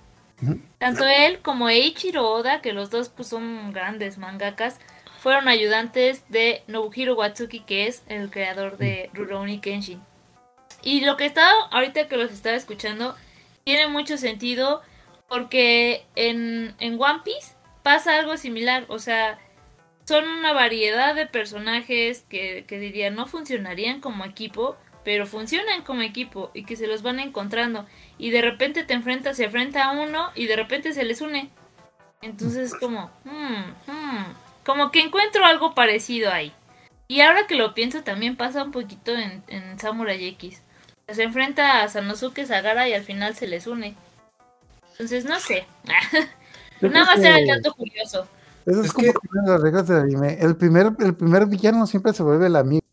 Tanto 0.78 1.06
él 1.06 1.40
como 1.40 1.68
Eiichiro 1.68 2.28
Oda, 2.28 2.60
que 2.60 2.72
los 2.72 2.90
dos 2.90 3.08
pues, 3.08 3.28
son 3.28 3.72
grandes 3.72 4.18
mangakas, 4.18 4.78
fueron 5.20 5.48
ayudantes 5.48 6.22
de 6.28 6.62
Nobuhiro 6.66 7.14
Watsuki, 7.14 7.60
que 7.60 7.86
es 7.86 8.02
el 8.08 8.30
creador 8.30 8.76
de 8.76 9.08
Rurouni 9.14 9.58
Kenshin. 9.58 10.02
Y 10.82 11.00
lo 11.00 11.16
que 11.16 11.24
estaba, 11.24 11.50
ahorita 11.70 12.08
que 12.08 12.18
los 12.18 12.30
estaba 12.30 12.56
escuchando, 12.56 13.16
tiene 13.64 13.88
mucho 13.88 14.18
sentido 14.18 14.82
porque 15.28 16.04
en, 16.14 16.74
en 16.78 17.00
One 17.00 17.20
Piece 17.24 17.53
pasa 17.84 18.18
algo 18.18 18.36
similar. 18.36 18.86
O 18.88 18.98
sea, 18.98 19.38
son 20.04 20.26
una 20.26 20.52
variedad 20.52 21.14
de 21.14 21.26
personajes 21.26 22.24
que, 22.28 22.64
que 22.66 22.80
diría 22.80 23.12
no 23.12 23.26
funcionarían 23.26 24.00
como 24.00 24.24
equipo, 24.24 24.76
pero 25.04 25.26
funcionan 25.26 25.82
como 25.82 26.02
equipo 26.02 26.50
y 26.54 26.64
que 26.64 26.74
se 26.74 26.88
los 26.88 27.02
van 27.02 27.20
encontrando 27.20 27.86
y 28.18 28.30
de 28.30 28.42
repente 28.42 28.82
te 28.84 28.94
enfrentas, 28.94 29.36
se 29.36 29.44
enfrenta 29.44 29.84
a 29.84 29.92
uno 29.92 30.32
y 30.34 30.46
de 30.46 30.56
repente 30.56 30.92
se 30.92 31.04
les 31.04 31.20
une. 31.20 31.50
Entonces 32.22 32.72
es 32.72 32.74
como, 32.74 33.10
hmm, 33.24 33.90
hmm, 33.90 34.34
como 34.64 34.90
que 34.90 35.00
encuentro 35.00 35.44
algo 35.44 35.74
parecido 35.74 36.32
ahí. 36.32 36.52
Y 37.06 37.20
ahora 37.20 37.46
que 37.46 37.54
lo 37.54 37.74
pienso 37.74 38.02
también 38.02 38.34
pasa 38.34 38.64
un 38.64 38.72
poquito 38.72 39.14
en, 39.14 39.44
en 39.48 39.78
Samurai 39.78 40.26
X. 40.28 40.62
Se 41.06 41.22
enfrenta 41.22 41.82
a 41.82 41.88
Sanosuke 41.88 42.46
Sagara 42.46 42.88
y 42.88 42.94
al 42.94 43.04
final 43.04 43.34
se 43.34 43.46
les 43.46 43.66
une. 43.66 43.94
Entonces 44.92 45.26
no 45.26 45.38
sé. 45.38 45.66
Nada 46.90 47.06
más 47.06 47.18
era 47.18 47.38
el 47.38 47.46
dato 47.46 47.74
curioso. 47.74 48.26
Eso 48.66 48.82
es, 48.82 48.92
como 48.92 49.12
que... 49.12 49.18
las 49.46 49.60
reglas 49.60 49.88
del 49.88 49.98
anime. 49.98 50.38
El 50.40 50.56
primer, 50.56 50.92
el 51.00 51.14
primer 51.14 51.46
villano 51.46 51.86
siempre 51.86 52.12
se 52.12 52.22
vuelve 52.22 52.46
el 52.46 52.56
amigo. 52.56 52.84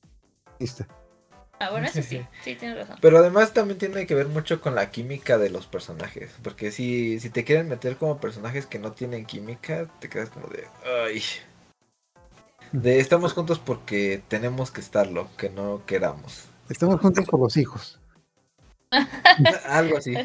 Ah, 1.60 1.70
bueno, 1.70 1.88
eso 1.88 2.02
sí, 2.02 2.26
sí, 2.44 2.56
tienes 2.56 2.78
razón. 2.80 2.98
Pero 3.02 3.20
además 3.20 3.54
también 3.54 3.78
tiene 3.78 4.06
que 4.08 4.16
ver 4.16 4.28
mucho 4.28 4.62
con 4.62 4.76
la 4.76 4.90
química 4.90 5.38
de 5.38 5.50
los 5.50 5.68
personajes. 5.68 6.32
Porque 6.44 6.72
si, 6.72 7.20
si 7.20 7.30
te 7.30 7.44
quieren 7.44 7.70
meter 7.70 7.98
como 7.98 8.20
personajes 8.20 8.66
que 8.66 8.80
no 8.80 8.92
tienen 8.92 9.26
química, 9.26 9.88
te 10.00 10.10
quedas 10.10 10.30
como 10.30 10.48
de. 10.48 10.68
Ay. 11.06 11.22
De 12.72 13.00
estamos 13.00 13.34
juntos 13.34 13.60
porque 13.60 14.24
tenemos 14.28 14.72
que 14.72 14.82
estarlo, 14.82 15.30
que 15.38 15.50
no 15.50 15.86
queramos. 15.86 16.46
Estamos 16.70 17.00
juntos 17.00 17.26
por 17.26 17.40
los 17.40 17.58
hijos. 17.58 18.00
Algo 19.68 19.98
así. 19.98 20.16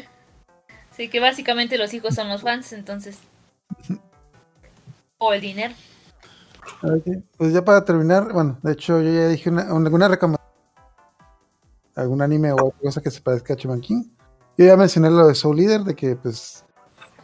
Sí, 0.95 1.09
que 1.09 1.19
básicamente 1.19 1.77
los 1.77 1.93
hijos 1.93 2.15
son 2.15 2.29
los 2.29 2.41
fans, 2.41 2.73
entonces. 2.73 3.19
O 5.19 5.33
el 5.33 5.41
dinero. 5.41 5.73
Pues 7.37 7.53
ya 7.53 7.63
para 7.63 7.83
terminar, 7.83 8.31
bueno, 8.33 8.59
de 8.61 8.73
hecho 8.73 9.01
yo 9.01 9.11
ya 9.11 9.27
dije 9.27 9.49
una, 9.49 9.63
alguna 9.63 10.07
recomendación 10.07 10.47
algún 11.97 12.21
anime 12.21 12.51
o 12.51 12.55
otra 12.55 12.79
cosa 12.79 13.01
que 13.01 13.11
se 13.11 13.21
parezca 13.21 13.53
a 13.53 13.57
Chaman 13.57 13.81
King. 13.81 14.03
Yo 14.57 14.65
ya 14.65 14.77
mencioné 14.77 15.09
lo 15.09 15.27
de 15.27 15.35
Soul 15.35 15.57
Leader, 15.57 15.81
de 15.81 15.95
que 15.95 16.15
pues 16.15 16.63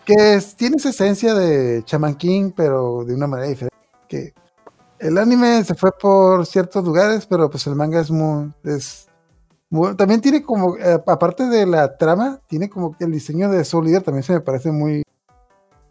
que 0.05 0.41
tiene 0.57 0.77
esa 0.77 0.89
esencia 0.89 1.33
de 1.33 1.83
Chaman 1.85 2.15
King, 2.15 2.51
pero 2.55 3.05
de 3.05 3.15
una 3.15 3.27
manera 3.27 3.49
diferente. 3.49 3.77
Que 4.07 4.33
el 4.99 5.17
anime 5.17 5.63
se 5.63 5.75
fue 5.75 5.91
por 5.91 6.45
ciertos 6.45 6.83
lugares, 6.83 7.25
pero 7.25 7.49
pues 7.49 7.65
el 7.67 7.75
manga 7.75 8.01
es 8.01 8.11
muy, 8.11 8.51
es 8.63 9.07
también 9.97 10.21
tiene 10.21 10.43
como, 10.43 10.77
eh, 10.77 11.01
aparte 11.07 11.47
de 11.47 11.65
la 11.65 11.97
trama, 11.97 12.39
tiene 12.47 12.69
como 12.69 12.95
que 12.95 13.05
el 13.05 13.11
diseño 13.11 13.49
de 13.49 13.65
Soul 13.65 13.85
Leader 13.85 14.03
también 14.03 14.23
se 14.23 14.33
me 14.33 14.41
parece 14.41 14.71
muy, 14.71 15.03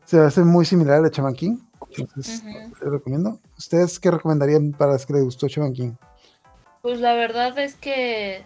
se 0.05 0.21
hace 0.21 0.43
muy 0.43 0.65
similar 0.65 0.99
al 0.99 1.05
de 1.05 1.11
Chaman 1.11 1.35
King. 1.35 1.59
Entonces, 1.97 2.43
les 2.45 2.79
recomiendo. 2.81 3.39
¿Ustedes 3.59 3.99
qué 3.99 4.11
recomendarían 4.11 4.73
para 4.73 4.93
los 4.93 5.07
que 5.07 5.13
les 5.13 5.25
gustó 5.25 5.49
Chaman 5.49 5.73
King? 5.73 5.93
Pues 6.83 7.01
la 7.01 7.15
verdad 7.15 7.59
es 7.59 7.75
que 7.75 8.45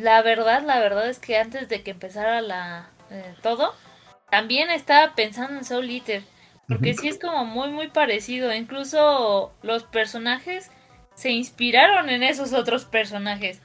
la 0.00 0.22
verdad, 0.22 0.62
la 0.62 0.80
verdad 0.80 1.08
es 1.08 1.18
que 1.18 1.36
antes 1.36 1.68
de 1.68 1.82
que 1.82 1.90
empezara 1.90 2.40
la 2.40 2.90
eh, 3.10 3.34
todo, 3.42 3.74
también 4.30 4.70
estaba 4.70 5.14
pensando 5.14 5.58
en 5.58 5.64
Soul 5.64 5.90
Eater. 5.90 6.22
Porque 6.68 6.94
sí 6.94 7.08
es 7.08 7.18
como 7.18 7.44
muy, 7.44 7.70
muy 7.70 7.88
parecido. 7.88 8.54
Incluso 8.54 9.52
los 9.62 9.82
personajes 9.82 10.70
se 11.14 11.30
inspiraron 11.30 12.08
en 12.08 12.22
esos 12.22 12.52
otros 12.52 12.84
personajes. 12.84 13.60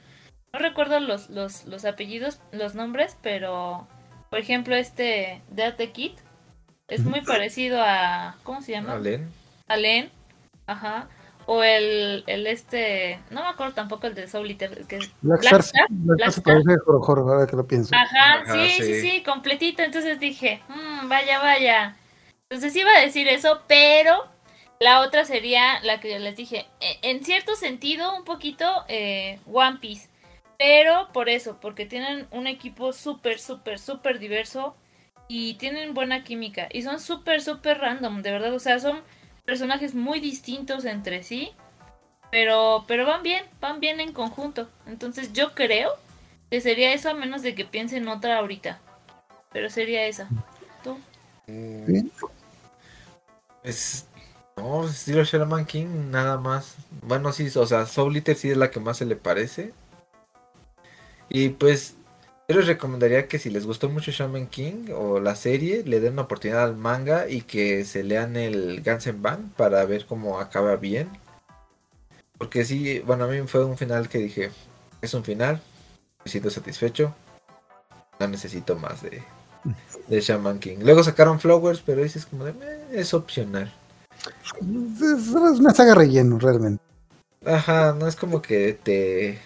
No 0.52 0.58
recuerdo 0.58 0.98
los, 0.98 1.30
los, 1.30 1.66
los 1.66 1.84
apellidos, 1.84 2.40
los 2.50 2.74
nombres, 2.74 3.16
pero 3.22 3.86
por 4.28 4.40
ejemplo 4.40 4.74
este 4.74 5.40
Death 5.50 5.80
Kid 5.92 6.12
es 6.88 7.04
muy 7.04 7.20
parecido 7.22 7.82
a... 7.82 8.36
¿Cómo 8.42 8.60
se 8.60 8.72
llama? 8.72 8.94
Alen. 8.94 9.30
Alen, 9.68 10.10
ajá. 10.66 11.08
O 11.46 11.62
el, 11.62 12.24
el 12.26 12.46
este, 12.46 13.20
no 13.30 13.42
me 13.42 13.48
acuerdo 13.48 13.74
tampoco 13.74 14.08
el 14.08 14.14
de 14.14 14.26
Soul 14.26 14.50
Eater, 14.50 14.84
que 14.86 14.98
Black, 15.22 15.40
Black 15.40 15.60
Star. 15.60 15.86
Black 15.90 16.28
Star. 16.28 16.62
ahora 16.88 17.46
que 17.46 17.56
lo 17.56 17.66
pienso. 17.66 17.94
Ajá, 17.94 18.52
sí, 18.52 18.82
sí, 18.82 19.00
sí, 19.00 19.22
completito. 19.22 19.82
Entonces 19.82 20.18
dije, 20.18 20.60
mmm, 20.68 21.08
vaya, 21.08 21.38
vaya. 21.38 21.96
Entonces 22.48 22.74
iba 22.74 22.90
a 22.90 23.00
decir 23.00 23.28
eso, 23.28 23.62
pero 23.68 24.26
la 24.80 25.00
otra 25.00 25.24
sería 25.24 25.80
la 25.82 26.00
que 26.00 26.18
les 26.18 26.36
dije, 26.36 26.66
e, 26.80 26.98
en 27.02 27.24
cierto 27.24 27.54
sentido, 27.54 28.16
un 28.16 28.24
poquito 28.24 28.84
eh, 28.88 29.38
One 29.52 29.78
Piece. 29.80 30.08
Pero 30.58 31.08
por 31.12 31.28
eso, 31.28 31.58
porque 31.60 31.86
tienen 31.86 32.26
un 32.30 32.46
equipo 32.46 32.92
súper, 32.92 33.38
súper, 33.38 33.78
súper 33.78 34.18
diverso 34.18 34.74
y 35.28 35.54
tienen 35.54 35.94
buena 35.94 36.24
química. 36.24 36.68
Y 36.72 36.82
son 36.82 37.00
súper, 37.00 37.42
súper 37.42 37.78
random, 37.78 38.22
de 38.22 38.30
verdad. 38.30 38.54
O 38.54 38.58
sea, 38.58 38.78
son 38.78 39.00
personajes 39.44 39.94
muy 39.94 40.20
distintos 40.20 40.84
entre 40.84 41.22
sí. 41.22 41.52
Pero, 42.30 42.84
pero 42.86 43.06
van 43.06 43.22
bien, 43.22 43.44
van 43.60 43.80
bien 43.80 44.00
en 44.00 44.12
conjunto. 44.12 44.68
Entonces 44.86 45.32
yo 45.32 45.54
creo 45.54 45.90
que 46.50 46.60
sería 46.60 46.92
eso 46.92 47.10
a 47.10 47.14
menos 47.14 47.42
de 47.42 47.54
que 47.54 47.64
piensen 47.64 48.08
otra 48.08 48.38
ahorita. 48.38 48.80
Pero 49.52 49.70
sería 49.70 50.06
esa. 50.06 50.28
¿Tú? 50.82 50.98
Mm, 51.46 52.08
es. 53.62 54.06
No, 54.56 54.86
estilo 54.88 55.22
Shaman 55.22 55.66
King, 55.66 56.10
nada 56.10 56.38
más. 56.38 56.76
Bueno, 57.02 57.32
sí, 57.32 57.50
o 57.54 57.66
sea, 57.66 57.84
Soul 57.84 58.16
Eater 58.16 58.36
sí 58.36 58.50
es 58.50 58.56
la 58.56 58.70
que 58.70 58.80
más 58.80 58.96
se 58.96 59.04
le 59.04 59.16
parece. 59.16 59.72
Y 61.28 61.50
pues, 61.50 61.95
yo 62.48 62.56
les 62.56 62.66
recomendaría 62.66 63.26
que 63.26 63.38
si 63.38 63.50
les 63.50 63.66
gustó 63.66 63.88
mucho 63.88 64.12
Shaman 64.12 64.46
King 64.46 64.90
o 64.94 65.18
la 65.18 65.34
serie, 65.34 65.82
le 65.84 66.00
den 66.00 66.12
una 66.12 66.22
oportunidad 66.22 66.62
al 66.62 66.76
manga 66.76 67.28
y 67.28 67.42
que 67.42 67.84
se 67.84 68.04
lean 68.04 68.36
el 68.36 68.82
Gansen 68.82 69.20
Bang 69.20 69.50
para 69.56 69.84
ver 69.84 70.06
cómo 70.06 70.38
acaba 70.38 70.76
bien. 70.76 71.08
Porque 72.38 72.64
sí, 72.64 73.00
bueno, 73.00 73.24
a 73.24 73.28
mí 73.28 73.40
fue 73.46 73.64
un 73.64 73.76
final 73.76 74.08
que 74.08 74.18
dije, 74.18 74.50
es 75.02 75.14
un 75.14 75.24
final, 75.24 75.60
me 76.24 76.30
siento 76.30 76.50
satisfecho, 76.50 77.14
no 78.20 78.28
necesito 78.28 78.76
más 78.76 79.02
de, 79.02 79.22
de 80.06 80.20
Shaman 80.20 80.60
King. 80.60 80.78
Luego 80.82 81.02
sacaron 81.02 81.40
Flowers, 81.40 81.82
pero 81.84 82.02
dices 82.02 82.26
como 82.26 82.44
de, 82.44 82.54
es 82.92 83.12
opcional. 83.12 83.72
Es 85.00 85.28
una 85.28 85.74
saga 85.74 85.94
relleno, 85.94 86.38
realmente. 86.38 86.82
Ajá, 87.44 87.92
no 87.92 88.06
es 88.06 88.16
como 88.16 88.40
que 88.40 88.78
te 88.82 89.40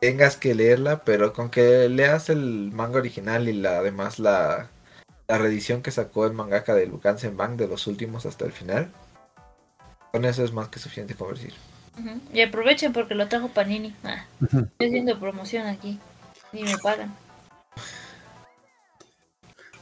tengas 0.00 0.36
que 0.36 0.54
leerla, 0.54 1.04
pero 1.04 1.32
con 1.32 1.50
que 1.50 1.88
leas 1.88 2.30
el 2.30 2.72
manga 2.72 2.98
original 2.98 3.48
y 3.48 3.52
la 3.52 3.78
además 3.78 4.18
la, 4.18 4.68
la 5.28 5.38
reedición 5.38 5.82
que 5.82 5.90
sacó 5.90 6.26
el 6.26 6.32
mangaka 6.32 6.74
de 6.74 6.86
Lukansen 6.86 7.36
Bang 7.36 7.56
de 7.56 7.68
los 7.68 7.86
últimos 7.86 8.26
hasta 8.26 8.44
el 8.44 8.52
final, 8.52 8.90
con 10.12 10.24
eso 10.24 10.42
es 10.42 10.52
más 10.52 10.68
que 10.68 10.78
suficiente 10.78 11.14
convertir. 11.14 11.54
Y 12.32 12.40
aprovechen 12.40 12.92
porque 12.92 13.14
lo 13.14 13.28
trajo 13.28 13.48
Panini. 13.48 13.94
Ah, 14.04 14.24
Estoy 14.40 14.86
haciendo 14.86 15.18
promoción 15.20 15.66
aquí. 15.66 15.98
Ni 16.52 16.62
me 16.62 16.78
pagan. 16.78 17.14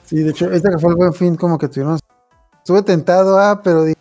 Sí, 0.05 0.23
de 0.23 0.31
hecho, 0.31 0.51
este 0.51 0.70
que 0.70 0.78
fue 0.78 0.90
el 0.90 0.97
buen 0.97 1.15
fin, 1.15 1.36
como 1.36 1.59
que 1.59 1.69
tuvimos. 1.69 2.01
Estuve 2.59 2.82
tentado 2.82 3.39
a, 3.39 3.62
pero 3.62 3.82
uh, 3.85 3.93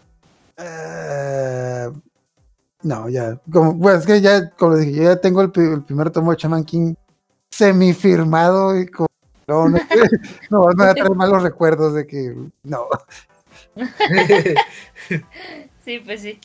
no, 2.88 3.09
ya. 3.09 3.39
Como, 3.51 3.77
pues 3.77 3.99
es 3.99 4.05
que 4.05 4.22
ya, 4.22 4.49
como 4.51 4.76
les 4.76 4.85
dije, 4.85 4.97
yo 4.97 5.03
ya 5.03 5.18
tengo 5.18 5.41
el, 5.41 5.51
el 5.55 5.84
primer 5.84 6.09
tomo 6.09 6.31
de 6.31 6.38
Shaman 6.38 6.64
King 6.64 6.95
semifirmado 7.49 8.80
y 8.80 8.88
como. 8.88 9.07
No, 9.47 9.68
no, 9.68 9.77
no, 10.49 10.68
me 10.76 10.85
va 10.85 10.91
a 10.91 10.95
traer 10.95 11.15
malos 11.15 11.43
recuerdos 11.43 11.93
de 11.93 12.07
que. 12.07 12.34
No. 12.64 12.85
sí, 15.84 15.99
pues 15.99 16.22
sí. 16.22 16.39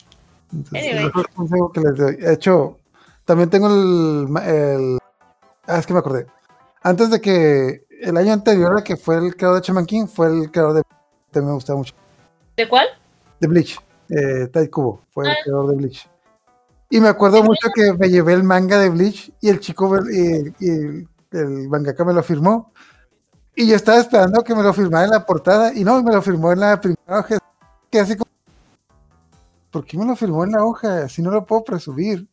Entonces, 0.51 0.83
anyway. 0.83 0.97
el 0.97 1.05
mejor 1.05 1.29
consejo 1.29 1.71
que 1.71 1.79
les 1.79 1.95
doy. 1.95 2.15
De 2.17 2.33
hecho, 2.33 2.77
también 3.23 3.49
tengo 3.49 3.67
el, 3.67 4.27
el, 4.45 4.99
Ah, 5.65 5.79
es 5.79 5.85
que 5.85 5.93
me 5.93 5.99
acordé. 5.99 6.27
Antes 6.81 7.09
de 7.09 7.21
que. 7.21 7.85
El 8.01 8.17
año 8.17 8.33
anterior 8.33 8.77
a 8.77 8.83
que 8.83 8.97
fue 8.97 9.15
el 9.15 9.33
creador 9.37 9.61
de 9.61 9.65
Shaman 9.65 9.85
King, 9.85 10.07
fue 10.07 10.27
el 10.27 10.51
creador 10.51 10.73
de. 10.73 10.83
Te 11.31 11.41
me 11.41 11.53
gustaba 11.53 11.77
mucho. 11.77 11.95
¿De 12.57 12.67
cuál? 12.67 12.87
De 13.39 13.47
Bleach. 13.47 13.79
Eh, 14.09 14.47
Tai 14.51 14.67
Kubo. 14.67 15.01
Fue 15.09 15.25
ah. 15.25 15.31
el 15.31 15.37
creador 15.43 15.69
de 15.69 15.75
Bleach. 15.77 16.09
Y 16.93 17.01
me 17.01 17.07
acuerdo 17.07 17.41
mucho 17.41 17.69
que 17.73 17.91
me 17.93 18.07
llevé 18.07 18.33
el 18.33 18.43
manga 18.43 18.77
de 18.77 18.87
Bleach 18.87 19.33
y 19.41 19.49
el 19.49 19.59
chico. 19.59 19.97
Y, 20.11 20.53
y 20.59 20.69
el, 20.69 21.07
el 21.31 21.67
mangaka 21.67 22.05
me 22.05 22.13
lo 22.13 22.21
firmó. 22.21 22.71
Y 23.55 23.65
yo 23.65 23.75
estaba 23.75 23.97
esperando 23.97 24.43
que 24.43 24.53
me 24.53 24.61
lo 24.61 24.71
firmara 24.73 25.05
en 25.05 25.09
la 25.09 25.25
portada. 25.25 25.73
Y 25.73 25.83
no, 25.83 26.03
me 26.03 26.13
lo 26.13 26.21
firmó 26.21 26.51
en 26.51 26.59
la 26.59 26.79
primera 26.79 27.17
hoja. 27.17 27.39
Que 27.89 27.99
así 27.99 28.15
como 28.15 28.29
¿por 29.71 29.85
qué 29.85 29.97
me 29.97 30.05
lo 30.05 30.15
firmó 30.15 30.43
en 30.43 30.51
la 30.51 30.63
hoja? 30.63 31.09
Si 31.09 31.23
no 31.23 31.31
lo 31.31 31.43
puedo 31.43 31.63
presumir. 31.63 32.27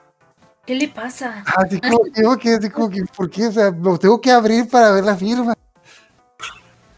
¿Qué 0.67 0.75
le 0.75 0.89
pasa? 0.89 1.43
Así 1.57 1.81
como, 1.81 2.01
tengo 2.13 2.37
que, 2.37 2.53
así 2.53 2.69
como 2.69 2.91
que, 2.91 3.03
¿por 3.17 3.31
qué? 3.31 3.47
O 3.47 3.53
sea, 3.53 3.71
lo 3.71 3.99
tengo 3.99 4.21
que 4.21 4.31
abrir 4.31 4.69
para 4.69 4.91
ver 4.91 5.05
la 5.05 5.17
firma. 5.17 5.55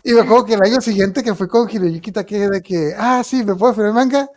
Y 0.02 0.12
me 0.12 0.22
acuerdo 0.22 0.46
que 0.46 0.54
el 0.54 0.62
año 0.64 0.80
siguiente 0.80 1.22
que 1.22 1.32
fue 1.36 1.46
con 1.46 1.70
Hiroyuki 1.70 2.10
Take 2.10 2.50
de 2.50 2.60
que, 2.60 2.92
ah, 2.98 3.22
sí, 3.22 3.44
¿me 3.44 3.54
puedo 3.54 3.72
firmar 3.72 3.90
el 3.90 3.94
manga? 3.94 4.28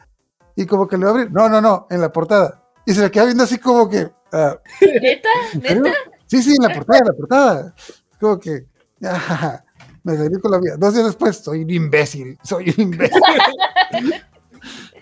Y 0.55 0.67
como 0.67 0.87
que 0.87 0.95
lo 0.95 1.09
abrí. 1.09 1.27
No, 1.31 1.49
no, 1.49 1.59
no, 1.59 1.87
en 1.89 2.01
la 2.01 2.11
portada. 2.11 2.61
Y 2.85 2.93
se 2.93 3.01
le 3.01 3.11
queda 3.11 3.25
viendo 3.25 3.43
así 3.43 3.57
como 3.57 3.89
que. 3.89 4.03
Uh, 4.05 4.55
¿Neta? 5.01 5.29
¿Neta? 5.61 5.93
Sí, 6.27 6.41
sí, 6.41 6.55
en 6.59 6.67
la 6.67 6.75
portada, 6.75 6.99
en 6.99 7.05
la 7.05 7.13
portada. 7.13 7.75
Como 8.19 8.39
que. 8.39 8.65
Ah, 9.03 9.63
me 10.03 10.15
salí 10.15 10.39
con 10.39 10.51
la 10.51 10.59
vida. 10.59 10.77
Dos 10.77 10.93
días 10.93 11.05
después, 11.05 11.37
soy 11.37 11.63
un 11.63 11.69
imbécil. 11.69 12.37
Soy 12.43 12.69
un 12.69 12.81
imbécil. 12.81 13.21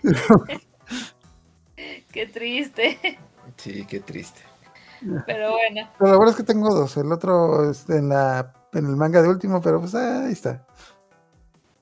Qué 2.11 2.27
triste. 2.27 3.19
Sí, 3.57 3.85
qué 3.87 3.99
triste. 3.99 4.41
Pero 5.25 5.51
bueno. 5.51 5.89
Pero 5.97 6.11
la 6.11 6.17
verdad 6.17 6.29
es 6.29 6.35
que 6.35 6.43
tengo 6.43 6.73
dos. 6.73 6.95
El 6.97 7.11
otro 7.11 7.71
es 7.71 7.89
en, 7.89 8.09
la, 8.09 8.53
en 8.71 8.85
el 8.85 8.95
manga 8.95 9.21
de 9.21 9.29
último, 9.29 9.59
pero 9.61 9.79
pues 9.79 9.95
ahí 9.95 10.31
está. 10.31 10.65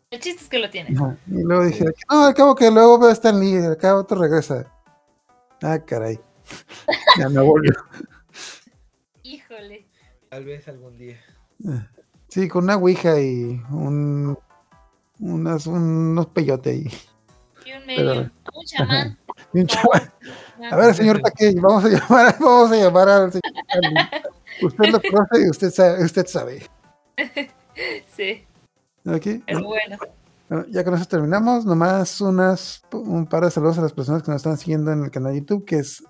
El 0.09 0.19
chiste 0.19 0.43
es 0.43 0.49
que 0.49 0.59
lo 0.59 0.69
tienes. 0.69 0.99
Y 1.27 1.43
luego 1.43 1.65
dije, 1.65 1.85
no, 2.09 2.25
al 2.25 2.33
cabo 2.33 2.55
que 2.55 2.71
luego 2.71 2.97
veo 2.97 3.09
Stan 3.11 3.39
Lee, 3.39 3.57
al 3.57 3.77
cabo 3.77 3.99
otro 3.99 4.19
regresa. 4.19 4.65
Ah, 5.61 5.79
caray. 5.79 6.19
ya 7.19 7.29
me 7.29 7.41
volvió. 7.41 7.73
Híjole. 9.23 9.87
Tal 10.29 10.45
vez 10.45 10.67
algún 10.67 10.97
día. 10.97 11.19
Sí, 12.27 12.47
con 12.47 12.63
una 12.63 12.77
ouija 12.77 13.19
y 13.19 13.61
un, 13.69 14.37
unas, 15.19 15.67
unos 15.67 16.27
peyote 16.27 16.71
ahí. 16.71 16.87
Y 17.65 17.73
un 17.73 17.85
medio. 17.85 18.05
Pero, 18.05 18.31
un 18.53 18.65
chamán. 18.65 19.17
Y 19.53 19.59
un 19.59 19.67
chamán. 19.67 20.13
A 20.71 20.75
ver, 20.77 20.93
señor 20.93 21.21
Takei, 21.21 21.55
vamos 21.55 21.83
a 21.85 21.89
llamar, 21.89 22.35
vamos 22.39 22.71
a 22.71 22.75
llamar 22.75 23.09
al 23.09 23.31
señor. 23.31 23.53
Usted 24.61 24.85
lo 24.89 25.01
conoce 25.01 25.45
y 25.45 25.49
usted 25.49 25.71
sabe. 25.71 26.03
Usted 26.03 26.25
sabe. 26.25 26.69
Sí. 28.15 28.45
Okay. 29.05 29.43
Es 29.47 29.59
bueno. 29.59 29.97
Bueno. 30.51 30.65
Ya 30.69 30.83
con 30.83 30.93
eso 30.93 31.05
terminamos. 31.05 31.65
Nomás 31.65 32.19
unas, 32.19 32.83
un 32.91 33.25
par 33.25 33.45
de 33.45 33.51
saludos 33.51 33.77
a 33.77 33.81
las 33.81 33.93
personas 33.93 34.21
que 34.21 34.31
nos 34.31 34.41
están 34.41 34.57
siguiendo 34.57 34.91
en 34.91 35.05
el 35.05 35.11
canal 35.11 35.31
de 35.31 35.39
YouTube, 35.39 35.65
que 35.65 35.77
es 35.77 36.03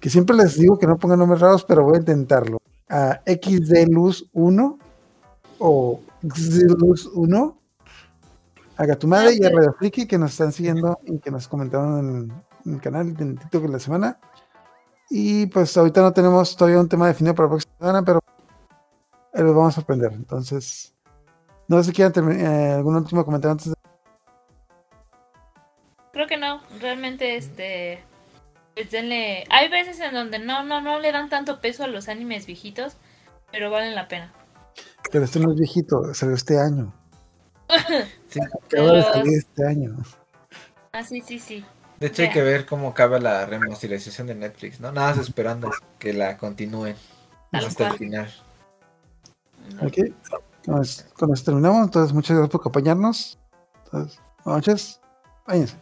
que 0.00 0.10
siempre 0.10 0.36
les 0.36 0.58
digo 0.58 0.78
que 0.78 0.86
no 0.86 0.98
pongan 0.98 1.18
nombres 1.18 1.40
raros, 1.40 1.64
pero 1.64 1.82
voy 1.82 1.96
a 1.96 2.00
intentarlo. 2.00 2.58
A 2.88 3.20
XDLuz1 3.24 4.78
o 5.58 6.00
XDLuz1 6.22 7.54
a 8.76 8.86
Gatumade 8.86 9.36
y 9.36 9.44
a 9.44 9.50
Radio 9.50 9.74
Friki 9.78 10.06
que 10.06 10.18
nos 10.18 10.32
están 10.32 10.52
siguiendo 10.52 10.98
y 11.04 11.18
que 11.18 11.30
nos 11.30 11.48
comentaron 11.48 11.98
en, 11.98 12.32
en 12.64 12.74
el 12.74 12.80
canal 12.80 13.14
de 13.14 13.34
TikTok 13.34 13.62
de 13.62 13.68
la 13.68 13.78
semana. 13.80 14.20
Y 15.10 15.46
pues 15.46 15.76
ahorita 15.76 16.02
no 16.02 16.12
tenemos 16.12 16.54
todavía 16.54 16.80
un 16.80 16.88
tema 16.88 17.06
definido 17.08 17.34
para 17.34 17.46
la 17.46 17.50
próxima 17.50 17.74
semana, 17.78 18.04
pero 18.04 18.20
los 19.32 19.54
vamos 19.54 19.72
a 19.72 19.76
sorprender. 19.76 20.12
Entonces, 20.12 20.94
no 21.68 21.78
sé 21.78 21.84
si 21.84 21.92
quieren 21.92 22.40
eh, 22.40 22.72
algún 22.72 22.96
último 22.96 23.24
comentario 23.24 23.52
antes 23.52 23.68
de... 23.68 23.74
Creo 26.12 26.26
que 26.26 26.36
no, 26.36 26.60
realmente 26.80 27.36
este 27.36 28.02
pues 28.74 28.90
denle... 28.90 29.44
hay 29.50 29.68
veces 29.68 29.98
en 30.00 30.14
donde 30.14 30.38
no, 30.38 30.64
no, 30.64 30.80
no 30.80 31.00
le 31.00 31.12
dan 31.12 31.28
tanto 31.28 31.60
peso 31.60 31.84
a 31.84 31.88
los 31.88 32.08
animes 32.08 32.46
viejitos, 32.46 32.96
pero 33.50 33.70
valen 33.70 33.94
la 33.94 34.08
pena. 34.08 34.32
Pero 35.10 35.24
este 35.24 35.40
no 35.40 35.50
es 35.50 35.58
viejito, 35.58 36.14
salió 36.14 36.34
este 36.34 36.58
año. 36.58 36.92
sí, 38.28 38.40
acaba 38.40 38.92
de 38.92 39.02
salir 39.02 39.38
este 39.38 39.66
año. 39.66 39.96
Ah, 40.92 41.02
sí, 41.02 41.20
sí, 41.20 41.38
sí. 41.38 41.64
De 41.98 42.06
hecho, 42.06 42.22
hay 42.22 42.30
que 42.30 42.42
ver 42.42 42.66
cómo 42.66 42.88
acaba 42.88 43.18
la 43.18 43.44
remasterización 43.46 44.28
de 44.28 44.36
Netflix, 44.36 44.78
¿no? 44.78 44.92
Nada 44.92 45.10
más 45.10 45.18
esperando 45.18 45.70
que 45.98 46.12
la 46.12 46.38
continúen 46.38 46.94
hasta 47.50 47.88
el 47.88 47.98
final. 47.98 48.32
Ok, 49.82 49.98
entonces, 50.68 51.06
con 51.18 51.32
eso 51.32 51.44
terminamos. 51.44 51.86
Entonces, 51.86 52.12
muchas 52.12 52.36
gracias 52.36 52.50
por 52.50 52.60
acompañarnos. 52.60 53.38
Entonces, 53.86 54.20
buenas 54.44 54.66
noches. 54.66 55.00
Váyanse. 55.46 55.76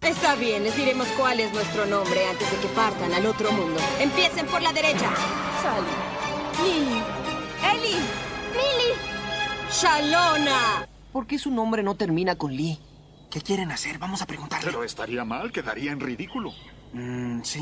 Está 0.00 0.34
bien, 0.34 0.64
les 0.64 0.76
diremos 0.76 1.06
cuál 1.16 1.38
es 1.38 1.52
nuestro 1.54 1.86
nombre 1.86 2.26
antes 2.26 2.50
de 2.50 2.56
que 2.58 2.66
partan 2.74 3.12
al 3.12 3.24
otro 3.26 3.52
mundo. 3.52 3.80
Empiecen 4.00 4.46
por 4.46 4.60
la 4.60 4.72
derecha. 4.72 5.14
Sally. 5.62 5.86
Lily. 6.62 7.02
Ellie. 7.72 8.00
Lily. 8.52 8.94
Shalona. 9.70 10.88
¿Por 11.12 11.26
qué 11.28 11.38
su 11.38 11.52
nombre 11.52 11.84
no 11.84 11.94
termina 11.94 12.34
con 12.36 12.52
Lee? 12.52 12.80
¿Qué 13.34 13.40
quieren 13.40 13.72
hacer? 13.72 13.98
Vamos 13.98 14.22
a 14.22 14.26
preguntarle. 14.26 14.64
Pero 14.64 14.84
estaría 14.84 15.24
mal, 15.24 15.50
quedaría 15.50 15.90
en 15.90 15.98
ridículo. 15.98 16.52
Mm, 16.92 17.42
sí. 17.42 17.58